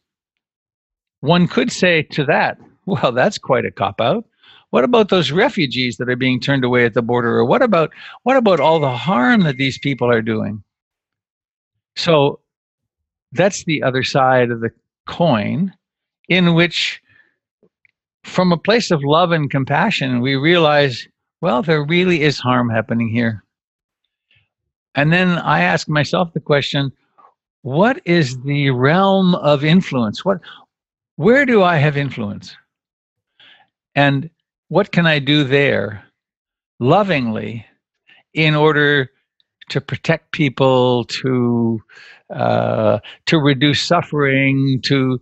one 1.21 1.49
could 1.49 1.73
say 1.73 2.03
to 2.03 2.25
that, 2.25 2.59
well, 2.87 3.13
that's 3.13 3.39
quite 3.39 3.65
a 3.65 3.71
cop 3.71 4.01
out. 4.01 4.25
What 4.71 4.85
about 4.85 5.09
those 5.09 5.33
refugees 5.33 5.97
that 5.97 6.11
are 6.11 6.17
being 6.17 6.41
turned 6.41 6.65
away 6.65 6.85
at 6.85 6.95
the 6.95 7.03
border, 7.03 7.37
or 7.37 7.45
what 7.45 7.63
about 7.63 7.91
what 8.23 8.37
about 8.37 8.61
all 8.61 8.81
the 8.81 8.97
harm 8.97 9.43
that 9.43 9.57
these 9.57 9.79
people 9.79 10.11
are 10.11 10.23
doing? 10.23 10.63
So 11.97 12.41
that's 13.33 13.65
the 13.65 13.83
other 13.83 14.03
side 14.03 14.51
of 14.51 14.61
the 14.61 14.71
coin, 15.07 15.73
in 16.29 16.55
which 16.55 17.01
from 18.25 18.53
a 18.53 18.59
place 18.59 18.91
of 18.91 19.03
love 19.03 19.33
and 19.33 19.51
compassion, 19.51 20.21
we 20.21 20.37
realize, 20.37 21.09
well, 21.41 21.63
there 21.63 21.83
really 21.83 22.23
is 22.23 22.39
harm 22.39 22.69
happening 22.69 23.09
here. 23.09 23.43
And 24.95 25.13
then 25.13 25.39
I 25.39 25.61
ask 25.61 25.89
myself 25.89 26.33
the 26.33 26.41
question, 26.41 26.93
what 27.63 28.01
is 28.05 28.41
the 28.43 28.71
realm 28.71 29.35
of 29.37 29.65
influence? 29.65 30.25
What 30.25 30.41
where 31.19 31.45
do 31.45 31.65
I 31.65 31.79
have 31.79 31.97
influence? 31.97 32.57
And 33.97 34.31
what 34.69 34.93
can 34.93 35.05
I 35.05 35.19
do 35.19 35.43
there 35.43 36.05
lovingly 36.79 37.67
in 38.35 38.55
order 38.55 39.11
to 39.71 39.81
protect 39.81 40.31
people, 40.31 41.05
to 41.07 41.81
uh, 42.33 43.01
to 43.27 43.39
reduce 43.39 43.81
suffering, 43.81 44.81
to 44.85 45.21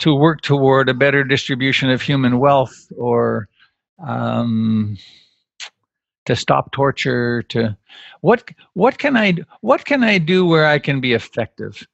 to 0.00 0.14
work 0.14 0.42
toward 0.42 0.90
a 0.90 0.94
better 0.94 1.24
distribution 1.24 1.88
of 1.88 2.02
human 2.02 2.38
wealth, 2.38 2.92
or 2.98 3.48
um, 4.06 4.98
to 6.26 6.36
stop 6.36 6.72
torture. 6.72 7.42
To 7.44 7.74
what 8.20 8.50
what 8.74 8.98
can 8.98 9.16
I 9.16 9.32
what 9.62 9.86
can 9.86 10.04
I 10.04 10.18
do 10.18 10.44
where 10.44 10.66
I 10.66 10.78
can 10.78 11.00
be 11.00 11.14
effective? 11.14 11.86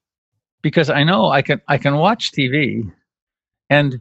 Because 0.61 0.91
I 0.91 1.05
know 1.05 1.29
I 1.29 1.41
can 1.41 1.61
I 1.69 1.79
can 1.79 1.95
watch 1.99 2.33
TV, 2.33 2.91
and 3.71 4.01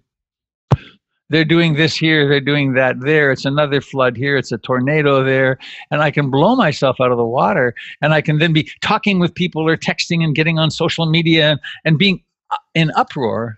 they're 1.30 1.46
doing 1.46 1.74
this 1.74 1.96
here, 1.96 2.28
they're 2.28 2.40
doing 2.40 2.74
that 2.74 3.00
there. 3.00 3.32
It's 3.32 3.46
another 3.46 3.82
flood 3.82 4.16
here, 4.16 4.38
it's 4.38 4.52
a 4.52 4.58
tornado 4.58 5.24
there, 5.24 5.58
and 5.90 6.02
I 6.02 6.12
can 6.12 6.30
blow 6.30 6.56
myself 6.56 7.02
out 7.02 7.12
of 7.12 7.18
the 7.18 7.26
water, 7.26 7.74
and 8.02 8.14
I 8.14 8.22
can 8.22 8.38
then 8.38 8.54
be 8.54 8.70
talking 8.82 9.20
with 9.20 9.34
people 9.34 9.68
or 9.68 9.76
texting 9.76 10.24
and 10.24 10.36
getting 10.36 10.60
on 10.60 10.70
social 10.70 11.06
media 11.08 11.60
and, 11.86 11.98
being 11.98 12.24
uh, 12.52 12.58
in 12.76 12.92
uproar 12.96 13.58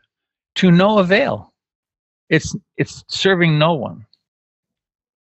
to 0.55 0.71
no 0.71 0.99
avail. 0.99 1.51
It's 2.29 2.55
it's 2.77 3.03
serving 3.07 3.59
no 3.59 3.73
one. 3.73 4.05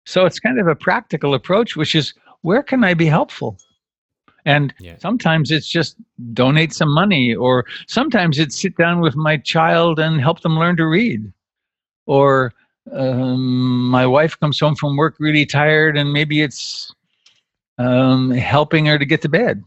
So 0.05 0.25
it's 0.25 0.39
kind 0.39 0.59
of 0.59 0.67
a 0.67 0.75
practical 0.75 1.35
approach, 1.35 1.75
which 1.75 1.93
is 1.93 2.13
where 2.41 2.63
can 2.63 2.83
I 2.83 2.93
be 2.93 3.05
helpful? 3.05 3.59
And 4.45 4.73
Yeah. 4.79 4.97
sometimes 4.97 5.51
it's 5.51 5.67
just 5.67 5.95
donate 6.33 6.73
some 6.73 6.93
money, 6.93 7.35
or 7.35 7.65
sometimes 7.87 8.39
it's 8.39 8.59
sit 8.59 8.75
down 8.77 9.01
with 9.01 9.15
my 9.15 9.37
child 9.37 9.99
and 9.99 10.19
help 10.21 10.41
them 10.41 10.57
learn 10.57 10.77
to 10.77 10.85
read. 10.87 11.31
Or 12.05 12.53
um, 12.91 13.89
my 13.89 14.05
wife 14.05 14.39
comes 14.39 14.59
home 14.59 14.75
from 14.75 14.97
work 14.97 15.15
really 15.19 15.45
tired, 15.45 15.97
and 15.97 16.11
maybe 16.13 16.41
it's 16.41 16.93
um, 17.77 18.31
helping 18.31 18.85
her 18.85 18.97
to 18.97 19.05
get 19.05 19.21
to 19.21 19.29
bed. 19.29 19.63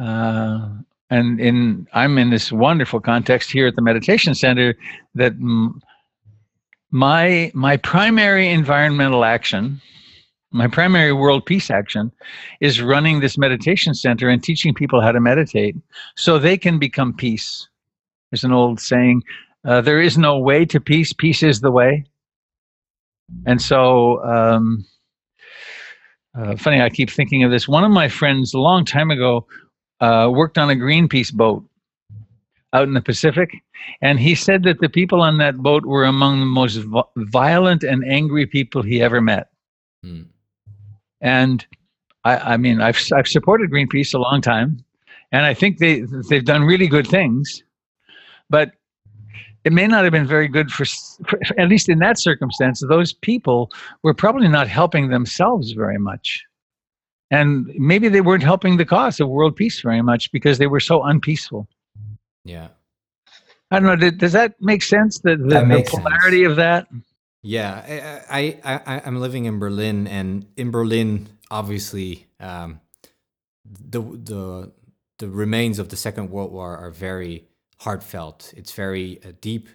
Uh, 0.00 0.68
and 1.10 1.40
in 1.40 1.86
I'm 1.92 2.16
in 2.18 2.30
this 2.30 2.50
wonderful 2.50 3.00
context 3.00 3.52
here 3.52 3.66
at 3.66 3.76
the 3.76 3.82
meditation 3.82 4.34
center 4.34 4.74
that 5.14 5.38
mm, 5.38 5.74
my 6.90 7.50
my 7.54 7.76
primary 7.76 8.48
environmental 8.48 9.24
action 9.24 9.80
my 10.52 10.68
primary 10.68 11.12
world 11.12 11.46
peace 11.46 11.70
action 11.70 12.12
is 12.60 12.82
running 12.82 13.20
this 13.20 13.38
meditation 13.38 13.94
center 13.94 14.28
and 14.28 14.42
teaching 14.42 14.74
people 14.74 15.00
how 15.00 15.12
to 15.12 15.20
meditate 15.20 15.76
so 16.16 16.38
they 16.38 16.56
can 16.56 16.78
become 16.78 17.14
peace. 17.14 17.68
There's 18.30 18.44
an 18.44 18.52
old 18.52 18.80
saying 18.80 19.22
uh, 19.64 19.80
there 19.80 20.00
is 20.00 20.18
no 20.18 20.38
way 20.38 20.64
to 20.66 20.80
peace 20.80 21.12
peace 21.12 21.42
is 21.42 21.60
the 21.60 21.70
way. 21.70 22.04
And 23.46 23.60
so 23.62 24.22
um, 24.24 24.84
uh, 26.36 26.56
funny 26.56 26.80
i 26.80 26.90
keep 26.90 27.10
thinking 27.10 27.44
of 27.44 27.50
this. 27.50 27.66
One 27.66 27.84
of 27.84 27.90
my 27.90 28.08
friends 28.08 28.52
a 28.52 28.58
long 28.58 28.84
time 28.84 29.10
ago 29.10 29.46
uh, 30.00 30.30
worked 30.32 30.58
on 30.58 30.70
a 30.70 30.74
greenpeace 30.74 31.32
boat 31.32 31.64
out 32.74 32.84
in 32.84 32.94
the 32.94 33.02
pacific 33.02 33.50
and 34.00 34.18
he 34.18 34.34
said 34.34 34.62
that 34.64 34.80
the 34.80 34.88
people 34.88 35.20
on 35.20 35.38
that 35.38 35.58
boat 35.58 35.84
were 35.84 36.04
among 36.04 36.40
the 36.40 36.46
most 36.46 36.76
vi- 36.76 37.02
violent 37.16 37.82
and 37.82 38.04
angry 38.04 38.46
people 38.46 38.82
he 38.82 39.02
ever 39.02 39.20
met. 39.20 39.50
Hmm. 40.02 40.22
And 41.22 41.66
I, 42.24 42.36
I 42.54 42.56
mean, 42.58 42.80
I've 42.82 43.00
I've 43.14 43.26
supported 43.28 43.70
Greenpeace 43.70 44.12
a 44.14 44.18
long 44.18 44.40
time, 44.42 44.84
and 45.32 45.46
I 45.46 45.54
think 45.54 45.78
they 45.78 46.02
they've 46.28 46.44
done 46.44 46.64
really 46.64 46.86
good 46.88 47.06
things, 47.06 47.62
but 48.50 48.72
it 49.64 49.72
may 49.72 49.86
not 49.86 50.02
have 50.04 50.12
been 50.12 50.26
very 50.26 50.48
good 50.48 50.70
for, 50.72 50.84
for 51.28 51.38
at 51.58 51.68
least 51.68 51.88
in 51.88 52.00
that 52.00 52.18
circumstance. 52.18 52.82
Those 52.86 53.12
people 53.12 53.70
were 54.02 54.12
probably 54.14 54.48
not 54.48 54.68
helping 54.68 55.08
themselves 55.08 55.72
very 55.72 55.98
much, 55.98 56.44
and 57.30 57.66
maybe 57.78 58.08
they 58.08 58.20
weren't 58.20 58.42
helping 58.42 58.76
the 58.76 58.84
cause 58.84 59.20
of 59.20 59.28
world 59.28 59.56
peace 59.56 59.80
very 59.80 60.02
much 60.02 60.30
because 60.32 60.58
they 60.58 60.66
were 60.66 60.80
so 60.80 61.02
unpeaceful. 61.02 61.66
Yeah. 62.44 62.68
I 63.70 63.78
don't 63.78 63.86
know. 63.86 63.96
Did, 63.96 64.18
does 64.18 64.32
that 64.32 64.54
make 64.60 64.82
sense? 64.82 65.20
The, 65.20 65.36
the, 65.36 65.44
That 65.44 65.60
the 65.60 65.66
makes 65.66 65.90
sense. 65.92 66.02
polarity 66.02 66.44
of 66.44 66.56
that. 66.56 66.88
Yeah, 67.42 68.22
I, 68.30 68.58
I, 68.62 68.96
I 68.96 69.02
I'm 69.04 69.20
living 69.20 69.46
in 69.46 69.58
Berlin, 69.58 70.06
and 70.06 70.46
in 70.56 70.70
Berlin, 70.70 71.28
obviously, 71.50 72.26
um, 72.38 72.80
the 73.64 74.00
the 74.00 74.72
the 75.18 75.28
remains 75.28 75.78
of 75.78 75.88
the 75.88 75.96
Second 75.96 76.30
World 76.30 76.52
War 76.52 76.76
are 76.76 76.90
very 76.90 77.48
heartfelt. 77.80 78.54
It's 78.56 78.72
very 78.72 79.20
uh, 79.24 79.32
deep, 79.40 79.68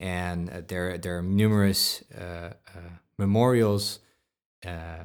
and 0.00 0.50
uh, 0.50 0.62
there 0.68 0.98
there 0.98 1.18
are 1.18 1.22
numerous 1.22 2.04
uh, 2.16 2.52
uh, 2.74 2.80
memorials. 3.18 4.00
Uh, 4.66 5.04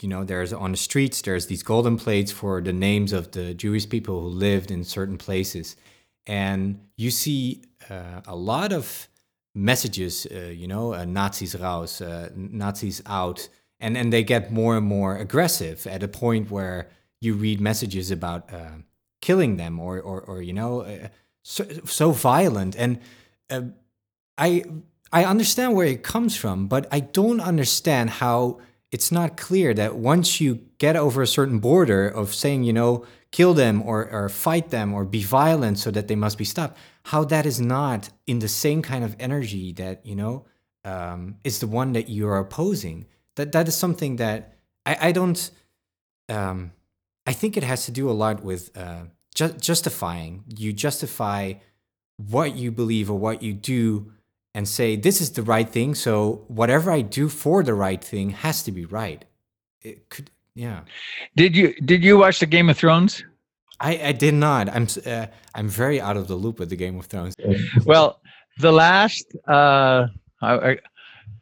you 0.00 0.08
know, 0.08 0.24
there's 0.24 0.52
on 0.52 0.72
the 0.72 0.78
streets. 0.78 1.22
There's 1.22 1.46
these 1.46 1.62
golden 1.64 1.98
plates 1.98 2.32
for 2.32 2.62
the 2.62 2.72
names 2.72 3.12
of 3.12 3.32
the 3.32 3.54
Jewish 3.54 3.88
people 3.88 4.22
who 4.22 4.28
lived 4.28 4.70
in 4.70 4.84
certain 4.84 5.18
places, 5.18 5.76
and 6.26 6.80
you 6.96 7.10
see 7.12 7.64
uh, 7.90 8.22
a 8.26 8.36
lot 8.36 8.72
of 8.72 9.09
messages, 9.54 10.26
uh, 10.30 10.52
you 10.54 10.66
know, 10.66 10.94
uh, 10.94 11.04
Nazis 11.04 11.54
raus, 11.54 12.00
uh, 12.00 12.30
Nazis 12.34 13.02
out, 13.06 13.48
and 13.78 13.96
and 13.96 14.12
they 14.12 14.22
get 14.22 14.52
more 14.52 14.76
and 14.76 14.86
more 14.86 15.16
aggressive 15.16 15.86
at 15.86 16.02
a 16.02 16.08
point 16.08 16.50
where 16.50 16.88
you 17.20 17.34
read 17.34 17.60
messages 17.60 18.10
about 18.10 18.48
killing 19.20 19.56
them 19.56 19.78
or 19.78 20.00
or, 20.00 20.20
or 20.20 20.42
you 20.42 20.52
know, 20.52 20.86
so, 21.42 21.64
so 21.84 22.12
violent, 22.12 22.76
and 22.76 23.00
I 24.38 24.64
I 25.12 25.24
understand 25.24 25.74
where 25.74 25.86
it 25.86 26.02
comes 26.02 26.36
from, 26.36 26.68
but 26.68 26.86
I 26.92 27.00
don't 27.00 27.40
understand 27.40 28.10
how 28.10 28.60
it's 28.92 29.12
not 29.12 29.36
clear 29.36 29.72
that 29.74 29.96
once 29.96 30.40
you 30.40 30.60
get 30.78 30.96
over 30.96 31.22
a 31.22 31.26
certain 31.26 31.58
border 31.58 32.08
of 32.08 32.34
saying, 32.34 32.64
you 32.64 32.72
know, 32.72 33.04
kill 33.30 33.54
them 33.54 33.82
or, 33.82 34.10
or 34.10 34.28
fight 34.28 34.70
them 34.70 34.92
or 34.92 35.04
be 35.04 35.22
violent 35.22 35.78
so 35.78 35.90
that 35.90 36.08
they 36.08 36.16
must 36.16 36.36
be 36.36 36.44
stopped, 36.44 36.76
how 37.04 37.24
that 37.24 37.46
is 37.46 37.60
not 37.60 38.10
in 38.26 38.40
the 38.40 38.48
same 38.48 38.82
kind 38.82 39.04
of 39.04 39.14
energy 39.20 39.72
that, 39.72 40.04
you 40.04 40.16
know, 40.16 40.44
um, 40.84 41.36
is 41.44 41.60
the 41.60 41.66
one 41.66 41.92
that 41.92 42.08
you 42.08 42.26
are 42.28 42.38
opposing. 42.38 43.06
That 43.36 43.52
that 43.52 43.68
is 43.68 43.76
something 43.76 44.16
that 44.16 44.56
I, 44.84 45.08
I 45.08 45.12
don't 45.12 45.50
um, 46.28 46.72
I 47.26 47.32
think 47.32 47.56
it 47.56 47.62
has 47.62 47.84
to 47.84 47.92
do 47.92 48.08
a 48.08 48.12
lot 48.12 48.42
with 48.42 48.76
uh, 48.76 49.04
ju- 49.34 49.54
justifying. 49.60 50.44
You 50.48 50.72
justify 50.72 51.54
what 52.16 52.54
you 52.54 52.70
believe 52.70 53.10
or 53.10 53.18
what 53.18 53.42
you 53.42 53.52
do 53.52 54.12
and 54.54 54.68
say 54.68 54.96
this 54.96 55.20
is 55.20 55.30
the 55.32 55.42
right 55.42 55.68
thing 55.68 55.94
so 55.94 56.44
whatever 56.48 56.90
i 56.90 57.00
do 57.00 57.28
for 57.28 57.62
the 57.62 57.74
right 57.74 58.02
thing 58.02 58.30
has 58.30 58.62
to 58.62 58.72
be 58.72 58.84
right. 58.84 59.24
It 59.82 60.08
could 60.10 60.30
yeah. 60.54 60.80
Did 61.36 61.56
you 61.56 61.74
did 61.84 62.04
you 62.04 62.18
watch 62.18 62.40
the 62.40 62.46
game 62.46 62.68
of 62.68 62.76
thrones? 62.76 63.24
I 63.80 63.98
i 64.04 64.12
did 64.12 64.34
not. 64.34 64.68
I'm 64.68 64.86
uh, 65.06 65.26
i'm 65.54 65.68
very 65.68 66.00
out 66.00 66.16
of 66.16 66.28
the 66.28 66.34
loop 66.34 66.58
with 66.58 66.70
the 66.70 66.76
game 66.76 66.98
of 66.98 67.06
thrones. 67.06 67.34
Well 67.84 68.20
the 68.58 68.72
last 68.72 69.24
uh 69.48 70.08
I, 70.42 70.78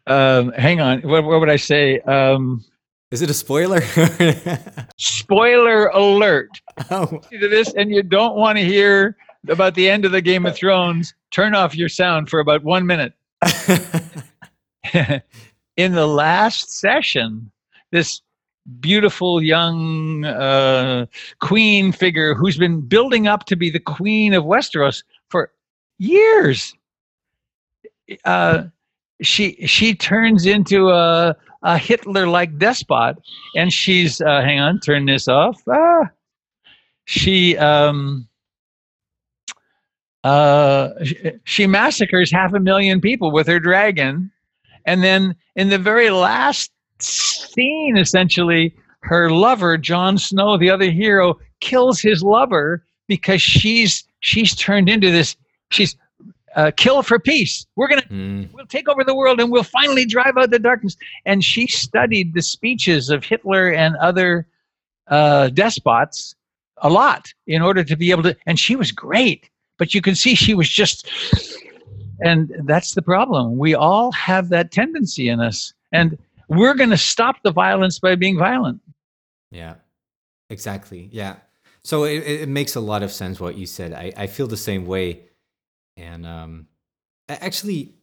um 0.06 0.52
hang 0.52 0.80
on 0.80 1.00
what, 1.02 1.24
what 1.24 1.40
would 1.40 1.50
i 1.50 1.56
say? 1.56 2.00
Um 2.00 2.64
is 3.11 3.22
it 3.22 3.30
a 3.30 3.34
spoiler? 3.34 3.80
Spoiler 4.98 5.86
alert. 5.88 6.61
Oh. 6.90 7.22
this 7.30 7.72
and 7.72 7.90
you 7.90 8.02
don't 8.02 8.36
want 8.36 8.59
to 8.59 8.64
hear 8.64 9.16
about 9.49 9.74
the 9.74 9.88
end 9.88 10.05
of 10.05 10.12
the 10.12 10.20
Game 10.20 10.46
of 10.46 10.57
Thrones, 10.57 11.14
turn 11.30 11.55
off 11.55 11.76
your 11.76 11.88
sound 11.88 12.28
for 12.28 12.40
about 12.40 12.64
one 12.64 12.86
minute. 12.86 13.12
In 15.76 15.92
the 15.92 16.07
last 16.07 16.70
session, 16.70 17.51
this 17.90 18.20
beautiful 18.80 19.42
young 19.42 20.24
uh, 20.24 21.07
queen 21.40 21.92
figure 21.92 22.34
who's 22.34 22.59
been 22.59 22.80
building 22.80 23.26
up 23.26 23.44
to 23.44 23.57
be 23.57 23.70
the 23.70 23.80
queen 23.80 24.34
of 24.34 24.44
Westeros 24.44 25.03
for 25.30 25.53
years. 25.99 26.74
Uh, 28.24 28.64
she 29.22 29.66
she 29.66 29.94
turns 29.94 30.46
into 30.46 30.90
a 30.90 31.36
a 31.62 31.76
Hitler-like 31.76 32.59
despot, 32.59 33.16
and 33.57 33.72
she's 33.72 34.20
uh, 34.20 34.42
hang 34.42 34.61
on, 34.61 34.80
turn 34.80 35.07
this 35.07 35.28
off. 35.28 35.61
Ah, 35.68 36.09
she 37.05 37.57
um, 37.57 38.28
uh, 40.25 40.91
she 41.45 41.66
massacres 41.66 42.31
half 42.31 42.53
a 42.53 42.61
million 42.61 43.01
people 43.01 43.31
with 43.31 43.47
her 43.47 43.61
dragon. 43.61 44.31
And 44.85 45.03
then 45.03 45.35
in 45.55 45.69
the 45.69 45.79
very 45.79 46.11
last 46.11 46.71
scene, 47.01 47.97
essentially, 47.97 48.75
her 49.01 49.31
lover, 49.31 49.79
Jon 49.79 50.19
Snow, 50.19 50.57
the 50.57 50.71
other 50.71 50.91
hero, 50.91 51.39
kills 51.61 52.01
his 52.01 52.23
lover 52.23 52.85
because 53.07 53.41
she's 53.41 54.05
she's 54.21 54.55
turned 54.55 54.89
into 54.89 55.11
this. 55.11 55.37
She's 55.71 55.97
uh, 56.57 56.73
kill 56.77 57.03
for 57.03 57.19
peace. 57.19 57.66
We're 57.77 57.89
gonna 57.89 58.03
mm. 58.03 58.53
we'll 58.53 58.66
take 58.66 58.89
over 58.89 59.05
the 59.05 59.14
world 59.14 59.41
and 59.41 59.53
we'll 59.53 59.62
finally 59.62 60.05
drive 60.05 60.37
out 60.37 60.51
the 60.51 60.59
darkness. 60.59 60.97
And 61.25 61.45
she 61.45 61.66
studied 61.66 62.35
the 62.35 62.43
speeches 62.43 63.11
of 63.11 63.25
Hitler 63.25 63.71
and 63.71 63.97
other 63.97 64.47
uh, 65.07 65.49
despots 65.51 66.35
a 66.79 66.91
lot 66.91 67.33
in 67.47 67.62
order 67.62 67.85
to 67.85 67.97
be 67.97 68.11
able 68.11 68.25
to. 68.25 68.37
And 68.47 68.59
she 68.59 68.77
was 68.77 68.93
great 68.93 69.49
but 69.79 69.95
you 69.95 70.03
can 70.03 70.14
see 70.14 70.35
she 70.35 70.55
was 70.55 70.68
just 70.68 71.09
and 72.20 72.53
that's 72.64 72.95
the 72.95 73.03
problem. 73.03 73.59
We 73.59 73.76
all 73.76 74.11
have 74.12 74.49
that 74.49 74.72
tendency 74.72 75.29
in 75.29 75.41
us 75.41 75.72
and 75.93 76.18
we're 76.49 76.74
going 76.74 76.91
to 76.91 76.99
stop 76.99 77.37
the 77.45 77.53
violence 77.53 78.01
by 78.01 78.16
being 78.16 78.37
violent. 78.39 78.81
Yeah 79.51 79.74
exactly 80.51 81.09
yeah. 81.12 81.37
So 81.85 82.05
it, 82.05 82.18
it 82.18 82.49
makes 82.49 82.74
a 82.74 82.81
lot 82.81 83.03
of 83.03 83.12
sense 83.12 83.41
what 83.41 83.57
you 83.57 83.64
said. 83.64 83.93
I, 83.93 84.12
I 84.16 84.26
feel 84.26 84.47
the 84.47 84.57
same 84.57 84.87
way 84.87 85.22
and 85.97 86.26
um 86.26 86.66
actually 87.29 87.95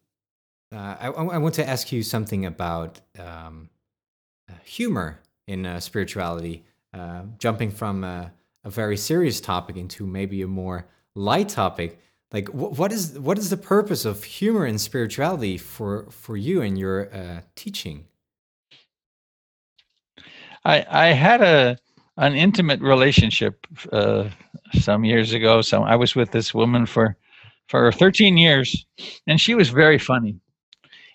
uh, 0.75 0.95
I, 0.99 1.07
I 1.07 1.37
want 1.37 1.55
to 1.55 1.67
ask 1.67 1.91
you 1.91 2.03
something 2.03 2.45
about 2.45 2.99
um, 3.19 3.69
uh, 4.49 4.53
humor 4.63 5.19
in 5.47 5.65
uh, 5.65 5.79
spirituality 5.79 6.65
uh, 6.93 7.23
jumping 7.37 7.71
from 7.71 8.03
a, 8.03 8.31
a 8.63 8.69
very 8.69 8.97
serious 8.97 9.39
topic 9.39 9.77
into 9.77 10.05
maybe 10.07 10.41
a 10.41 10.47
more 10.47 10.87
light 11.15 11.49
topic 11.49 11.99
like 12.35 12.49
what 12.49 12.91
is 12.91 13.17
what 13.17 13.37
is 13.37 13.49
the 13.49 13.55
purpose 13.55 14.03
of 14.03 14.23
humor 14.25 14.65
and 14.65 14.81
spirituality 14.81 15.57
for 15.57 16.05
for 16.09 16.35
you 16.35 16.61
and 16.61 16.77
your 16.77 17.13
uh, 17.15 17.41
teaching? 17.55 18.07
I 20.65 20.85
i 20.89 21.05
had 21.13 21.41
a 21.41 21.77
an 22.17 22.33
intimate 22.33 22.81
relationship 22.81 23.65
uh, 23.93 24.29
some 24.73 25.05
years 25.05 25.31
ago. 25.33 25.61
So 25.61 25.83
i 25.83 25.95
was 25.95 26.13
with 26.13 26.31
this 26.31 26.53
woman 26.53 26.85
for 26.85 27.15
for 27.69 27.89
13 27.91 28.37
years 28.37 28.85
and 29.27 29.39
she 29.39 29.55
was 29.55 29.69
very 29.69 29.97
funny. 29.97 30.35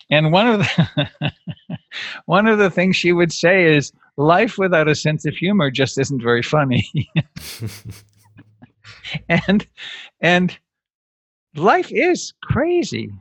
And 0.09 0.31
one 0.31 0.47
of 0.47 0.59
the 0.59 1.31
one 2.25 2.47
of 2.47 2.57
the 2.57 2.71
things 2.71 2.95
she 2.95 3.11
would 3.11 3.31
say 3.31 3.75
is 3.75 3.93
life 4.17 4.57
without 4.57 4.87
a 4.87 4.95
sense 4.95 5.25
of 5.27 5.35
humor 5.35 5.69
just 5.69 5.99
isn't 5.99 6.23
very 6.23 6.41
funny 6.41 6.89
and 9.29 9.67
and 10.19 10.57
life 11.55 11.91
is 11.91 12.33
crazy. 12.43 13.11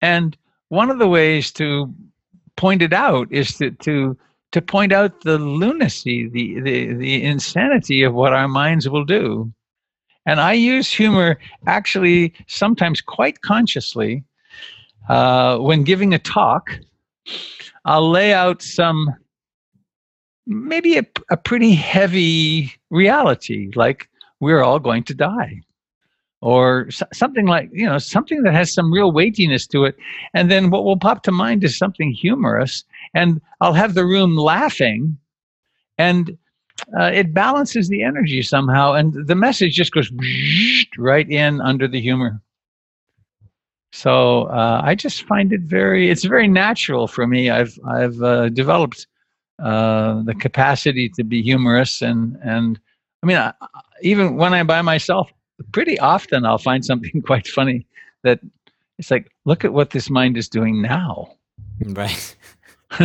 And 0.00 0.36
one 0.68 0.90
of 0.90 0.98
the 0.98 1.08
ways 1.08 1.50
to 1.52 1.92
point 2.56 2.82
it 2.82 2.92
out 2.92 3.28
is 3.30 3.56
to 3.58 3.70
to 3.70 4.16
to 4.52 4.62
point 4.62 4.92
out 4.92 5.22
the 5.22 5.38
lunacy 5.38 6.28
the 6.28 6.60
the, 6.60 6.92
the 6.94 7.22
insanity 7.22 8.02
of 8.02 8.14
what 8.14 8.32
our 8.32 8.48
minds 8.48 8.88
will 8.88 9.04
do. 9.04 9.52
And 10.26 10.40
i 10.40 10.52
use 10.54 10.90
humor 10.90 11.38
actually 11.66 12.32
sometimes 12.46 13.00
quite 13.02 13.42
consciously 13.42 14.24
uh, 15.08 15.58
when 15.58 15.84
giving 15.84 16.14
a 16.14 16.18
talk 16.18 16.78
i'll 17.84 18.10
lay 18.10 18.32
out 18.32 18.62
some 18.62 19.14
maybe 20.46 20.98
a, 20.98 21.06
a 21.30 21.36
pretty 21.36 21.72
heavy 21.74 22.72
reality 22.90 23.70
like 23.74 24.08
we're 24.44 24.62
all 24.62 24.78
going 24.78 25.04
to 25.04 25.14
die. 25.14 25.60
Or 26.40 26.88
something 27.14 27.46
like 27.46 27.70
you 27.72 27.86
know 27.86 27.96
something 27.96 28.42
that 28.42 28.52
has 28.52 28.70
some 28.70 28.92
real 28.92 29.10
weightiness 29.10 29.66
to 29.68 29.84
it. 29.86 29.96
And 30.34 30.50
then 30.50 30.70
what 30.70 30.84
will 30.84 30.98
pop 30.98 31.22
to 31.22 31.32
mind 31.32 31.64
is 31.64 31.78
something 31.78 32.10
humorous. 32.12 32.84
And 33.14 33.40
i'll 33.62 33.72
have 33.72 33.94
the 33.94 34.04
room 34.04 34.36
laughing. 34.36 35.16
And 35.96 36.36
uh, 37.00 37.10
it 37.20 37.32
balances 37.32 37.88
the 37.88 38.02
energy 38.02 38.42
somehow. 38.42 38.92
And 38.92 39.26
the 39.26 39.34
message 39.34 39.72
just 39.74 39.92
goes 39.92 40.10
right 40.98 41.28
in 41.30 41.62
under 41.62 41.88
the 41.88 42.00
humor. 42.08 42.42
So 43.92 44.14
uh, 44.60 44.80
i 44.84 44.94
just 44.94 45.22
find 45.32 45.52
it 45.52 45.62
very 45.62 46.10
it's 46.10 46.24
very 46.24 46.48
natural 46.48 47.06
for 47.06 47.26
me. 47.26 47.48
I've 47.48 47.78
i've 47.96 48.20
uh, 48.22 48.50
developed 48.50 49.06
uh, 49.70 50.22
the 50.24 50.34
capacity 50.34 51.08
to 51.16 51.22
be 51.24 51.40
humorous 51.42 52.02
and 52.02 52.36
and 52.42 52.78
i 53.24 53.26
mean 53.26 53.38
I, 53.38 53.52
even 54.02 54.36
when 54.36 54.52
I'm 54.52 54.66
by 54.66 54.82
myself, 54.82 55.32
pretty 55.72 55.98
often 55.98 56.44
I'll 56.44 56.58
find 56.58 56.84
something 56.84 57.22
quite 57.26 57.48
funny 57.48 57.86
that 58.22 58.40
it's 58.98 59.10
like, 59.10 59.32
look 59.44 59.64
at 59.64 59.72
what 59.72 59.90
this 59.90 60.10
mind 60.10 60.36
is 60.36 60.48
doing 60.48 60.80
now. 60.80 61.34
Right. 61.84 62.36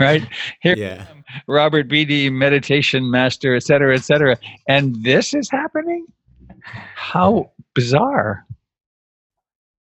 right 0.00 0.26
here 0.60 0.74
yeah. 0.74 1.04
robert 1.46 1.86
Beatty, 1.86 2.30
meditation 2.30 3.10
master 3.10 3.54
et 3.54 3.62
cetera 3.62 3.94
et 3.94 4.04
cetera 4.04 4.38
and 4.68 4.96
this 5.04 5.34
is 5.34 5.50
happening 5.50 6.06
how 6.94 7.50
bizarre 7.74 8.46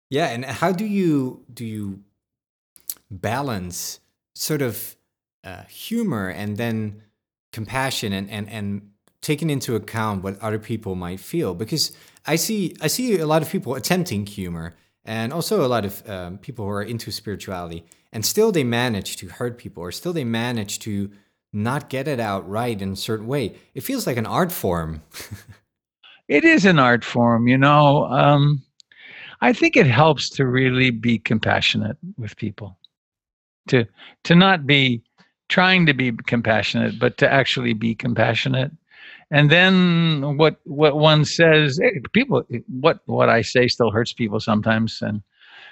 yeah 0.09 0.27
and 0.27 0.45
how 0.45 0.71
do 0.71 0.85
you 0.85 1.43
do 1.53 1.65
you 1.65 1.99
balance 3.11 3.99
sort 4.35 4.61
of 4.61 4.95
uh, 5.43 5.63
humor 5.63 6.29
and 6.29 6.55
then 6.55 7.01
compassion 7.51 8.13
and 8.13 8.29
and 8.29 8.47
and 8.49 8.89
taking 9.21 9.49
into 9.49 9.75
account 9.75 10.23
what 10.23 10.39
other 10.41 10.59
people 10.59 10.95
might 10.95 11.19
feel 11.19 11.53
because 11.53 11.91
I 12.25 12.35
see 12.35 12.75
I 12.81 12.87
see 12.87 13.17
a 13.19 13.25
lot 13.25 13.41
of 13.41 13.49
people 13.49 13.75
attempting 13.75 14.25
humor 14.25 14.75
and 15.05 15.33
also 15.33 15.65
a 15.65 15.67
lot 15.67 15.85
of 15.85 16.09
um, 16.09 16.37
people 16.37 16.65
who 16.65 16.71
are 16.71 16.83
into 16.83 17.11
spirituality 17.11 17.85
and 18.11 18.25
still 18.25 18.51
they 18.51 18.63
manage 18.63 19.17
to 19.17 19.27
hurt 19.27 19.57
people 19.57 19.81
or 19.81 19.91
still 19.91 20.13
they 20.13 20.23
manage 20.23 20.79
to 20.79 21.09
not 21.53 21.89
get 21.89 22.07
it 22.07 22.19
out 22.19 22.47
right 22.47 22.81
in 22.81 22.91
a 22.91 22.95
certain 22.95 23.27
way. 23.27 23.55
It 23.73 23.81
feels 23.81 24.05
like 24.05 24.17
an 24.17 24.25
art 24.25 24.51
form. 24.51 25.01
it 26.27 26.43
is 26.43 26.65
an 26.65 26.79
art 26.79 27.03
form, 27.03 27.47
you 27.47 27.57
know. 27.57 28.05
Um, 28.05 28.61
I 29.41 29.53
think 29.53 29.75
it 29.75 29.87
helps 29.87 30.29
to 30.31 30.45
really 30.45 30.91
be 30.91 31.19
compassionate 31.19 31.97
with 32.17 32.35
people, 32.37 32.77
to 33.69 33.85
to 34.23 34.35
not 34.35 34.65
be 34.65 35.01
trying 35.49 35.85
to 35.85 35.93
be 35.93 36.11
compassionate, 36.25 36.99
but 36.99 37.17
to 37.19 37.31
actually 37.31 37.73
be 37.73 37.95
compassionate 37.95 38.71
and 39.31 39.49
then 39.49 40.37
what 40.37 40.57
what 40.63 40.97
one 40.97 41.25
says 41.25 41.79
hey, 41.81 41.99
people 42.13 42.43
what 42.67 42.99
what 43.05 43.29
i 43.29 43.41
say 43.41 43.67
still 43.67 43.91
hurts 43.91 44.13
people 44.13 44.39
sometimes 44.39 45.01
and 45.01 45.21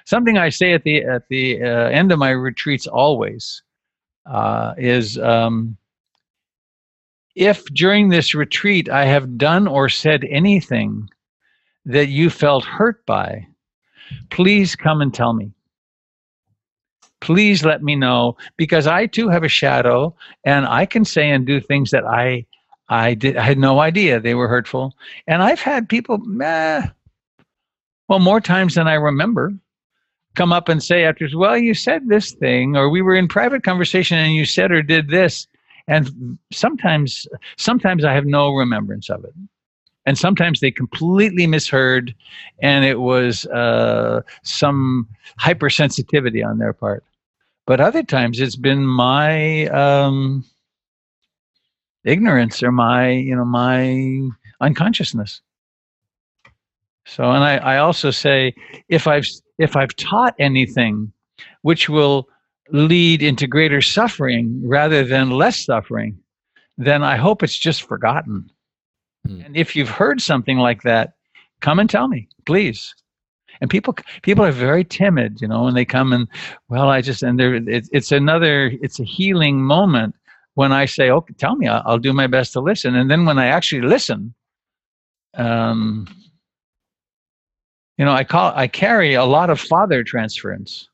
something 0.05 0.37
i 0.37 0.49
say 0.49 0.73
at 0.73 0.83
the 0.83 1.03
at 1.03 1.27
the 1.29 1.61
uh, 1.61 1.89
end 1.89 2.11
of 2.11 2.19
my 2.19 2.29
retreats 2.31 2.87
always 2.87 3.63
uh, 4.25 4.73
is 4.77 5.17
um, 5.19 5.77
if 7.35 7.65
during 7.65 8.09
this 8.09 8.33
retreat 8.33 8.89
I 8.89 9.05
have 9.05 9.37
done 9.37 9.67
or 9.67 9.89
said 9.89 10.23
anything 10.29 11.09
that 11.85 12.07
you 12.07 12.29
felt 12.29 12.65
hurt 12.65 13.05
by, 13.05 13.45
please 14.29 14.75
come 14.75 15.01
and 15.01 15.13
tell 15.13 15.33
me. 15.33 15.51
Please 17.19 17.65
let 17.65 17.83
me 17.83 17.95
know 17.95 18.37
because 18.57 18.87
I 18.87 19.07
too 19.07 19.29
have 19.29 19.43
a 19.43 19.49
shadow 19.49 20.15
and 20.43 20.65
I 20.65 20.85
can 20.85 21.05
say 21.05 21.29
and 21.29 21.45
do 21.45 21.59
things 21.59 21.91
that 21.91 22.05
I 22.05 22.45
I 22.89 23.13
did 23.13 23.37
I 23.37 23.41
had 23.41 23.57
no 23.57 23.79
idea 23.79 24.19
they 24.19 24.35
were 24.35 24.47
hurtful. 24.47 24.95
And 25.27 25.41
I've 25.41 25.59
had 25.59 25.89
people 25.89 26.21
well 26.37 26.93
more 28.19 28.41
times 28.41 28.75
than 28.75 28.87
I 28.87 28.93
remember 28.93 29.53
come 30.35 30.51
up 30.51 30.69
and 30.69 30.83
say 30.83 31.05
after 31.05 31.27
well 31.33 31.57
you 31.57 31.73
said 31.73 32.07
this 32.07 32.33
thing 32.33 32.75
or 32.75 32.89
we 32.89 33.01
were 33.01 33.15
in 33.15 33.27
private 33.27 33.63
conversation 33.63 34.17
and 34.17 34.33
you 34.33 34.45
said 34.45 34.71
or 34.71 34.81
did 34.81 35.09
this. 35.09 35.47
And 35.87 36.37
sometimes 36.51 37.27
sometimes 37.57 38.03
I 38.03 38.13
have 38.13 38.25
no 38.25 38.51
remembrance 38.51 39.09
of 39.09 39.23
it. 39.23 39.33
And 40.07 40.17
sometimes 40.19 40.59
they 40.59 40.69
completely 40.69 41.47
misheard 41.47 42.13
and 42.59 42.85
it 42.85 42.99
was 42.99 43.47
uh, 43.47 44.21
some 44.43 45.07
hypersensitivity 45.39 46.45
on 46.45 46.59
their 46.59 46.73
part. 46.73 47.03
But 47.65 47.81
other 47.81 48.03
times 48.03 48.39
it's 48.39 48.55
been 48.55 48.85
my 48.85 49.65
um, 49.67 50.45
ignorance 52.05 52.63
or 52.63 52.71
my 52.71 53.09
you 53.09 53.35
know 53.35 53.45
my 53.45 54.29
unconsciousness. 54.61 55.41
So 57.05 57.31
and 57.31 57.43
I, 57.43 57.57
I 57.57 57.77
also 57.77 58.11
say 58.11 58.53
if 58.89 59.07
i've 59.07 59.27
if 59.57 59.75
i've 59.75 59.95
taught 59.95 60.35
anything 60.39 61.11
which 61.61 61.89
will 61.89 62.27
lead 62.71 63.21
into 63.21 63.47
greater 63.47 63.81
suffering 63.81 64.59
rather 64.63 65.03
than 65.03 65.29
less 65.29 65.65
suffering 65.65 66.17
then 66.77 67.03
i 67.03 67.15
hope 67.15 67.43
it's 67.43 67.57
just 67.57 67.83
forgotten. 67.83 68.49
Hmm. 69.25 69.41
and 69.41 69.55
if 69.55 69.75
you've 69.75 69.89
heard 69.89 70.19
something 70.21 70.57
like 70.57 70.81
that 70.81 71.13
come 71.59 71.79
and 71.79 71.89
tell 71.89 72.07
me 72.07 72.27
please. 72.45 72.93
And 73.61 73.69
people 73.69 73.95
people 74.21 74.43
are 74.43 74.51
very 74.51 74.83
timid 74.83 75.39
you 75.41 75.47
know 75.47 75.63
when 75.63 75.75
they 75.75 75.85
come 75.85 76.11
and 76.11 76.27
well 76.69 76.89
i 76.89 77.01
just 77.01 77.23
and 77.23 77.39
there 77.39 77.55
it, 77.55 77.87
it's 77.91 78.11
another 78.11 78.73
it's 78.81 78.99
a 78.99 79.05
healing 79.05 79.63
moment 79.63 80.15
when 80.55 80.71
i 80.73 80.85
say 80.85 81.09
okay 81.09 81.33
tell 81.37 81.55
me 81.55 81.67
I'll, 81.67 81.83
I'll 81.85 81.99
do 81.99 82.13
my 82.13 82.27
best 82.27 82.53
to 82.53 82.59
listen. 82.59 82.95
And 82.95 83.09
then 83.09 83.25
when 83.25 83.37
i 83.37 83.47
actually 83.47 83.81
listen 83.81 84.33
um 85.35 86.07
you 87.97 88.05
know 88.05 88.11
i 88.11 88.23
call 88.23 88.51
i 88.55 88.67
carry 88.67 89.13
a 89.13 89.25
lot 89.25 89.49
of 89.49 89.59
father 89.59 90.03
transference 90.03 90.89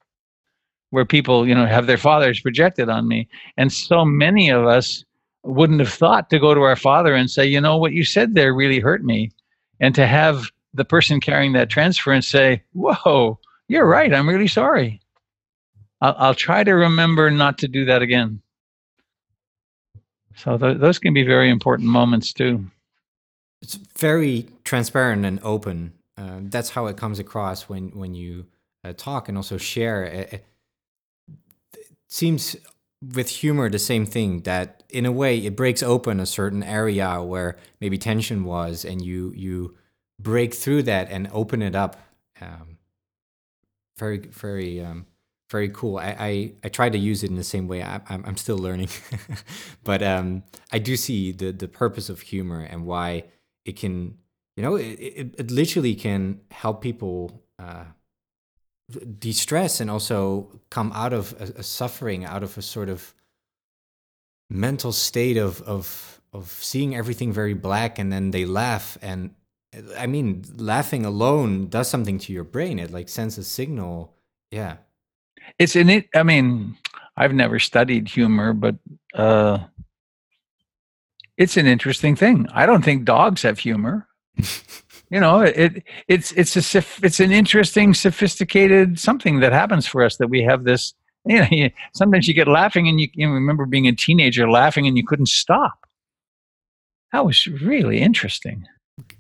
where 0.92 1.06
people 1.06 1.48
you 1.48 1.56
know 1.56 1.66
have 1.66 1.88
their 1.88 1.98
fathers 1.98 2.40
projected 2.40 2.90
on 2.90 3.08
me. 3.08 3.28
And 3.58 3.74
so 3.74 4.06
many 4.06 4.50
of 4.50 4.68
us 4.68 5.04
wouldn't 5.44 5.80
have 5.80 5.92
thought 5.92 6.30
to 6.30 6.40
go 6.40 6.54
to 6.54 6.62
our 6.62 6.76
father 6.76 7.16
and 7.16 7.32
say 7.32 7.46
you 7.46 7.60
know 7.60 7.78
what 7.78 7.94
you 7.94 8.06
said 8.06 8.36
there 8.36 8.54
really 8.54 8.80
hurt 8.80 9.04
me. 9.04 9.32
And 9.80 9.96
to 9.96 10.06
have 10.06 10.52
the 10.74 10.86
person 10.86 11.20
carrying 11.20 11.54
that 11.54 11.70
transference 11.70 12.28
say 12.28 12.62
whoa 12.74 13.40
you're 13.68 13.88
right 13.88 14.14
i'm 14.14 14.30
really 14.30 14.48
sorry. 14.48 15.02
I'll, 16.02 16.16
I'll 16.18 16.36
try 16.36 16.64
to 16.64 16.72
remember 16.74 17.30
not 17.32 17.58
to 17.60 17.68
do 17.68 17.86
that 17.86 18.02
again 18.02 18.42
so 20.44 20.58
th- 20.58 20.80
those 20.80 21.00
can 21.00 21.14
be 21.14 21.24
very 21.24 21.50
important 21.50 21.90
moments 21.90 22.34
too 22.34 22.66
It's 23.62 23.76
very 23.98 24.48
transparent 24.64 25.26
and 25.26 25.40
open. 25.44 25.94
Um, 26.18 26.50
that's 26.50 26.72
how 26.72 26.88
it 26.88 26.98
comes 26.98 27.20
across 27.20 27.70
when 27.70 27.90
when 27.92 28.14
you 28.16 28.48
uh, 28.84 28.94
talk 28.98 29.30
and 29.30 29.38
also 29.38 29.58
share. 29.58 30.04
It, 30.04 30.34
it 30.34 30.46
seems 32.08 32.56
with 33.16 33.30
humor 33.30 33.70
the 33.70 33.80
same 33.80 34.06
thing 34.06 34.42
that 34.42 34.84
in 34.90 35.06
a 35.06 35.12
way 35.12 35.38
it 35.40 35.56
breaks 35.56 35.84
open 35.84 36.20
a 36.20 36.26
certain 36.26 36.64
area 36.64 37.22
where 37.24 37.58
maybe 37.80 37.98
tension 37.98 38.44
was, 38.44 38.86
and 38.86 39.02
you 39.04 39.34
you 39.36 39.76
break 40.20 40.54
through 40.54 40.84
that 40.84 41.10
and 41.12 41.30
open 41.34 41.62
it 41.62 41.76
up. 41.76 41.98
Um, 42.42 42.78
very 43.98 44.20
very 44.20 44.82
um, 44.82 45.06
very 45.52 45.70
cool. 45.70 45.98
I, 45.98 46.16
I 46.18 46.54
I 46.64 46.70
try 46.70 46.90
to 46.90 46.98
use 46.98 47.24
it 47.24 47.30
in 47.30 47.36
the 47.36 47.44
same 47.44 47.68
way. 47.68 47.84
I, 47.84 48.02
I'm 48.10 48.24
I'm 48.26 48.38
still 48.38 48.58
learning, 48.58 48.90
but 49.84 50.02
um, 50.02 50.44
I 50.72 50.80
do 50.80 50.96
see 50.96 51.32
the 51.32 51.52
the 51.52 51.68
purpose 51.68 52.10
of 52.10 52.22
humor 52.22 52.62
and 52.62 52.86
why 52.86 53.26
it 53.66 53.76
can 53.76 54.18
you 54.56 54.64
know 54.64 54.76
it, 54.76 54.98
it, 55.00 55.36
it 55.38 55.52
literally 55.52 55.96
can 55.96 56.40
help 56.52 56.82
people 56.82 57.44
uh, 57.60 57.86
de-stress 59.20 59.80
and 59.80 59.90
also 59.90 60.62
come 60.70 60.92
out 60.94 61.14
of 61.14 61.34
a, 61.40 61.60
a 61.60 61.64
suffering 61.64 62.26
out 62.26 62.44
of 62.44 62.58
a 62.58 62.62
sort 62.62 62.90
of 62.90 63.14
mental 64.50 64.92
state 64.92 65.38
of 65.38 65.62
of 65.64 66.22
of 66.34 66.50
seeing 66.62 66.96
everything 66.96 67.32
very 67.32 67.54
black 67.54 68.00
and 68.00 68.12
then 68.12 68.32
they 68.32 68.46
laugh 68.46 68.98
and 69.02 69.34
i 69.98 70.06
mean 70.06 70.44
laughing 70.58 71.06
alone 71.06 71.68
does 71.68 71.90
something 71.90 72.20
to 72.20 72.34
your 72.34 72.44
brain 72.44 72.80
it 72.80 72.92
like 72.92 73.08
sends 73.08 73.38
a 73.38 73.44
signal 73.44 74.14
yeah 74.50 74.78
it's 75.60 75.76
in 75.76 75.90
it 75.90 76.08
i 76.16 76.24
mean 76.24 76.76
i've 77.18 77.34
never 77.34 77.60
studied 77.60 78.08
humor 78.08 78.54
but 78.54 78.76
uh 79.14 79.60
it's 81.42 81.58
an 81.58 81.66
interesting 81.66 82.16
thing. 82.16 82.48
I 82.54 82.68
don't 82.68 82.86
think 82.86 83.04
dogs 83.04 83.42
have 83.42 83.60
humor. 83.60 84.08
You 85.14 85.20
know 85.20 85.42
it 85.42 85.84
it's 86.08 86.32
it's 86.32 86.56
a 86.56 86.82
it's 87.06 87.20
an 87.20 87.34
interesting 87.34 87.94
sophisticated 87.94 88.98
something 88.98 89.42
that 89.42 89.52
happens 89.52 89.86
for 89.86 90.06
us 90.06 90.16
that 90.16 90.30
we 90.30 90.42
have 90.44 90.64
this 90.64 90.94
you 91.26 91.38
know 91.38 91.48
you, 91.52 91.70
sometimes 91.94 92.30
you 92.30 92.34
get 92.34 92.48
laughing 92.48 92.88
and 92.88 92.98
you, 92.98 93.10
you 93.14 93.30
remember 93.30 93.66
being 93.66 93.90
a 93.90 93.92
teenager 93.92 94.50
laughing 94.50 94.88
and 94.88 94.96
you 94.96 95.06
couldn't 95.06 95.28
stop. 95.28 95.86
That 97.12 97.26
was 97.26 97.46
really 97.46 98.00
interesting. 98.00 98.66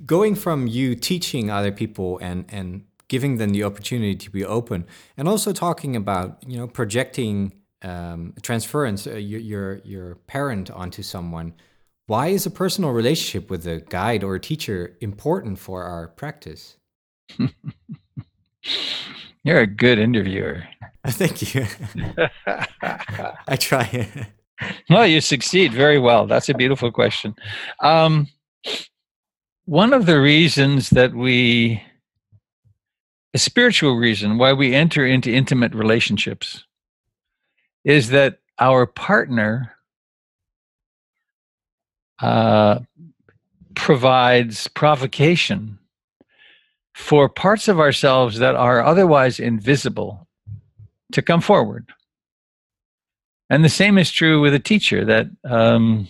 Going 0.05 0.33
from 0.33 0.65
you 0.65 0.95
teaching 0.95 1.51
other 1.51 1.73
people 1.73 2.19
and 2.19 2.45
and 2.47 2.85
giving 3.11 3.35
them 3.35 3.49
the 3.49 3.61
opportunity 3.61 4.15
to 4.15 4.31
be 4.31 4.45
open. 4.45 4.87
And 5.17 5.27
also 5.27 5.51
talking 5.51 5.97
about 5.97 6.41
you 6.47 6.57
know 6.57 6.67
projecting 6.67 7.51
um, 7.81 8.33
transference 8.41 9.05
uh, 9.05 9.15
your, 9.15 9.41
your 9.41 9.75
your 9.83 10.15
parent 10.27 10.71
onto 10.71 11.03
someone. 11.03 11.53
Why 12.07 12.27
is 12.27 12.45
a 12.45 12.51
personal 12.51 12.91
relationship 12.91 13.49
with 13.49 13.67
a 13.67 13.81
guide 13.81 14.23
or 14.23 14.35
a 14.35 14.39
teacher 14.39 14.95
important 15.01 15.59
for 15.59 15.83
our 15.83 16.07
practice? 16.07 16.77
You're 19.43 19.59
a 19.59 19.67
good 19.67 19.99
interviewer. 19.99 20.63
Thank 21.07 21.53
you. 21.53 21.65
I 23.47 23.55
try. 23.57 24.07
No 24.89 25.03
you 25.03 25.19
succeed 25.19 25.73
very 25.73 25.99
well. 25.99 26.27
That's 26.27 26.47
a 26.49 26.53
beautiful 26.53 26.91
question. 26.91 27.35
Um, 27.81 28.27
one 29.65 29.91
of 29.91 30.05
the 30.05 30.19
reasons 30.21 30.89
that 30.91 31.13
we 31.13 31.81
a 33.33 33.37
spiritual 33.37 33.95
reason 33.95 34.37
why 34.37 34.53
we 34.53 34.75
enter 34.75 35.05
into 35.05 35.31
intimate 35.31 35.73
relationships 35.73 36.65
is 37.83 38.09
that 38.09 38.39
our 38.59 38.85
partner 38.85 39.75
uh, 42.19 42.79
provides 43.75 44.67
provocation 44.67 45.79
for 46.93 47.29
parts 47.29 47.67
of 47.67 47.79
ourselves 47.79 48.39
that 48.39 48.55
are 48.55 48.83
otherwise 48.83 49.39
invisible 49.39 50.27
to 51.13 51.21
come 51.21 51.41
forward. 51.41 51.91
And 53.49 53.65
the 53.65 53.69
same 53.69 53.97
is 53.97 54.11
true 54.11 54.39
with 54.39 54.53
a 54.53 54.59
teacher 54.59 55.03
that 55.05 55.27
um, 55.43 56.07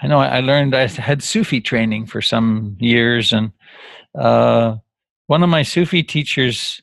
I 0.00 0.06
know 0.06 0.18
I 0.18 0.40
learned 0.40 0.74
I 0.74 0.86
had 0.86 1.22
Sufi 1.22 1.60
training 1.60 2.06
for 2.06 2.22
some 2.22 2.76
years, 2.78 3.32
and 3.32 3.50
uh, 4.14 4.76
one 5.28 5.42
of 5.42 5.50
my 5.50 5.62
Sufi 5.62 6.02
teachers 6.02 6.82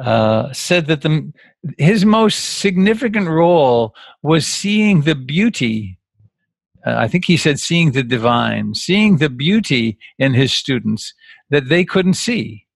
uh, 0.00 0.52
said 0.52 0.86
that 0.86 1.00
the 1.00 1.32
his 1.78 2.04
most 2.04 2.58
significant 2.58 3.28
role 3.28 3.94
was 4.22 4.46
seeing 4.46 5.02
the 5.02 5.14
beauty. 5.14 5.98
Uh, 6.86 6.96
I 6.98 7.08
think 7.08 7.24
he 7.24 7.36
said 7.36 7.58
seeing 7.58 7.92
the 7.92 8.02
divine, 8.02 8.74
seeing 8.74 9.16
the 9.16 9.30
beauty 9.30 9.98
in 10.18 10.34
his 10.34 10.52
students 10.52 11.14
that 11.50 11.68
they 11.68 11.84
couldn't 11.84 12.14
see, 12.14 12.66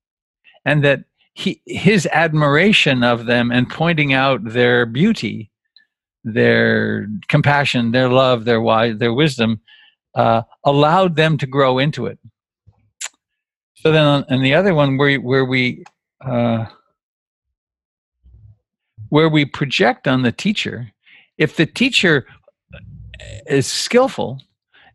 and 0.64 0.82
that 0.84 1.00
he 1.34 1.60
his 1.66 2.06
admiration 2.12 3.02
of 3.02 3.26
them 3.26 3.50
and 3.50 3.68
pointing 3.68 4.12
out 4.12 4.40
their 4.44 4.86
beauty, 4.86 5.50
their 6.22 7.08
compassion, 7.28 7.90
their 7.90 8.08
love, 8.08 8.44
their 8.44 8.60
wise, 8.60 8.98
their 8.98 9.12
wisdom, 9.12 9.60
uh, 10.14 10.42
allowed 10.64 11.16
them 11.16 11.36
to 11.38 11.46
grow 11.46 11.78
into 11.78 12.06
it. 12.06 12.18
So 13.82 13.90
then, 13.92 14.04
on, 14.04 14.24
and 14.28 14.44
the 14.44 14.54
other 14.54 14.74
one 14.74 14.98
where 14.98 15.18
where 15.18 15.44
we 15.44 15.84
uh, 16.20 16.66
where 19.08 19.28
we 19.28 19.44
project 19.44 20.06
on 20.06 20.22
the 20.22 20.32
teacher, 20.32 20.92
if 21.38 21.56
the 21.56 21.66
teacher 21.66 22.26
is 23.46 23.66
skillful 23.66 24.40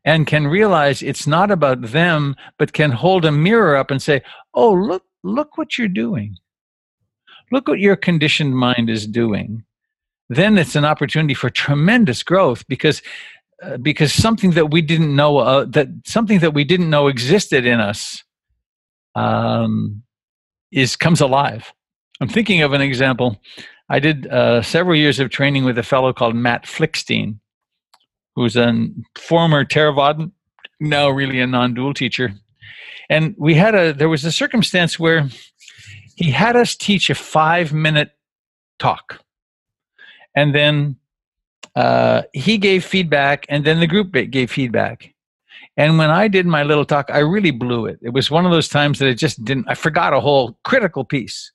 and 0.03 0.27
can 0.27 0.45
realize 0.45 1.01
it's 1.01 1.25
not 1.25 1.49
about 1.49 1.81
them, 1.81 2.35
but 2.59 2.73
can 2.73 2.91
hold 2.91 3.25
a 3.25 3.31
mirror 3.31 3.75
up 3.75 3.89
and 3.89 4.01
say, 4.01 4.21
"Oh, 4.53 4.73
look, 4.73 5.03
look 5.23 5.57
what 5.57 5.79
you're 5.79 5.87
doing. 5.87 6.37
Look 7.51 7.67
what 7.67 7.79
your 7.79 7.95
conditioned 7.95 8.55
mind 8.55 8.89
is 8.89 9.07
doing." 9.07 9.65
then 10.29 10.57
it's 10.57 10.75
an 10.75 10.85
opportunity 10.85 11.33
for 11.33 11.49
tremendous 11.49 12.23
growth 12.23 12.67
because 12.67 13.01
uh, 13.61 13.77
because 13.77 14.11
something 14.11 14.51
that 14.51 14.71
we 14.71 14.81
didn't 14.81 15.15
know 15.15 15.37
uh, 15.37 15.65
that 15.65 15.87
something 16.05 16.39
that 16.39 16.53
we 16.53 16.63
didn't 16.63 16.89
know 16.89 17.07
existed 17.07 17.65
in 17.65 17.79
us 17.79 18.23
um, 19.15 20.03
is 20.71 20.95
comes 20.95 21.21
alive. 21.21 21.73
I'm 22.21 22.29
thinking 22.29 22.61
of 22.61 22.73
an 22.73 22.81
example. 22.81 23.41
I 23.89 23.99
did 23.99 24.27
uh, 24.27 24.61
several 24.61 24.95
years 24.95 25.19
of 25.19 25.29
training 25.29 25.63
with 25.65 25.77
a 25.77 25.83
fellow 25.83 26.13
called 26.13 26.35
Matt 26.35 26.65
Flickstein, 26.65 27.39
who's 28.35 28.55
a 28.55 28.87
former 29.17 29.63
Theravada, 29.63 30.31
now 30.79 31.09
really 31.09 31.39
a 31.39 31.47
non-dual 31.47 31.93
teacher. 31.93 32.33
And 33.09 33.35
we 33.37 33.53
had 33.53 33.75
a 33.75 33.93
there 33.93 34.09
was 34.09 34.25
a 34.25 34.31
circumstance 34.31 34.99
where 34.99 35.29
he 36.15 36.31
had 36.31 36.55
us 36.55 36.75
teach 36.75 37.09
a 37.09 37.15
five 37.15 37.73
minute 37.73 38.11
talk, 38.79 39.21
and 40.35 40.55
then 40.55 40.95
uh, 41.75 42.23
he 42.33 42.57
gave 42.57 42.83
feedback, 42.83 43.45
and 43.49 43.65
then 43.65 43.79
the 43.79 43.87
group 43.87 44.11
gave 44.31 44.49
feedback. 44.49 45.14
And 45.77 45.97
when 45.97 46.09
I 46.09 46.27
did 46.27 46.45
my 46.45 46.63
little 46.63 46.85
talk, 46.85 47.09
I 47.11 47.19
really 47.19 47.51
blew 47.51 47.85
it. 47.85 47.99
It 48.01 48.11
was 48.11 48.31
one 48.31 48.45
of 48.45 48.51
those 48.51 48.69
times 48.69 48.99
that 48.99 49.09
I 49.09 49.13
just 49.13 49.43
didn't, 49.43 49.67
I 49.67 49.75
forgot 49.75 50.13
a 50.13 50.21
whole 50.21 50.57
critical 50.63 51.03
piece. 51.03 51.51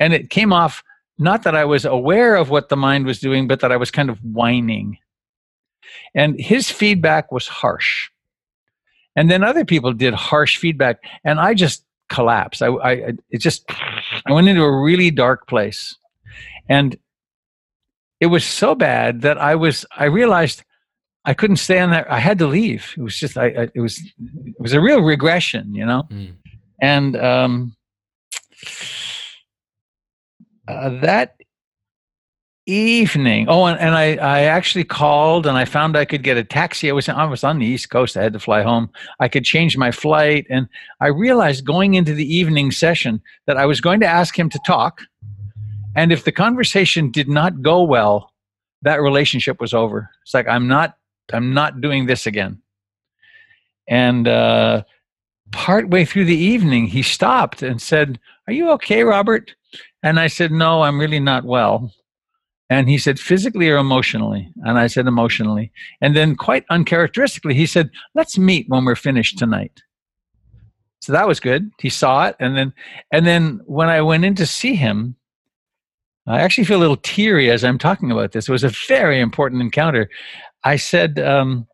And 0.00 0.12
it 0.12 0.30
came 0.30 0.52
off 0.52 0.82
not 1.18 1.42
that 1.42 1.56
I 1.56 1.64
was 1.64 1.84
aware 1.84 2.36
of 2.36 2.50
what 2.50 2.68
the 2.68 2.76
mind 2.76 3.06
was 3.06 3.20
doing, 3.20 3.48
but 3.48 3.60
that 3.60 3.72
I 3.72 3.76
was 3.76 3.90
kind 3.90 4.10
of 4.10 4.18
whining. 4.24 4.98
And 6.14 6.38
his 6.40 6.70
feedback 6.70 7.32
was 7.32 7.48
harsh. 7.48 8.10
And 9.16 9.30
then 9.30 9.42
other 9.42 9.64
people 9.64 9.92
did 9.92 10.14
harsh 10.14 10.56
feedback, 10.56 10.98
and 11.24 11.40
I 11.40 11.54
just 11.54 11.84
collapsed. 12.08 12.62
I, 12.62 12.68
I 12.68 12.90
it 13.30 13.38
just, 13.38 13.64
I 14.26 14.32
went 14.32 14.48
into 14.48 14.62
a 14.62 14.80
really 14.80 15.10
dark 15.10 15.48
place. 15.48 15.96
And 16.68 16.96
it 18.20 18.26
was 18.26 18.44
so 18.44 18.76
bad 18.76 19.22
that 19.22 19.38
I 19.38 19.56
was, 19.56 19.84
I 19.96 20.04
realized 20.04 20.62
I 21.28 21.34
couldn't 21.34 21.56
stay 21.56 21.78
on 21.78 21.90
that. 21.90 22.10
I 22.10 22.18
had 22.18 22.38
to 22.38 22.46
leave. 22.46 22.94
It 22.96 23.02
was 23.02 23.16
just, 23.16 23.36
I, 23.36 23.46
I 23.48 23.68
it 23.74 23.80
was, 23.80 23.98
it 23.98 24.58
was 24.58 24.72
a 24.72 24.80
real 24.80 25.02
regression, 25.02 25.74
you 25.74 25.84
know? 25.84 26.04
Mm. 26.10 26.34
And, 26.80 27.16
um, 27.16 27.76
uh, 30.66 30.88
that 31.00 31.36
evening. 32.64 33.46
Oh, 33.46 33.66
and, 33.66 33.78
and 33.78 33.94
I, 33.94 34.16
I 34.16 34.40
actually 34.44 34.84
called 34.84 35.46
and 35.46 35.58
I 35.58 35.66
found 35.66 35.98
I 35.98 36.06
could 36.06 36.22
get 36.22 36.38
a 36.38 36.44
taxi. 36.44 36.88
I 36.88 36.92
was 36.92 37.08
I 37.08 37.24
was 37.24 37.44
on 37.44 37.58
the 37.58 37.66
East 37.66 37.90
Coast. 37.90 38.16
I 38.16 38.22
had 38.22 38.32
to 38.32 38.38
fly 38.38 38.62
home. 38.62 38.88
I 39.20 39.28
could 39.28 39.44
change 39.44 39.76
my 39.76 39.90
flight, 39.90 40.46
and 40.50 40.68
I 41.00 41.08
realized 41.08 41.64
going 41.64 41.94
into 41.94 42.12
the 42.12 42.34
evening 42.34 42.70
session 42.70 43.22
that 43.46 43.56
I 43.56 43.66
was 43.66 43.80
going 43.80 44.00
to 44.00 44.06
ask 44.06 44.38
him 44.38 44.50
to 44.50 44.60
talk, 44.66 45.02
and 45.96 46.12
if 46.12 46.24
the 46.24 46.32
conversation 46.32 47.10
did 47.10 47.28
not 47.28 47.62
go 47.62 47.82
well, 47.82 48.32
that 48.82 49.00
relationship 49.00 49.60
was 49.60 49.72
over. 49.72 50.10
It's 50.22 50.34
like 50.34 50.46
I'm 50.46 50.68
not 50.68 50.96
I'm 51.32 51.52
not 51.54 51.80
doing 51.80 52.06
this 52.06 52.26
again. 52.26 52.60
And 53.88 54.28
uh, 54.28 54.84
partway 55.52 56.04
through 56.04 56.26
the 56.26 56.36
evening, 56.36 56.86
he 56.86 57.02
stopped 57.02 57.62
and 57.62 57.80
said, 57.80 58.18
"Are 58.46 58.52
you 58.52 58.70
okay, 58.72 59.02
Robert?" 59.02 59.54
And 60.02 60.20
I 60.20 60.26
said, 60.26 60.52
"No, 60.52 60.82
I'm 60.82 61.00
really 61.00 61.20
not 61.20 61.44
well." 61.44 61.92
And 62.70 62.88
he 62.88 62.98
said, 62.98 63.18
physically 63.18 63.70
or 63.70 63.78
emotionally? 63.78 64.52
And 64.56 64.78
I 64.78 64.88
said, 64.88 65.06
emotionally. 65.06 65.72
And 66.00 66.14
then, 66.14 66.36
quite 66.36 66.66
uncharacteristically, 66.68 67.54
he 67.54 67.64
said, 67.66 67.90
let's 68.14 68.36
meet 68.36 68.68
when 68.68 68.84
we're 68.84 68.94
finished 68.94 69.38
tonight. 69.38 69.82
So 71.00 71.12
that 71.12 71.26
was 71.26 71.40
good. 71.40 71.70
He 71.80 71.88
saw 71.88 72.26
it. 72.26 72.36
And 72.38 72.56
then, 72.56 72.74
and 73.10 73.26
then 73.26 73.60
when 73.64 73.88
I 73.88 74.02
went 74.02 74.24
in 74.24 74.34
to 74.34 74.46
see 74.46 74.74
him, 74.74 75.16
I 76.26 76.40
actually 76.40 76.64
feel 76.64 76.78
a 76.78 76.80
little 76.80 76.98
teary 76.98 77.50
as 77.50 77.64
I'm 77.64 77.78
talking 77.78 78.10
about 78.10 78.32
this. 78.32 78.48
It 78.48 78.52
was 78.52 78.64
a 78.64 78.74
very 78.86 79.18
important 79.18 79.62
encounter. 79.62 80.10
I 80.68 80.76
said, 80.76 81.18
um, 81.18 81.66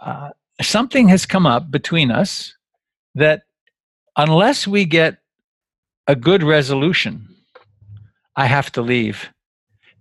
uh, 0.00 0.30
something 0.60 1.06
has 1.08 1.26
come 1.26 1.46
up 1.46 1.70
between 1.70 2.10
us 2.10 2.56
that 3.14 3.42
unless 4.16 4.66
we 4.66 4.84
get 4.84 5.18
a 6.08 6.16
good 6.16 6.42
resolution, 6.42 7.28
I 8.34 8.46
have 8.46 8.72
to 8.72 8.82
leave. 8.82 9.30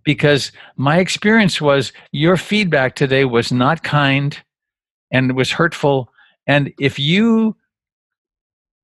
Because 0.04 0.52
my 0.76 0.98
experience 0.98 1.62
was 1.62 1.94
your 2.12 2.36
feedback 2.36 2.96
today 2.96 3.26
was 3.26 3.52
not 3.52 3.84
kind 3.84 4.36
and 5.12 5.36
was 5.36 5.52
hurtful. 5.52 6.10
And 6.48 6.74
if 6.80 6.98
you 6.98 7.56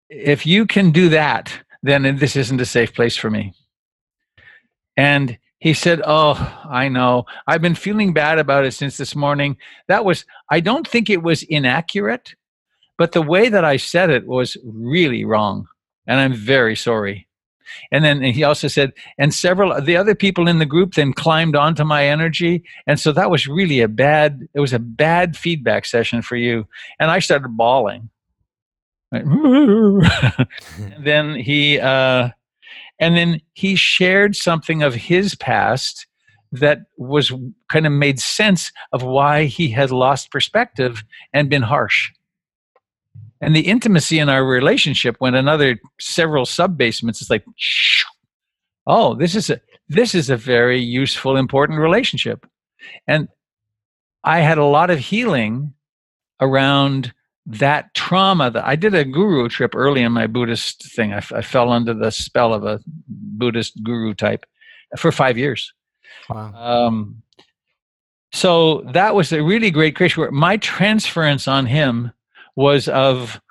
if 0.10 0.46
you 0.46 0.68
can 0.68 0.92
do 0.92 1.10
that 1.10 1.64
then 1.82 2.18
this 2.18 2.36
isn't 2.36 2.62
a 2.62 2.66
safe 2.66 2.94
place 2.94 3.18
for 3.18 3.32
me. 3.32 3.54
And 4.96 5.40
he 5.62 5.74
said 5.74 6.02
oh 6.06 6.34
i 6.70 6.90
know 6.90 7.26
i've 7.48 7.62
been 7.62 7.76
feeling 7.76 8.14
bad 8.14 8.38
about 8.38 8.66
it 8.66 8.74
since 8.74 8.98
this 8.98 9.16
morning 9.16 9.56
that 9.88 10.04
was 10.04 10.26
i 10.50 10.60
don't 10.60 10.88
think 10.88 11.10
it 11.10 11.24
was 11.24 11.44
inaccurate 11.44 12.36
but 12.98 13.14
the 13.14 13.22
way 13.22 13.48
that 13.48 13.64
i 13.64 13.78
said 13.78 14.10
it 14.10 14.28
was 14.28 14.58
really 14.66 15.24
wrong 15.24 15.66
and 16.08 16.20
i'm 16.20 16.34
very 16.34 16.76
sorry 16.76 17.28
and 17.92 18.04
then 18.04 18.22
he 18.22 18.44
also 18.44 18.68
said, 18.68 18.94
and 19.18 19.34
several 19.34 19.80
the 19.82 19.98
other 19.98 20.16
people 20.16 20.48
in 20.48 20.60
the 20.60 20.66
group 20.66 20.94
then 20.96 21.14
climbed 21.14 21.56
onto 21.56 21.84
my 21.84 22.06
energy. 22.06 22.64
And 22.88 23.00
so 23.00 23.12
that 23.14 23.32
was 23.32 23.48
really 23.48 23.82
a 23.82 23.88
bad, 23.88 24.48
it 24.54 24.60
was 24.60 24.74
a 24.74 24.80
bad 24.80 25.38
feedback 25.38 25.86
session 25.86 26.22
for 26.22 26.36
you. 26.36 26.68
And 27.00 27.10
I 27.12 27.20
started 27.20 27.50
bawling. 27.50 28.10
and 29.12 30.48
then 31.02 31.36
he, 31.36 31.80
uh, 31.80 32.30
and 33.02 33.18
then 33.18 33.42
he 33.54 33.76
shared 33.76 34.36
something 34.36 34.84
of 34.84 34.94
his 34.94 35.36
past 35.36 36.06
that 36.52 36.82
was 36.98 37.34
kind 37.68 37.88
of 37.88 37.92
made 37.92 38.20
sense 38.20 38.72
of 38.94 39.04
why 39.04 39.46
he 39.46 39.70
had 39.70 39.90
lost 39.90 40.32
perspective 40.32 41.04
and 41.34 41.50
been 41.50 41.64
harsh. 41.64 42.12
And 43.42 43.56
the 43.56 43.62
intimacy 43.62 44.20
in 44.20 44.30
our 44.30 44.46
relationship 44.46 45.18
went 45.20 45.36
another 45.36 45.80
several 46.00 46.46
sub 46.46 46.78
basements. 46.78 47.22
It's 47.22 47.32
like, 47.32 47.44
oh, 48.86 49.16
this 49.16 49.36
is 49.36 49.50
a 49.50 49.60
this 49.90 50.14
is 50.16 50.30
a 50.30 50.38
very 50.38 50.80
useful, 50.80 51.36
important 51.36 51.80
relationship, 51.80 52.46
and 53.08 53.28
I 54.24 54.40
had 54.40 54.58
a 54.58 54.64
lot 54.64 54.90
of 54.90 55.00
healing 55.00 55.74
around 56.40 57.14
that 57.46 57.94
trauma 57.96 58.52
that 58.52 58.66
I 58.66 58.76
did 58.76 58.94
a 58.94 59.04
guru 59.04 59.50
trip 59.50 59.74
early 59.76 60.02
in 60.02 60.12
my 60.12 60.28
Buddhist 60.28 60.92
thing. 60.94 61.14
I, 61.14 61.24
I 61.34 61.42
fell 61.42 61.72
under 61.72 61.94
the 61.94 62.12
spell 62.12 62.54
of 62.54 62.64
a 62.64 62.80
Buddhist 63.08 63.82
guru 63.84 64.14
type 64.14 64.46
for 64.98 65.12
five 65.12 65.38
years. 65.38 65.74
Wow. 66.30 66.54
Um, 66.54 67.24
so 68.32 68.82
that 68.94 69.16
was 69.16 69.34
a 69.34 69.44
really 69.44 69.72
great 69.72 69.96
creation. 69.96 70.22
Where 70.22 70.32
my 70.32 70.58
transference 70.58 71.48
on 71.48 71.66
him 71.66 72.12
was 72.56 72.88
of 72.88 73.42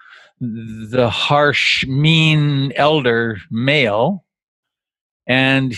the 0.41 1.11
harsh, 1.11 1.87
mean 1.87 2.73
elder 2.77 3.39
male. 3.51 4.25
And 5.27 5.75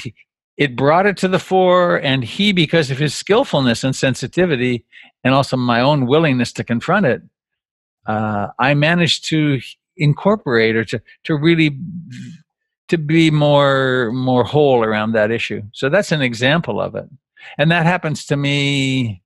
it 0.56 0.76
brought 0.76 1.06
it 1.06 1.16
to 1.18 1.28
the 1.28 1.38
fore. 1.38 1.96
And 1.96 2.22
he, 2.22 2.52
because 2.52 2.90
of 2.90 2.98
his 2.98 3.14
skillfulness 3.14 3.82
and 3.82 3.96
sensitivity, 3.96 4.84
and 5.24 5.34
also 5.34 5.56
my 5.56 5.80
own 5.80 6.06
willingness 6.06 6.52
to 6.52 6.64
confront 6.64 7.06
it, 7.06 7.22
uh, 8.06 8.48
I 8.58 8.74
managed 8.74 9.28
to 9.28 9.60
incorporate 9.96 10.76
or 10.76 10.84
to, 10.86 11.00
to 11.24 11.36
really 11.36 11.78
to 12.88 12.98
be 12.98 13.30
more 13.30 14.10
more 14.12 14.44
whole 14.44 14.84
around 14.84 15.12
that 15.12 15.30
issue. 15.30 15.62
So 15.72 15.88
that's 15.88 16.12
an 16.12 16.22
example 16.22 16.80
of 16.80 16.94
it, 16.94 17.08
and 17.58 17.70
that 17.70 17.86
happens 17.86 18.26
to 18.26 18.36
me 18.36 19.22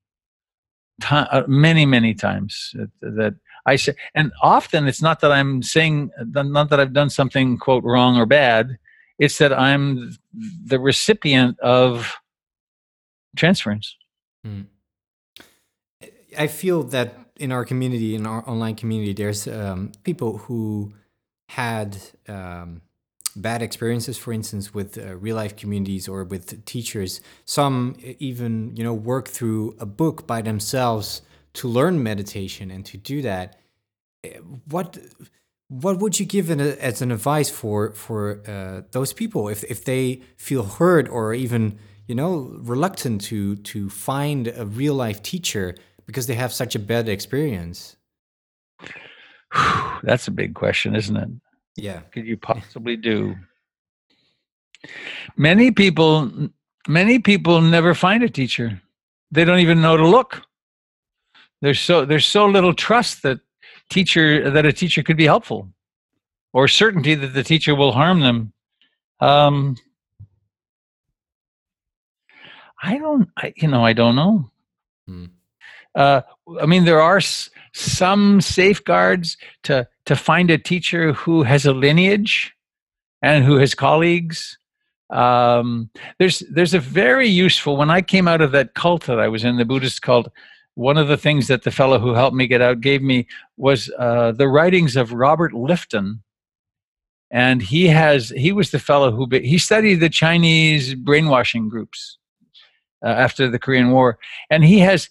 uh, 1.11 1.43
many 1.47 1.87
many 1.87 2.15
times. 2.15 2.73
That, 2.75 2.91
that 3.01 3.35
I 3.67 3.77
say, 3.77 3.95
and 4.15 4.33
often 4.43 4.87
it's 4.87 5.03
not 5.03 5.21
that 5.21 5.33
I'm 5.33 5.63
saying, 5.63 6.11
not 6.33 6.71
that 6.71 6.79
I've 6.79 6.93
done 6.93 7.11
something 7.11 7.59
quote 7.59 7.83
wrong 7.83 8.17
or 8.17 8.27
bad. 8.27 8.79
It's 9.19 9.39
that 9.39 9.53
I'm 9.53 10.17
the 10.65 10.79
recipient 10.79 11.59
of 11.61 12.15
transference. 13.35 13.97
Mm. 14.47 14.67
I 16.39 16.47
feel 16.47 16.83
that 16.85 17.26
in 17.39 17.53
our 17.53 17.65
community, 17.65 18.15
in 18.15 18.27
our 18.27 18.49
online 18.49 18.75
community, 18.75 19.13
there's 19.13 19.47
um, 19.47 19.93
people 20.05 20.39
who 20.39 20.93
had 21.49 21.97
um, 22.29 22.83
bad 23.37 23.63
experiences, 23.63 24.19
for 24.19 24.33
instance, 24.33 24.75
with 24.75 24.99
uh, 24.99 25.17
real 25.17 25.37
life 25.37 25.57
communities 25.57 26.09
or 26.09 26.25
with 26.25 26.65
teachers. 26.65 27.21
Some 27.45 27.97
even, 28.19 28.77
you 28.77 28.83
know, 28.83 28.95
work 28.95 29.29
through 29.29 29.77
a 29.79 29.87
book 29.87 30.27
by 30.27 30.43
themselves 30.43 31.23
to 31.55 31.69
learn 31.69 32.03
meditation 32.03 32.71
and 32.71 32.85
to 32.87 32.97
do 32.97 33.23
that 33.23 33.59
eh, 34.25 34.39
what 34.69 34.99
what 35.69 35.99
would 35.99 36.21
you 36.21 36.27
give 36.27 36.49
as 36.51 37.03
an 37.03 37.11
advice 37.11 37.51
for 37.51 37.93
for 37.93 38.43
uh, 38.47 38.83
those 38.93 39.13
people 39.13 39.49
if 39.49 39.65
if 39.65 39.85
they 39.85 40.21
feel 40.37 40.65
hurt 40.65 41.09
or 41.09 41.35
even 41.35 41.79
you 42.07 42.15
know 42.15 42.57
reluctant 42.61 43.21
to 43.21 43.57
to 43.57 43.89
find 43.89 44.49
a 44.49 44.65
real 44.65 44.95
life 44.95 45.23
teacher 45.23 45.75
because 46.07 46.27
they 46.27 46.35
have 46.35 46.53
such 46.53 46.75
a 46.75 46.79
bad 46.79 47.09
experience 47.09 47.97
that's 50.03 50.29
a 50.29 50.31
big 50.33 50.55
question 50.55 50.95
isn't 50.95 51.17
it 51.17 51.29
yeah 51.77 51.97
what 51.97 52.13
could 52.13 52.27
you 52.27 52.37
possibly 52.37 52.97
do 52.97 53.35
many 55.37 55.71
people 55.71 56.51
many 56.89 57.19
people 57.19 57.61
never 57.61 57.95
find 57.95 58.23
a 58.23 58.29
teacher. 58.29 58.81
They 59.31 59.45
don't 59.45 59.59
even 59.59 59.81
know 59.81 59.97
to 59.97 60.07
look. 60.07 60.43
There's 61.63 61.81
so 61.81 62.05
there's 62.05 62.27
so 62.27 62.47
little 62.47 62.75
trust 62.75 63.23
that 63.23 63.41
teacher 63.91 64.51
that 64.51 64.67
a 64.67 64.73
teacher 64.73 65.03
could 65.03 65.17
be 65.17 65.25
helpful, 65.25 65.69
or 66.53 66.69
certainty 66.69 67.15
that 67.15 67.35
the 67.35 67.43
teacher 67.43 67.75
will 67.75 67.93
harm 67.93 68.21
them. 68.21 68.53
Um, 69.21 69.77
I 72.83 72.99
don't, 72.99 73.29
I, 73.37 73.53
you 73.57 73.69
know, 73.69 73.85
I 73.85 73.95
don't 73.95 74.17
know. 74.17 74.51
Hmm. 75.07 75.25
Uh, 75.97 76.21
I 76.61 76.67
mean, 76.67 76.85
there 76.85 77.01
are 77.01 77.17
s- 77.17 77.51
some 77.73 78.41
safeguards 78.41 79.37
to 79.65 79.89
to 80.05 80.15
find 80.15 80.51
a 80.51 80.59
teacher 80.59 81.13
who 81.15 81.43
has 81.43 81.67
a 81.67 81.73
lineage 81.73 82.55
and 83.23 83.45
who 83.45 83.57
has 83.57 83.75
colleagues. 83.75 84.59
Um, 85.11 85.91
there's 86.19 86.41
there's 86.53 86.75
a 86.75 86.81
very 86.81 87.29
useful. 87.29 87.77
When 87.77 87.91
I 87.91 88.03
came 88.03 88.29
out 88.29 88.43
of 88.43 88.53
that 88.53 88.75
cult 88.75 89.05
that 89.07 89.19
I 89.19 89.29
was 89.29 89.43
in, 89.43 89.57
the 89.57 89.65
Buddhist 89.65 90.03
cult, 90.03 90.29
one 90.75 90.99
of 90.99 91.09
the 91.09 91.17
things 91.17 91.47
that 91.49 91.63
the 91.63 91.71
fellow 91.71 91.99
who 91.99 92.13
helped 92.13 92.37
me 92.37 92.47
get 92.47 92.61
out 92.61 92.81
gave 92.81 93.03
me 93.03 93.27
was 93.57 93.91
uh, 93.99 94.33
the 94.33 94.49
writings 94.49 94.97
of 94.97 95.13
Robert 95.13 95.53
Lifton, 95.53 96.21
and 97.31 97.63
he 97.63 97.87
has 97.87 98.31
he 98.31 98.53
was 98.53 98.71
the 98.71 98.79
fellow 98.79 99.13
who 99.13 99.27
he 99.39 99.59
studied 99.59 99.97
the 100.01 100.11
Chinese 100.11 100.95
brainwashing 100.95 101.69
groups 101.71 102.19
uh, 103.07 103.11
after 103.11 103.49
the 103.49 103.59
Korean 103.59 103.93
War, 103.93 104.19
and 104.51 104.65
he 104.65 104.81
has, 104.81 105.09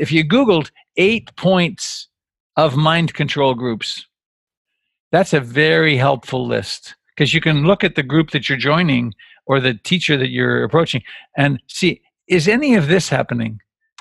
if 0.00 0.10
you 0.10 0.26
Googled 0.26 0.70
eight 0.96 1.34
points 1.36 2.08
of 2.56 2.76
mind 2.76 3.12
control 3.12 3.54
groups, 3.54 4.06
that's 5.10 5.34
a 5.34 5.40
very 5.40 5.96
helpful 5.96 6.46
list. 6.46 6.94
Because 7.14 7.34
you 7.34 7.42
can 7.42 7.66
look 7.66 7.84
at 7.84 7.94
the 7.94 8.02
group 8.02 8.30
that 8.30 8.48
you're 8.48 8.56
joining 8.56 9.12
or 9.44 9.60
the 9.60 9.74
teacher 9.74 10.16
that 10.16 10.30
you're 10.30 10.64
approaching 10.64 11.02
and 11.36 11.60
see 11.66 12.00
is 12.26 12.48
any 12.48 12.74
of 12.74 12.88
this 12.88 13.10
happening? 13.10 13.60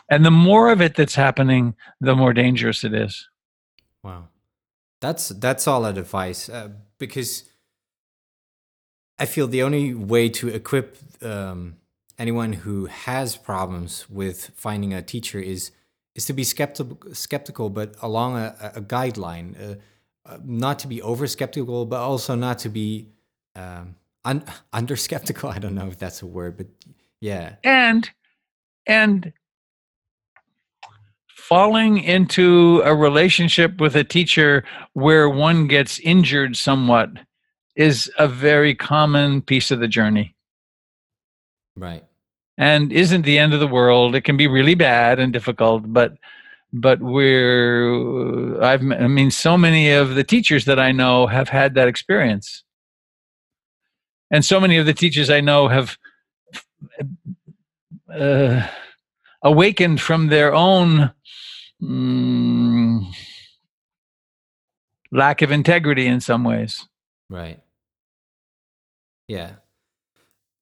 And 0.09 0.25
the 0.25 0.31
more 0.31 0.71
of 0.71 0.81
it 0.81 0.95
that's 0.95 1.15
happening 1.15 1.75
the 1.99 2.15
more 2.15 2.33
dangerous 2.33 2.83
it 2.83 2.93
is. 2.93 3.27
Wow, 4.03 4.29
that's 5.01 5.29
that's 5.29 5.63
solid 5.63 5.97
advice 5.97 6.47
uh, 6.47 6.69
because 6.97 7.43
I 9.19 9.25
feel 9.25 9.47
the 9.47 9.63
only 9.63 9.93
way 9.93 10.29
to 10.29 10.47
equip 10.47 10.97
um, 11.21 11.75
anyone 12.21 12.53
who 12.53 12.85
has 12.85 13.35
problems 13.35 14.07
with 14.09 14.51
finding 14.55 14.93
a 14.93 15.01
teacher 15.01 15.39
is 15.39 15.71
is 16.13 16.25
to 16.25 16.33
be 16.33 16.43
skeptical, 16.43 16.97
skeptical, 17.13 17.69
but 17.69 17.95
along 18.01 18.37
a, 18.37 18.73
a 18.75 18.81
guideline. 18.81 19.47
Uh, 19.59 19.75
uh, 20.23 20.37
not 20.43 20.77
to 20.77 20.87
be 20.87 21.01
over 21.01 21.25
skeptical, 21.25 21.83
but 21.85 21.99
also 21.99 22.35
not 22.35 22.59
to 22.59 22.69
be 22.69 23.07
um, 23.55 23.95
un- 24.23 24.43
under 24.73 24.95
skeptical. 24.95 25.49
I 25.49 25.57
don't 25.57 25.73
know 25.73 25.87
if 25.87 25.97
that's 25.97 26.21
a 26.21 26.27
word, 26.27 26.57
but 26.57 26.67
yeah, 27.21 27.55
and 27.63 28.07
and 28.85 29.33
falling 31.27 31.97
into 31.97 32.81
a 32.85 32.95
relationship 32.95 33.81
with 33.81 33.95
a 33.95 34.03
teacher 34.03 34.63
where 34.93 35.27
one 35.27 35.67
gets 35.67 35.99
injured 35.99 36.55
somewhat 36.55 37.09
is 37.75 38.11
a 38.19 38.27
very 38.27 38.75
common 38.75 39.41
piece 39.41 39.71
of 39.71 39.79
the 39.79 39.87
journey 39.87 40.35
right. 41.75 42.03
And 42.57 42.91
isn't 42.91 43.23
the 43.23 43.37
end 43.37 43.53
of 43.53 43.59
the 43.59 43.67
world 43.67 44.15
it 44.15 44.21
can 44.21 44.37
be 44.37 44.47
really 44.47 44.75
bad 44.75 45.19
and 45.19 45.33
difficult 45.33 45.83
but 45.91 46.13
but 46.73 46.99
we're 47.01 48.61
i've 48.61 48.81
i 48.81 49.07
mean 49.07 49.31
so 49.31 49.57
many 49.57 49.91
of 49.91 50.15
the 50.15 50.23
teachers 50.23 50.65
that 50.65 50.79
i 50.79 50.91
know 50.91 51.27
have 51.27 51.49
had 51.49 51.73
that 51.75 51.87
experience 51.87 52.63
and 54.29 54.45
so 54.45 54.59
many 54.59 54.77
of 54.77 54.85
the 54.85 54.93
teachers 54.93 55.29
i 55.29 55.41
know 55.41 55.67
have 55.67 55.97
uh, 58.13 58.67
awakened 59.43 60.01
from 60.01 60.27
their 60.27 60.53
own 60.53 61.11
mm, 61.81 63.05
lack 65.11 65.41
of 65.41 65.51
integrity 65.51 66.05
in 66.07 66.19
some 66.19 66.43
ways 66.43 66.87
Right. 67.31 67.61
Yeah. 69.29 69.51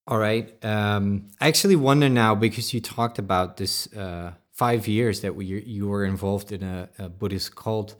All 0.09 0.17
right. 0.17 0.51
Um, 0.65 1.27
I 1.39 1.47
actually 1.47 1.75
wonder 1.75 2.09
now 2.09 2.33
because 2.33 2.73
you 2.73 2.81
talked 2.81 3.19
about 3.19 3.57
this 3.57 3.93
uh, 3.93 4.33
five 4.51 4.87
years 4.87 5.21
that 5.21 5.35
we, 5.35 5.45
you 5.45 5.87
were 5.87 6.03
involved 6.03 6.51
in 6.51 6.63
a, 6.63 6.89
a 6.97 7.09
Buddhist 7.09 7.55
cult. 7.55 7.95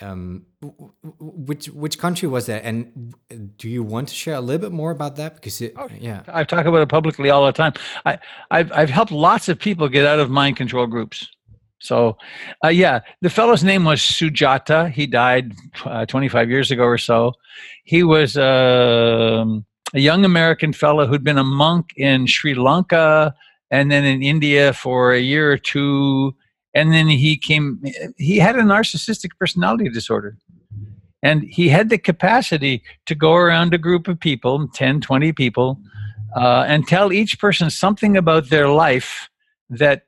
Um, 0.00 0.44
which 0.60 1.66
which 1.68 1.98
country 1.98 2.28
was 2.28 2.44
that? 2.46 2.64
And 2.64 3.14
do 3.56 3.70
you 3.70 3.82
want 3.82 4.08
to 4.08 4.14
share 4.14 4.34
a 4.34 4.42
little 4.42 4.60
bit 4.60 4.72
more 4.72 4.90
about 4.90 5.16
that? 5.16 5.36
Because 5.36 5.62
it, 5.62 5.72
Oh, 5.76 5.88
yeah, 5.98 6.22
I 6.28 6.44
talk 6.44 6.66
about 6.66 6.82
it 6.82 6.88
publicly 6.90 7.30
all 7.30 7.46
the 7.46 7.52
time. 7.52 7.72
I, 8.04 8.18
I've, 8.50 8.70
I've 8.72 8.90
helped 8.90 9.12
lots 9.12 9.48
of 9.48 9.58
people 9.58 9.88
get 9.88 10.04
out 10.04 10.18
of 10.18 10.28
mind 10.28 10.58
control 10.58 10.86
groups. 10.86 11.26
So, 11.78 12.18
uh, 12.62 12.68
yeah, 12.68 13.00
the 13.22 13.30
fellow's 13.30 13.64
name 13.64 13.84
was 13.84 14.00
Sujata. 14.00 14.90
He 14.90 15.06
died 15.06 15.54
uh, 15.86 16.04
25 16.04 16.50
years 16.50 16.70
ago 16.70 16.84
or 16.84 16.98
so. 16.98 17.32
He 17.84 18.02
was 18.02 18.36
um 18.36 19.64
a 19.94 20.00
young 20.00 20.24
American 20.24 20.72
fellow 20.72 21.06
who'd 21.06 21.24
been 21.24 21.38
a 21.38 21.44
monk 21.44 21.92
in 21.96 22.26
Sri 22.26 22.54
Lanka 22.54 23.34
and 23.70 23.90
then 23.90 24.04
in 24.04 24.22
India 24.22 24.72
for 24.72 25.12
a 25.12 25.20
year 25.20 25.50
or 25.50 25.56
two. 25.58 26.34
And 26.74 26.92
then 26.92 27.06
he 27.06 27.36
came, 27.36 27.82
he 28.16 28.38
had 28.38 28.56
a 28.56 28.62
narcissistic 28.62 29.30
personality 29.38 29.88
disorder. 29.88 30.36
And 31.22 31.44
he 31.44 31.68
had 31.68 31.88
the 31.88 31.96
capacity 31.96 32.82
to 33.06 33.14
go 33.14 33.34
around 33.34 33.72
a 33.72 33.78
group 33.78 34.08
of 34.08 34.20
people, 34.20 34.68
10, 34.74 35.00
20 35.00 35.32
people, 35.32 35.80
uh, 36.36 36.64
and 36.66 36.86
tell 36.86 37.12
each 37.12 37.38
person 37.38 37.70
something 37.70 38.16
about 38.16 38.50
their 38.50 38.68
life 38.68 39.30
that 39.70 40.02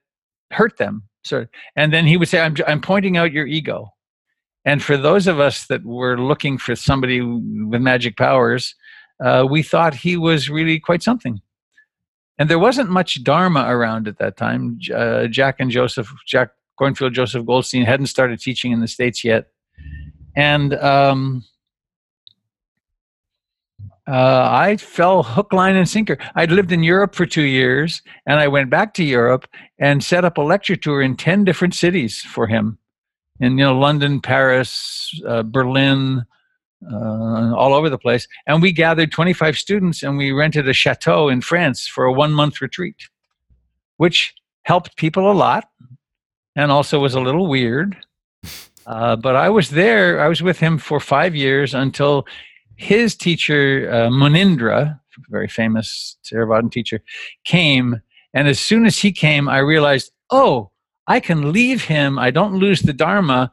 hurt 0.51 0.77
them. 0.77 1.05
So, 1.25 1.47
and 1.75 1.93
then 1.93 2.07
he 2.07 2.17
would 2.17 2.29
say, 2.29 2.41
I'm, 2.41 2.57
I'm 2.67 2.81
pointing 2.81 3.17
out 3.17 3.33
your 3.33 3.47
ego. 3.47 3.93
And 4.65 4.83
for 4.83 4.97
those 4.97 5.27
of 5.27 5.41
us 5.41 5.67
that 5.69 5.85
were 5.85 6.19
looking 6.19 6.59
for 6.59 6.75
somebody 6.75 7.21
with 7.21 7.81
magic 7.81 8.17
powers, 8.17 8.75
uh, 9.25 9.47
we 9.49 9.63
thought 9.63 9.95
he 9.95 10.17
was 10.17 10.51
really 10.51 10.79
quite 10.79 11.03
something. 11.03 11.41
And 12.39 12.51
there 12.51 12.59
wasn't 12.59 12.91
much 12.91 13.23
Dharma 13.25 13.65
around 13.69 14.09
at 14.09 14.19
that 14.19 14.37
time. 14.37 14.79
Uh, 14.95 15.27
Jack 15.27 15.57
and 15.59 15.71
Joseph, 15.71 16.13
Jack 16.27 16.51
Kornfield, 16.79 17.13
Joseph 17.13 17.47
Goldstein 17.47 17.85
hadn't 17.85 18.07
started 18.07 18.41
teaching 18.41 18.73
in 18.73 18.81
the 18.81 18.89
States 18.89 19.25
yet. 19.25 19.47
And 20.37 20.75
um, 20.75 21.45
uh, 24.07 24.49
I 24.53 24.77
fell 24.77 25.23
hook, 25.23 25.53
line, 25.55 25.77
and 25.77 25.89
sinker. 25.89 26.19
I'd 26.35 26.53
lived 26.53 26.73
in 26.73 26.83
Europe 26.83 27.15
for 27.15 27.25
two 27.25 27.43
years, 27.43 28.03
and 28.27 28.39
I 28.39 28.49
went 28.49 28.69
back 28.69 28.93
to 28.95 29.05
Europe 29.05 29.49
and 29.79 30.05
set 30.05 30.25
up 30.25 30.37
a 30.37 30.43
lecture 30.43 30.77
tour 30.77 31.01
in 31.01 31.17
10 31.17 31.45
different 31.45 31.75
cities 31.75 32.21
for 32.21 32.47
him 32.47 32.79
in 33.41 33.59
you 33.59 33.65
know 33.65 33.79
London, 33.79 34.21
Paris, 34.21 35.21
uh, 35.27 35.43
Berlin, 35.43 36.25
uh, 36.93 37.55
all 37.55 37.75
over 37.75 37.89
the 37.89 37.99
place. 37.99 38.27
And 38.47 38.63
we 38.63 38.73
gathered 38.73 39.13
25 39.13 39.59
students 39.59 40.03
and 40.03 40.17
we 40.17 40.33
rented 40.33 40.69
a 40.69 40.73
chateau 40.73 41.29
in 41.29 41.41
France 41.41 41.87
for 41.87 42.05
a 42.05 42.13
one 42.13 42.33
month 42.33 42.61
retreat, 42.61 43.09
which 43.97 44.35
helped 44.63 44.97
people 44.97 45.31
a 45.31 45.35
lot 45.35 45.69
and 46.55 46.71
also 46.71 46.99
was 46.99 47.15
a 47.15 47.21
little 47.21 47.49
weird. 47.49 47.97
Uh, 48.89 49.17
but 49.17 49.35
I 49.35 49.49
was 49.49 49.71
there, 49.71 50.21
I 50.21 50.29
was 50.29 50.45
with 50.45 50.61
him 50.61 50.79
for 50.79 51.01
five 51.01 51.35
years 51.35 51.75
until 51.75 52.25
his 52.77 53.17
teacher, 53.17 53.91
uh, 53.91 54.11
Munindra, 54.11 55.01
very 55.29 55.49
famous 55.49 56.17
Theravadan 56.25 56.71
teacher, 56.71 57.03
came. 57.43 58.01
And 58.33 58.47
as 58.47 58.61
soon 58.61 58.87
as 58.87 58.97
he 58.97 59.11
came, 59.11 59.49
I 59.49 59.59
realized, 59.59 60.13
oh, 60.31 60.71
I 61.09 61.19
can 61.19 61.51
leave 61.51 61.83
him. 61.83 62.17
I 62.17 62.31
don't 62.31 62.61
lose 62.61 62.83
the 62.83 62.93
Dharma. 62.93 63.53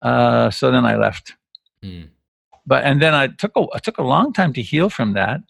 Uh, 0.00 0.48
so 0.50 0.70
then 0.70 0.86
I 0.86 0.96
left 0.96 1.34
Mm. 1.84 2.08
But 2.66 2.84
and 2.84 3.00
then 3.00 3.14
I 3.14 3.28
took 3.28 3.52
a 3.56 3.66
I 3.74 3.78
took 3.78 3.98
a 3.98 4.02
long 4.02 4.32
time 4.32 4.52
to 4.54 4.62
heal 4.62 4.90
from 4.90 5.12
that, 5.14 5.40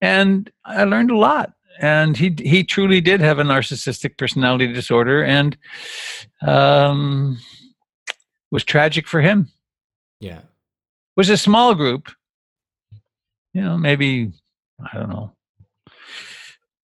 and 0.00 0.50
I 0.64 0.84
learned 0.84 1.10
a 1.10 1.16
lot. 1.16 1.52
And 1.80 2.16
he 2.16 2.34
he 2.38 2.64
truly 2.64 3.00
did 3.00 3.20
have 3.20 3.38
a 3.38 3.42
narcissistic 3.44 4.18
personality 4.18 4.72
disorder, 4.72 5.24
and 5.24 5.56
um, 6.42 7.38
was 8.50 8.64
tragic 8.64 9.08
for 9.08 9.20
him. 9.20 9.48
yeah, 10.20 10.38
It 10.38 11.16
was 11.16 11.30
a 11.30 11.36
small 11.36 11.74
group, 11.74 12.10
you 13.54 13.62
know, 13.62 13.78
maybe 13.78 14.32
I 14.92 14.98
don't 14.98 15.08
know, 15.08 15.32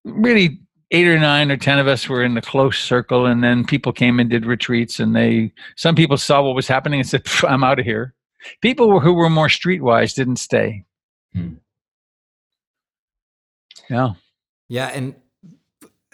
really 0.05 0.59
eight 0.91 1.07
or 1.07 1.19
nine 1.19 1.51
or 1.51 1.57
ten 1.57 1.79
of 1.79 1.87
us 1.87 2.07
were 2.07 2.23
in 2.23 2.33
the 2.33 2.41
close 2.41 2.79
circle, 2.79 3.25
and 3.25 3.43
then 3.43 3.65
people 3.65 3.91
came 3.91 4.19
and 4.21 4.29
did 4.29 4.45
retreats, 4.45 4.99
and 5.01 5.15
they 5.15 5.51
some 5.75 5.95
people 5.95 6.17
saw 6.17 6.41
what 6.41 6.55
was 6.55 6.67
happening 6.67 7.01
and 7.01 7.09
said, 7.09 7.23
"I'm 7.43 7.63
out 7.63 7.79
of 7.79 7.85
here." 7.85 8.13
People 8.61 8.99
who 8.99 9.13
were 9.13 9.29
more 9.29 9.47
streetwise 9.47 10.15
didn't 10.15 10.37
stay. 10.37 10.85
Hmm. 11.33 11.55
Yeah. 13.89 14.13
yeah. 14.69 14.87
And 14.87 15.15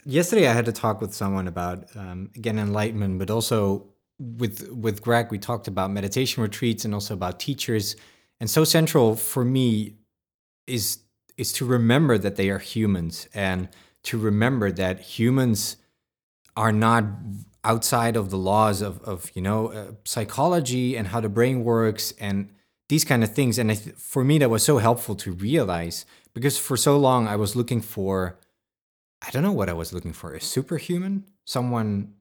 yesterday 0.06 0.48
I 0.48 0.54
had 0.54 0.66
to 0.66 0.72
talk 0.72 1.02
with 1.02 1.14
someone 1.14 1.48
about 1.48 1.96
um, 1.96 2.30
again 2.36 2.60
enlightenment, 2.60 3.20
but 3.20 3.30
also 3.30 3.86
with 4.20 4.70
with 4.70 5.02
Greg 5.02 5.32
we 5.32 5.40
talked 5.40 5.68
about 5.68 5.92
meditation 5.92 6.44
retreats 6.44 6.86
and 6.86 6.94
also 6.94 7.14
about 7.14 7.40
teachers. 7.40 7.96
And 8.40 8.50
so 8.50 8.64
central 8.64 9.16
for 9.16 9.44
me 9.44 9.96
is 10.68 11.00
is 11.38 11.52
to 11.54 11.66
remember 11.66 12.18
that 12.18 12.36
they 12.36 12.50
are 12.50 12.60
humans 12.60 13.28
and 13.34 13.70
to 14.04 14.18
remember 14.18 14.72
that 14.72 15.00
humans 15.00 15.78
are 16.56 16.72
not 16.72 17.06
outside 17.64 18.16
of 18.16 18.30
the 18.30 18.38
laws 18.38 18.82
of, 18.82 19.02
of 19.04 19.32
you 19.34 19.42
know 19.42 19.68
uh, 19.68 19.92
psychology 20.04 20.96
and 20.98 21.08
how 21.08 21.20
the 21.20 21.30
brain 21.30 21.64
works 21.64 22.14
and 22.20 22.50
these 22.90 23.06
kind 23.06 23.24
of 23.24 23.34
things. 23.34 23.58
And 23.58 23.70
th- 23.70 23.96
for 23.96 24.24
me 24.24 24.38
that 24.40 24.50
was 24.50 24.64
so 24.64 24.78
helpful 24.78 25.16
to 25.16 25.32
realize 25.32 26.06
because 26.34 26.58
for 26.58 26.76
so 26.76 26.98
long 26.98 27.28
i 27.28 27.36
was 27.36 27.56
looking 27.56 27.82
for 27.82 28.40
i 29.26 29.30
don't 29.32 29.44
know 29.44 29.52
what 29.52 29.70
i 29.70 29.74
was 29.74 29.94
looking 29.94 30.14
for 30.14 30.34
a 30.34 30.42
superhuman? 30.42 31.26
Someone 31.46 32.14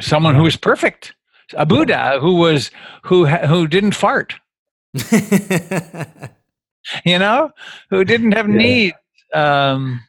someone 0.00 0.34
who 0.34 0.42
was 0.42 0.56
perfect. 0.56 1.14
A 1.54 1.64
buddha 1.64 2.18
who 2.20 2.36
was 2.36 2.70
who 3.04 3.26
who 3.26 3.66
didn't 3.66 3.94
fart. 3.94 4.34
You 7.04 7.18
know? 7.18 7.50
Who 7.90 8.04
didn't 8.04 8.32
have 8.32 8.48
yeah. 8.48 8.56
needs. 8.56 8.96
Um 9.34 10.00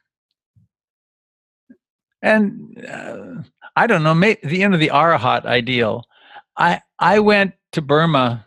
and 2.22 2.86
uh, 2.86 3.44
I 3.80 3.88
don't 3.88 4.04
know, 4.04 4.14
may, 4.14 4.38
the 4.44 4.62
end 4.62 4.74
of 4.74 4.82
the 4.82 4.90
Arahat 4.90 5.46
ideal. 5.46 6.04
I 6.58 6.82
I 7.00 7.20
went 7.20 7.54
to 7.72 7.82
Burma 7.82 8.46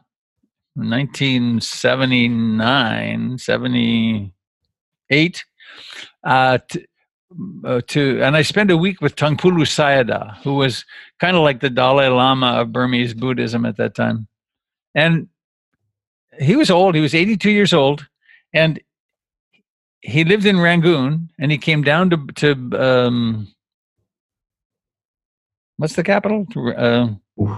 1979, 0.74 3.38
78, 3.38 5.44
uh, 6.24 6.58
to, 6.68 6.84
uh, 7.64 7.80
to, 7.86 8.22
and 8.22 8.36
I 8.36 8.42
spent 8.42 8.70
a 8.70 8.76
week 8.76 9.00
with 9.00 9.16
Taungpulu 9.16 9.62
Sayadaw, 9.62 10.36
who 10.42 10.56
was 10.56 10.84
kind 11.18 11.34
of 11.34 11.42
like 11.42 11.60
the 11.60 11.70
Dalai 11.70 12.08
Lama 12.08 12.60
of 12.60 12.70
Burmese 12.70 13.14
Buddhism 13.14 13.64
at 13.64 13.78
that 13.78 13.94
time. 13.94 14.26
And 14.94 15.28
he 16.38 16.56
was 16.56 16.70
old, 16.70 16.94
he 16.94 17.00
was 17.00 17.14
82 17.14 17.50
years 17.50 17.72
old, 17.72 18.06
and 18.52 18.78
he 20.02 20.24
lived 20.24 20.44
in 20.44 20.60
Rangoon, 20.60 21.30
and 21.38 21.50
he 21.50 21.56
came 21.56 21.82
down 21.82 22.10
to, 22.10 22.18
to 22.34 22.52
um, 22.78 23.48
what's 25.82 25.96
the 25.96 26.04
capital? 26.04 26.46
Uh, 26.76 27.08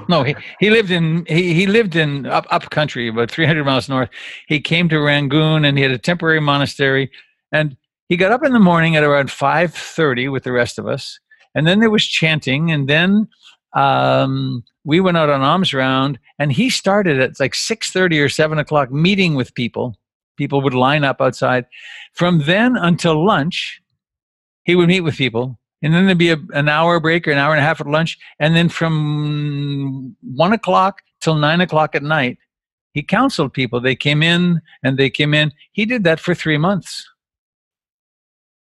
no, 0.08 0.22
he, 0.22 0.34
he 0.58 0.70
lived 0.70 0.90
in 0.90 1.26
he, 1.28 1.52
he 1.52 1.66
lived 1.66 1.94
in 1.94 2.24
up 2.24 2.46
up 2.50 2.70
country, 2.70 3.08
about 3.08 3.30
300 3.30 3.64
miles 3.64 3.86
north. 3.86 4.08
He 4.48 4.60
came 4.60 4.88
to 4.88 4.98
Rangoon 4.98 5.66
and 5.66 5.76
he 5.76 5.82
had 5.82 5.92
a 5.92 5.98
temporary 5.98 6.40
monastery, 6.40 7.10
and 7.52 7.76
he 8.08 8.16
got 8.16 8.32
up 8.32 8.42
in 8.42 8.54
the 8.54 8.58
morning 8.58 8.96
at 8.96 9.04
around 9.04 9.28
5:30 9.28 10.32
with 10.32 10.44
the 10.44 10.52
rest 10.52 10.78
of 10.78 10.88
us, 10.88 11.20
and 11.54 11.66
then 11.66 11.80
there 11.80 11.90
was 11.90 12.06
chanting, 12.06 12.70
and 12.70 12.88
then 12.88 13.28
um, 13.74 14.64
we 14.84 15.00
went 15.00 15.18
out 15.18 15.28
on 15.28 15.42
alms 15.42 15.74
round, 15.74 16.18
and 16.38 16.50
he 16.50 16.70
started 16.70 17.20
at 17.20 17.38
like 17.38 17.52
6:30 17.52 18.24
or 18.24 18.30
7 18.30 18.58
o'clock 18.58 18.90
meeting 18.90 19.34
with 19.34 19.54
people. 19.54 19.98
People 20.38 20.62
would 20.62 20.72
line 20.72 21.04
up 21.04 21.20
outside. 21.20 21.66
From 22.14 22.44
then 22.46 22.74
until 22.74 23.22
lunch, 23.24 23.82
he 24.64 24.74
would 24.74 24.88
meet 24.88 25.02
with 25.02 25.18
people 25.18 25.58
and 25.82 25.92
then 25.92 26.06
there'd 26.06 26.18
be 26.18 26.30
a, 26.30 26.38
an 26.52 26.68
hour 26.68 27.00
break 27.00 27.28
or 27.28 27.30
an 27.30 27.38
hour 27.38 27.52
and 27.52 27.60
a 27.60 27.66
half 27.66 27.80
at 27.80 27.86
lunch, 27.86 28.18
and 28.38 28.56
then 28.56 28.68
from 28.68 30.16
one 30.22 30.52
o'clock 30.52 31.02
till 31.20 31.34
nine 31.34 31.60
o'clock 31.60 31.94
at 31.94 32.02
night, 32.02 32.38
he 32.92 33.02
counseled 33.02 33.52
people. 33.52 33.80
They 33.80 33.96
came 33.96 34.22
in 34.22 34.60
and 34.82 34.98
they 34.98 35.10
came 35.10 35.34
in. 35.34 35.52
He 35.72 35.84
did 35.84 36.04
that 36.04 36.20
for 36.20 36.34
three 36.34 36.58
months. 36.58 37.08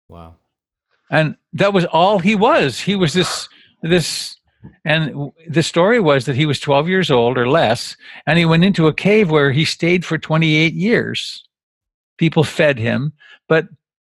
Wow. 0.09 0.37
And 1.11 1.37
that 1.55 1.73
was 1.73 1.87
all 1.87 2.19
he 2.19 2.35
was. 2.35 2.81
He 2.81 2.97
was 2.97 3.13
this 3.13 3.49
this 3.83 4.37
and 4.85 5.33
the 5.49 5.63
story 5.63 6.01
was 6.01 6.27
that 6.27 6.37
he 6.37 6.47
was 6.47 6.61
12 6.61 6.89
years 6.89 7.11
old 7.11 7.39
or 7.39 7.49
less, 7.49 7.97
and 8.27 8.39
he 8.39 8.45
went 8.45 8.65
into 8.65 8.87
a 8.87 8.95
cave 8.95 9.31
where 9.31 9.53
he 9.53 9.65
stayed 9.65 10.05
for 10.05 10.19
28 10.19 10.75
years. 10.75 11.45
People 12.19 12.45
fed 12.45 12.79
him, 12.79 13.13
but 13.49 13.69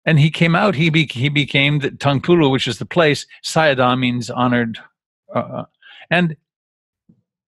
and 0.06 0.20
he 0.20 0.30
came 0.30 0.56
out. 0.56 0.76
He 0.76 0.90
be, 0.90 1.08
he 1.08 1.30
became 1.30 1.80
the 1.80 1.92
Taungpulu, 1.92 2.52
which 2.52 2.68
is 2.68 2.78
the 2.78 2.86
place. 2.86 3.26
Sayadaw 3.44 4.00
means 4.00 4.30
honored, 4.30 4.80
uh, 5.34 5.40
uh, 5.40 5.66
and 6.10 6.38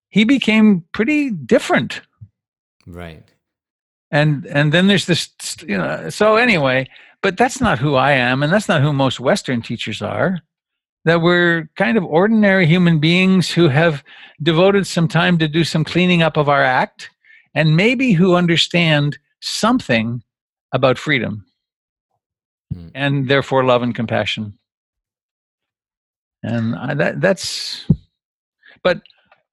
he 0.10 0.24
became 0.24 0.84
pretty 0.92 1.30
different. 1.30 2.02
Right. 2.86 3.24
And 4.10 4.46
and 4.48 4.72
then 4.72 4.88
there's 4.88 5.06
this, 5.06 5.30
you 5.68 5.78
know. 5.78 6.10
So 6.10 6.38
anyway, 6.38 6.90
but 7.22 7.38
that's 7.38 7.60
not 7.60 7.78
who 7.78 7.96
I 7.96 8.14
am, 8.14 8.42
and 8.42 8.52
that's 8.52 8.70
not 8.70 8.82
who 8.82 8.94
most 8.94 9.20
Western 9.20 9.62
teachers 9.62 10.02
are. 10.02 10.40
That 11.04 11.22
we're 11.22 11.70
kind 11.76 11.98
of 11.98 12.06
ordinary 12.06 12.66
human 12.66 13.00
beings 13.00 13.50
who 13.50 13.68
have 13.68 14.04
devoted 14.42 14.88
some 14.88 15.08
time 15.08 15.38
to 15.40 15.48
do 15.48 15.64
some 15.64 15.84
cleaning 15.84 16.22
up 16.22 16.38
of 16.38 16.48
our 16.48 16.64
act, 16.64 17.10
and 17.54 17.76
maybe 17.76 18.14
who 18.14 18.36
understand 18.36 19.18
something 19.42 20.24
about 20.72 20.98
freedom 20.98 21.47
mm. 22.74 22.92
and 22.94 23.28
therefore 23.28 23.64
love 23.64 23.84
and 23.84 23.96
compassion. 23.96 24.58
And 26.44 26.76
I, 26.76 26.94
that 26.94 27.22
that's, 27.22 27.86
but 28.84 29.02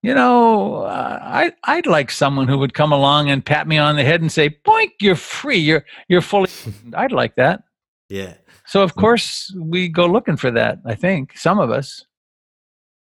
you 0.02 0.14
know, 0.14 0.82
uh, 0.82 1.18
I 1.22 1.52
I'd 1.64 1.86
like 1.86 2.10
someone 2.10 2.46
who 2.46 2.58
would 2.58 2.74
come 2.74 2.92
along 2.92 3.30
and 3.30 3.44
pat 3.44 3.66
me 3.66 3.78
on 3.78 3.96
the 3.96 4.04
head 4.04 4.20
and 4.20 4.30
say, 4.30 4.50
"Boink, 4.50 4.92
you're 5.00 5.16
free. 5.16 5.56
You're 5.56 5.84
you're 6.08 6.20
fully." 6.20 6.50
I'd 6.94 7.10
like 7.10 7.36
that. 7.36 7.62
Yeah. 8.10 8.34
So 8.66 8.82
of 8.82 8.96
course 8.96 9.54
we 9.58 9.88
go 9.88 10.06
looking 10.06 10.36
for 10.36 10.50
that. 10.50 10.80
I 10.84 10.94
think 10.94 11.38
some 11.38 11.58
of 11.58 11.70
us. 11.70 12.04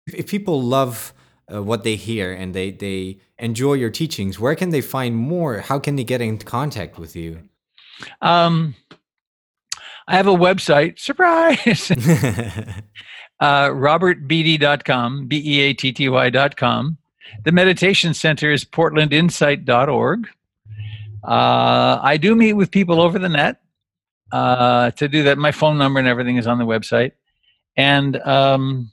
If 0.05 0.29
people 0.29 0.61
love 0.61 1.13
uh, 1.51 1.63
what 1.63 1.83
they 1.83 1.95
hear 1.95 2.31
and 2.31 2.53
they 2.53 2.69
they 2.69 3.19
enjoy 3.39 3.73
your 3.73 3.89
teachings, 3.89 4.39
where 4.39 4.55
can 4.55 4.69
they 4.69 4.81
find 4.81 5.15
more? 5.15 5.61
How 5.61 5.79
can 5.79 5.95
they 5.95 6.03
get 6.03 6.21
in 6.21 6.37
contact 6.37 6.99
with 6.99 7.15
you? 7.15 7.49
Um, 8.21 8.75
I 10.07 10.15
have 10.15 10.27
a 10.27 10.33
website. 10.33 10.99
Surprise! 10.99 11.91
uh, 13.39 13.69
robertbeatty.com, 13.69 15.27
B 15.27 15.41
E 15.45 15.59
A 15.61 15.73
T 15.73 15.91
T 15.91 16.09
Y.com. 16.09 16.97
The 17.43 17.51
meditation 17.51 18.13
center 18.13 18.51
is 18.51 18.63
portlandinsight.org. 18.65 20.27
Uh, 21.23 21.99
I 22.01 22.17
do 22.17 22.35
meet 22.35 22.53
with 22.53 22.69
people 22.69 23.01
over 23.01 23.17
the 23.17 23.29
net 23.29 23.61
uh, 24.31 24.91
to 24.91 25.07
do 25.07 25.23
that. 25.23 25.37
My 25.37 25.51
phone 25.51 25.77
number 25.77 25.99
and 25.99 26.07
everything 26.07 26.37
is 26.37 26.47
on 26.47 26.57
the 26.57 26.65
website. 26.65 27.11
And 27.77 28.17
um, 28.21 28.91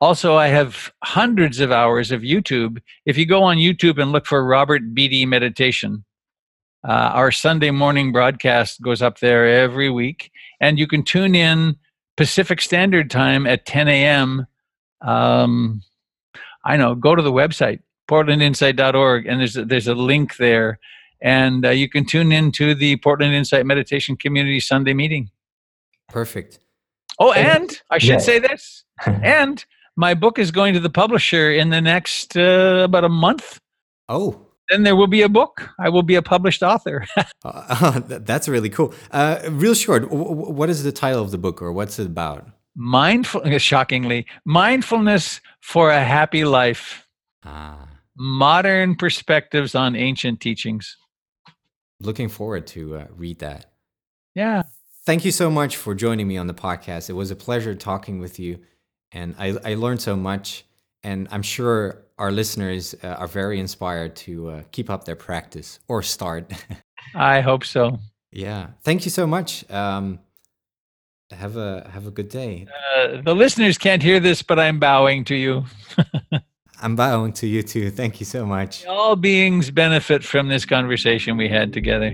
also, 0.00 0.36
I 0.36 0.48
have 0.48 0.92
hundreds 1.02 1.60
of 1.60 1.72
hours 1.72 2.10
of 2.10 2.22
YouTube. 2.22 2.80
If 3.06 3.16
you 3.16 3.26
go 3.26 3.42
on 3.42 3.56
YouTube 3.56 4.00
and 4.00 4.12
look 4.12 4.26
for 4.26 4.44
Robert 4.44 4.94
Beatty 4.94 5.26
Meditation, 5.26 6.04
uh, 6.84 7.10
our 7.14 7.30
Sunday 7.30 7.70
morning 7.70 8.12
broadcast 8.12 8.80
goes 8.80 9.02
up 9.02 9.18
there 9.18 9.46
every 9.46 9.90
week, 9.90 10.30
and 10.60 10.78
you 10.78 10.86
can 10.86 11.02
tune 11.02 11.34
in 11.34 11.76
Pacific 12.16 12.60
Standard 12.60 13.10
Time 13.10 13.46
at 13.46 13.66
10 13.66 13.88
a.m. 13.88 14.46
Um, 15.00 15.82
I 16.64 16.76
know. 16.76 16.94
Go 16.94 17.14
to 17.14 17.22
the 17.22 17.32
website 17.32 17.80
portlandinsight.org, 18.08 19.26
and 19.26 19.40
there's 19.40 19.56
a, 19.56 19.64
there's 19.64 19.86
a 19.86 19.94
link 19.94 20.36
there, 20.36 20.78
and 21.20 21.64
uh, 21.64 21.70
you 21.70 21.88
can 21.88 22.04
tune 22.04 22.32
in 22.32 22.50
to 22.52 22.74
the 22.74 22.96
Portland 22.96 23.34
Insight 23.34 23.66
Meditation 23.66 24.16
Community 24.16 24.60
Sunday 24.60 24.94
meeting. 24.94 25.30
Perfect. 26.08 26.58
Oh, 27.18 27.32
and 27.32 27.80
I 27.90 27.98
should 27.98 28.10
yeah. 28.10 28.18
say 28.18 28.38
this, 28.38 28.84
and 29.06 29.64
my 29.96 30.14
book 30.14 30.38
is 30.38 30.50
going 30.50 30.74
to 30.74 30.80
the 30.80 30.90
publisher 30.90 31.52
in 31.52 31.70
the 31.70 31.80
next 31.80 32.36
uh, 32.36 32.82
about 32.84 33.04
a 33.04 33.08
month. 33.08 33.60
Oh, 34.08 34.47
then 34.68 34.82
there 34.82 34.96
will 34.96 35.06
be 35.06 35.22
a 35.22 35.28
book. 35.28 35.68
I 35.78 35.88
will 35.88 36.02
be 36.02 36.14
a 36.14 36.22
published 36.22 36.62
author. 36.62 37.06
uh, 37.44 38.00
that's 38.06 38.48
really 38.48 38.70
cool. 38.70 38.94
Uh, 39.10 39.40
real 39.50 39.74
short, 39.74 40.02
w- 40.02 40.52
what 40.52 40.70
is 40.70 40.82
the 40.84 40.92
title 40.92 41.22
of 41.22 41.30
the 41.30 41.38
book 41.38 41.62
or 41.62 41.72
what's 41.72 41.98
it 41.98 42.06
about? 42.06 42.46
Mindful, 42.76 43.58
shockingly, 43.58 44.26
mindfulness 44.44 45.40
for 45.60 45.90
a 45.90 46.04
happy 46.04 46.44
life. 46.44 47.06
Ah. 47.44 47.88
Modern 48.16 48.96
perspectives 48.96 49.74
on 49.74 49.94
ancient 49.94 50.40
teachings. 50.40 50.96
Looking 52.00 52.28
forward 52.28 52.66
to 52.68 52.96
uh, 52.96 53.06
read 53.16 53.38
that. 53.40 53.72
Yeah. 54.34 54.64
Thank 55.04 55.24
you 55.24 55.32
so 55.32 55.50
much 55.50 55.76
for 55.76 55.94
joining 55.94 56.28
me 56.28 56.36
on 56.36 56.46
the 56.46 56.54
podcast. 56.54 57.08
It 57.08 57.14
was 57.14 57.30
a 57.30 57.36
pleasure 57.36 57.74
talking 57.74 58.18
with 58.18 58.38
you, 58.38 58.60
and 59.10 59.34
I, 59.38 59.56
I 59.64 59.74
learned 59.74 60.02
so 60.02 60.16
much. 60.16 60.64
And 61.02 61.28
I'm 61.30 61.42
sure 61.42 62.04
our 62.18 62.32
listeners 62.32 62.94
uh, 63.02 63.08
are 63.08 63.26
very 63.26 63.60
inspired 63.60 64.16
to 64.16 64.50
uh, 64.50 64.62
keep 64.72 64.90
up 64.90 65.04
their 65.04 65.16
practice 65.16 65.78
or 65.88 66.02
start. 66.02 66.52
I 67.14 67.40
hope 67.40 67.64
so. 67.64 67.98
Yeah. 68.32 68.68
Thank 68.82 69.04
you 69.04 69.10
so 69.10 69.26
much. 69.26 69.68
Um, 69.70 70.18
have 71.30 71.56
a 71.56 71.88
have 71.92 72.06
a 72.06 72.10
good 72.10 72.28
day. 72.28 72.66
Uh, 72.96 73.20
the 73.22 73.34
listeners 73.34 73.76
can't 73.76 74.02
hear 74.02 74.18
this, 74.18 74.42
but 74.42 74.58
I'm 74.58 74.78
bowing 74.78 75.24
to 75.24 75.34
you. 75.34 75.64
I'm 76.82 76.96
bowing 76.96 77.32
to 77.34 77.46
you 77.46 77.62
too. 77.62 77.90
Thank 77.90 78.20
you 78.20 78.26
so 78.26 78.46
much. 78.46 78.86
All 78.86 79.16
beings 79.16 79.70
benefit 79.70 80.24
from 80.24 80.48
this 80.48 80.64
conversation 80.64 81.36
we 81.36 81.48
had 81.48 81.72
together. 81.72 82.12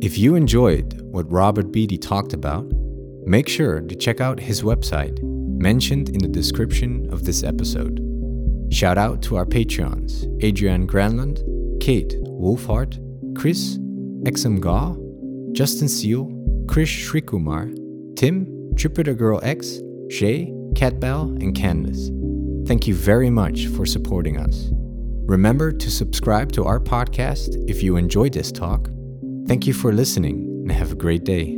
If 0.00 0.16
you 0.16 0.34
enjoyed 0.34 1.00
what 1.02 1.30
Robert 1.30 1.70
Beatty 1.70 1.98
talked 1.98 2.32
about, 2.32 2.64
make 3.26 3.48
sure 3.48 3.80
to 3.80 3.94
check 3.94 4.20
out 4.20 4.40
his 4.40 4.62
website 4.62 5.22
mentioned 5.22 6.08
in 6.08 6.18
the 6.18 6.28
description 6.28 7.08
of 7.12 7.24
this 7.24 7.42
episode. 7.42 8.07
Shout 8.70 8.98
out 8.98 9.22
to 9.22 9.36
our 9.36 9.46
Patreons 9.46 10.26
Adrian 10.42 10.86
Granlund, 10.86 11.40
Kate 11.80 12.14
Wolfhart, 12.24 12.98
Chris 13.36 13.78
Exum 14.24 14.60
Justin 15.52 15.88
Seal, 15.88 16.26
Krish 16.66 17.08
Shrikumar, 17.08 17.74
Tim 18.16 18.46
Jupiter 18.74 19.14
Girl 19.14 19.40
X, 19.42 19.80
Shay, 20.10 20.52
Catbell, 20.74 21.22
and 21.40 21.54
Candace. 21.54 22.10
Thank 22.68 22.86
you 22.86 22.94
very 22.94 23.30
much 23.30 23.66
for 23.68 23.86
supporting 23.86 24.38
us. 24.38 24.68
Remember 25.28 25.72
to 25.72 25.90
subscribe 25.90 26.52
to 26.52 26.64
our 26.64 26.78
podcast 26.78 27.56
if 27.68 27.82
you 27.82 27.96
enjoyed 27.96 28.34
this 28.34 28.52
talk. 28.52 28.90
Thank 29.46 29.66
you 29.66 29.72
for 29.72 29.92
listening 29.92 30.44
and 30.62 30.72
have 30.72 30.92
a 30.92 30.96
great 30.96 31.24
day. 31.24 31.57